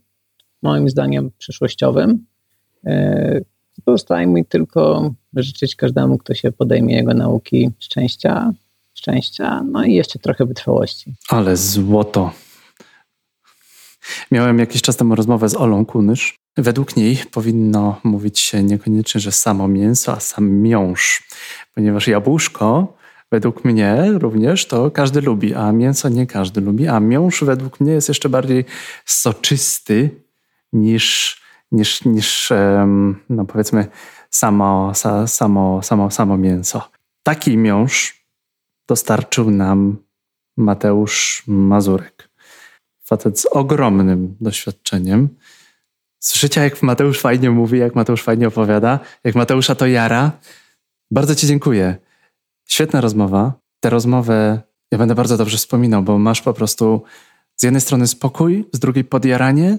moim 0.62 0.90
zdaniem 0.90 1.32
przyszłościowym. 1.38 2.26
Pozostaje 3.86 4.28
mi 4.28 4.46
tylko 4.46 5.14
życzyć 5.36 5.76
każdemu, 5.76 6.18
kto 6.18 6.34
się 6.34 6.52
podejmie 6.52 6.96
jego 6.96 7.14
nauki 7.14 7.70
szczęścia, 7.80 8.54
szczęścia, 8.94 9.64
no 9.72 9.84
i 9.84 9.94
jeszcze 9.94 10.20
trochę 10.20 10.46
wytrwałości. 10.46 11.14
Ale 11.30 11.58
złoto. 11.58 12.32
Miałem 14.32 14.60
jakiś 14.60 14.82
czas 14.82 14.98
temu 14.98 15.16
rozmowę 15.16 15.50
z 15.50 15.56
Olą 15.56 15.86
Kunysz. 15.86 16.36
Według 16.58 16.98
niej 16.98 17.18
powinno 17.32 18.00
mówić 18.04 18.40
się 18.40 18.64
niekoniecznie, 18.64 19.22
że 19.22 19.32
samo 19.32 19.68
mięso, 19.68 20.14
a 20.14 20.20
sam 20.20 20.52
miąższ, 20.52 21.24
ponieważ 21.76 22.08
jabłuszko 22.08 23.00
według 23.32 23.66
mnie 23.66 24.06
również 24.18 24.66
to 24.66 24.92
każdy 24.92 25.22
lubi, 25.22 25.54
a 25.54 25.72
mięso 25.72 26.10
nie 26.10 26.28
każdy 26.28 26.62
lubi, 26.62 26.88
a 26.88 27.00
miąższ 27.00 27.44
według 27.44 27.80
mnie 27.80 27.92
jest 27.92 28.08
jeszcze 28.08 28.30
bardziej 28.30 28.66
soczysty 29.06 30.10
niż, 30.74 31.38
niż, 31.72 32.06
niż 32.06 32.54
no 33.30 33.46
powiedzmy 33.46 33.88
samo, 34.30 34.94
samo, 35.28 35.84
samo, 35.84 36.12
samo 36.12 36.38
mięso. 36.38 36.90
Taki 37.24 37.58
miąższ 37.58 38.26
dostarczył 38.88 39.52
nam 39.52 39.98
Mateusz 40.58 41.44
Mazurek 41.48 42.30
facet 43.10 43.40
z 43.40 43.46
ogromnym 43.46 44.36
doświadczeniem. 44.42 45.30
Słyszycie, 46.20 46.62
jak 46.62 46.84
Mateusz 46.84 47.20
fajnie 47.20 47.52
mówi, 47.52 47.80
jak 47.80 47.96
Mateusz 47.96 48.24
fajnie 48.24 48.48
opowiada, 48.48 49.00
jak 49.24 49.36
Mateusza 49.36 49.76
to 49.76 49.88
jara. 49.88 50.32
Bardzo 51.12 51.36
Ci 51.36 51.48
dziękuję. 51.48 51.98
Świetna 52.68 53.02
rozmowa. 53.02 53.54
Tę 53.80 53.90
rozmowę 53.90 54.62
ja 54.92 54.98
będę 54.98 55.16
bardzo 55.16 55.38
dobrze 55.38 55.58
wspominał, 55.58 56.04
bo 56.04 56.18
masz 56.18 56.42
po 56.42 56.54
prostu 56.54 57.04
z 57.56 57.64
jednej 57.64 57.82
strony 57.82 58.08
spokój, 58.08 58.66
z 58.74 58.80
drugiej 58.80 59.04
podjaranie, 59.04 59.78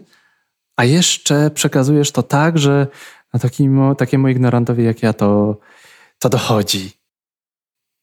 a 0.81 0.85
jeszcze 0.85 1.51
przekazujesz 1.51 2.13
to 2.13 2.23
tak, 2.23 2.59
że 2.59 2.87
na 3.33 3.41
takim, 3.41 3.81
takiemu 3.99 4.29
ignorantowi 4.29 4.85
jak 4.85 5.03
ja 5.03 5.13
to, 5.13 5.57
to 6.19 6.29
dochodzi 6.29 6.91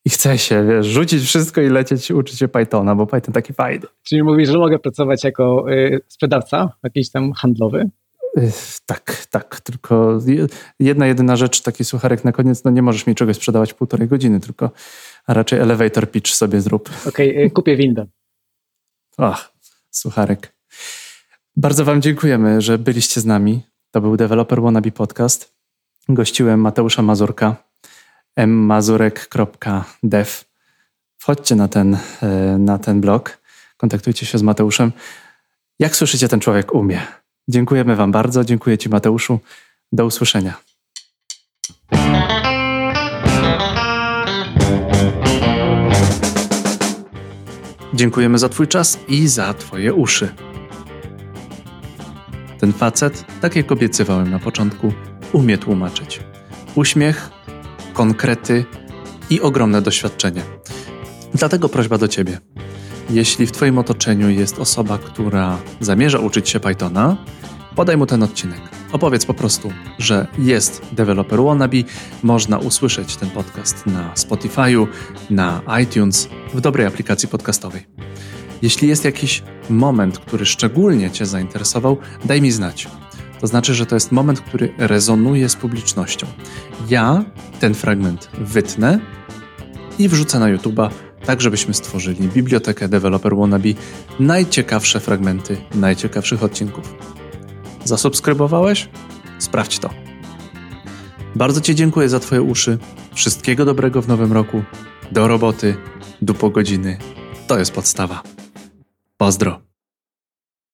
i 0.05 0.09
chce 0.09 0.37
się, 0.37 0.67
wiesz, 0.67 0.85
rzucić 0.85 1.23
wszystko 1.23 1.61
i 1.61 1.69
lecieć 1.69 2.11
uczyć 2.11 2.39
się 2.39 2.47
Pythona, 2.47 2.95
bo 2.95 3.07
Python 3.07 3.33
taki 3.33 3.53
fajny. 3.53 3.85
Czyli 4.03 4.23
mówisz, 4.23 4.49
że 4.49 4.57
mogę 4.57 4.79
pracować 4.79 5.23
jako 5.23 5.71
y, 5.71 6.01
sprzedawca, 6.07 6.71
jakiś 6.83 7.11
tam 7.11 7.33
handlowy? 7.33 7.89
Y, 8.37 8.51
tak, 8.85 9.25
tak, 9.29 9.61
tylko 9.61 10.19
jedna 10.79 11.07
jedyna 11.07 11.35
rzecz, 11.35 11.61
taki 11.61 11.85
sucharek 11.85 12.23
na 12.23 12.31
koniec, 12.31 12.63
no 12.63 12.71
nie 12.71 12.81
możesz 12.81 13.07
mi 13.07 13.15
czegoś 13.15 13.35
sprzedawać 13.35 13.73
półtorej 13.73 14.07
godziny, 14.07 14.39
tylko 14.39 14.71
a 15.27 15.33
raczej 15.33 15.59
elevator 15.59 16.11
pitch 16.11 16.31
sobie 16.31 16.61
zrób. 16.61 16.89
Okej, 17.07 17.31
okay, 17.37 17.49
kupię 17.49 17.77
windę. 17.77 18.05
Ach, 19.17 19.53
sucharek. 19.91 20.57
Bardzo 21.59 21.85
wam 21.85 22.01
dziękujemy, 22.01 22.61
że 22.61 22.77
byliście 22.77 23.21
z 23.21 23.25
nami. 23.25 23.61
To 23.91 24.01
był 24.01 24.17
Developer 24.17 24.61
Wannabe 24.61 24.91
Podcast. 24.91 25.53
Gościłem 26.09 26.59
Mateusza 26.59 27.01
Mazurka 27.01 27.55
mmazurek.dev. 28.37 30.45
Wchodźcie 31.17 31.55
na 31.55 31.67
ten, 31.67 31.97
e, 32.21 32.57
na 32.57 32.79
ten 32.79 33.01
blog, 33.01 33.37
kontaktujcie 33.77 34.25
się 34.25 34.37
z 34.37 34.41
Mateuszem. 34.41 34.91
Jak 35.79 35.95
słyszycie, 35.95 36.27
ten 36.27 36.39
człowiek 36.39 36.73
umie. 36.73 37.01
Dziękujemy 37.47 37.95
Wam 37.95 38.11
bardzo. 38.11 38.43
Dziękuję 38.43 38.77
Ci, 38.77 38.89
Mateuszu. 38.89 39.39
Do 39.91 40.05
usłyszenia. 40.05 40.53
Dziękujemy 47.93 48.37
za 48.37 48.49
Twój 48.49 48.67
czas 48.67 48.99
i 49.07 49.27
za 49.27 49.53
Twoje 49.53 49.93
uszy. 49.93 50.56
Ten 52.67 52.73
facet, 52.73 53.25
tak 53.41 53.55
jak 53.55 53.71
obiecywałem 53.71 54.31
na 54.31 54.39
początku, 54.39 54.93
umie 55.33 55.57
tłumaczyć. 55.57 56.19
Uśmiech 56.75 57.29
konkrety 57.93 58.65
i 59.29 59.41
ogromne 59.41 59.81
doświadczenie. 59.81 60.41
Dlatego 61.33 61.69
prośba 61.69 61.97
do 61.97 62.07
Ciebie. 62.07 62.39
Jeśli 63.09 63.47
w 63.47 63.51
Twoim 63.51 63.77
otoczeniu 63.77 64.29
jest 64.29 64.59
osoba, 64.59 64.97
która 64.97 65.57
zamierza 65.79 66.19
uczyć 66.19 66.49
się 66.49 66.59
Pythona, 66.59 67.17
podaj 67.75 67.97
mu 67.97 68.05
ten 68.05 68.23
odcinek. 68.23 68.61
Opowiedz 68.91 69.25
po 69.25 69.33
prostu, 69.33 69.71
że 69.99 70.27
jest 70.39 70.81
developer 70.91 71.43
wannabe, 71.43 71.77
można 72.23 72.57
usłyszeć 72.57 73.15
ten 73.15 73.29
podcast 73.29 73.85
na 73.85 74.13
Spotify'u, 74.13 74.87
na 75.29 75.61
iTunes, 75.83 76.29
w 76.53 76.61
dobrej 76.61 76.87
aplikacji 76.87 77.29
podcastowej. 77.29 77.85
Jeśli 78.61 78.87
jest 78.87 79.05
jakiś 79.05 79.43
moment, 79.69 80.19
który 80.19 80.45
szczególnie 80.45 81.11
Cię 81.11 81.25
zainteresował, 81.25 81.97
daj 82.25 82.41
mi 82.41 82.51
znać. 82.51 82.87
To 83.41 83.47
znaczy, 83.47 83.73
że 83.73 83.85
to 83.85 83.95
jest 83.95 84.11
moment, 84.11 84.41
który 84.41 84.73
rezonuje 84.77 85.49
z 85.49 85.55
publicznością. 85.55 86.27
Ja 86.89 87.25
ten 87.59 87.73
fragment 87.73 88.29
wytnę 88.37 88.99
i 89.99 90.09
wrzucę 90.09 90.39
na 90.39 90.45
YouTube'a, 90.45 90.89
tak 91.25 91.41
żebyśmy 91.41 91.73
stworzyli 91.73 92.27
bibliotekę 92.27 92.89
Developer 92.89 93.35
Wannabe, 93.35 93.69
najciekawsze 94.19 94.99
fragmenty 94.99 95.57
najciekawszych 95.75 96.43
odcinków. 96.43 96.93
Zasubskrybowałeś? 97.83 98.89
Sprawdź 99.39 99.79
to. 99.79 99.89
Bardzo 101.35 101.61
Ci 101.61 101.75
dziękuję 101.75 102.09
za 102.09 102.19
Twoje 102.19 102.41
uszy. 102.41 102.77
Wszystkiego 103.13 103.65
dobrego 103.65 104.01
w 104.01 104.07
nowym 104.07 104.33
roku. 104.33 104.63
Do 105.11 105.27
roboty, 105.27 105.75
do 106.21 106.33
po 106.33 106.49
godziny. 106.49 106.97
To 107.47 107.59
jest 107.59 107.71
podstawa. 107.71 108.23
Pozdro. 109.17 109.66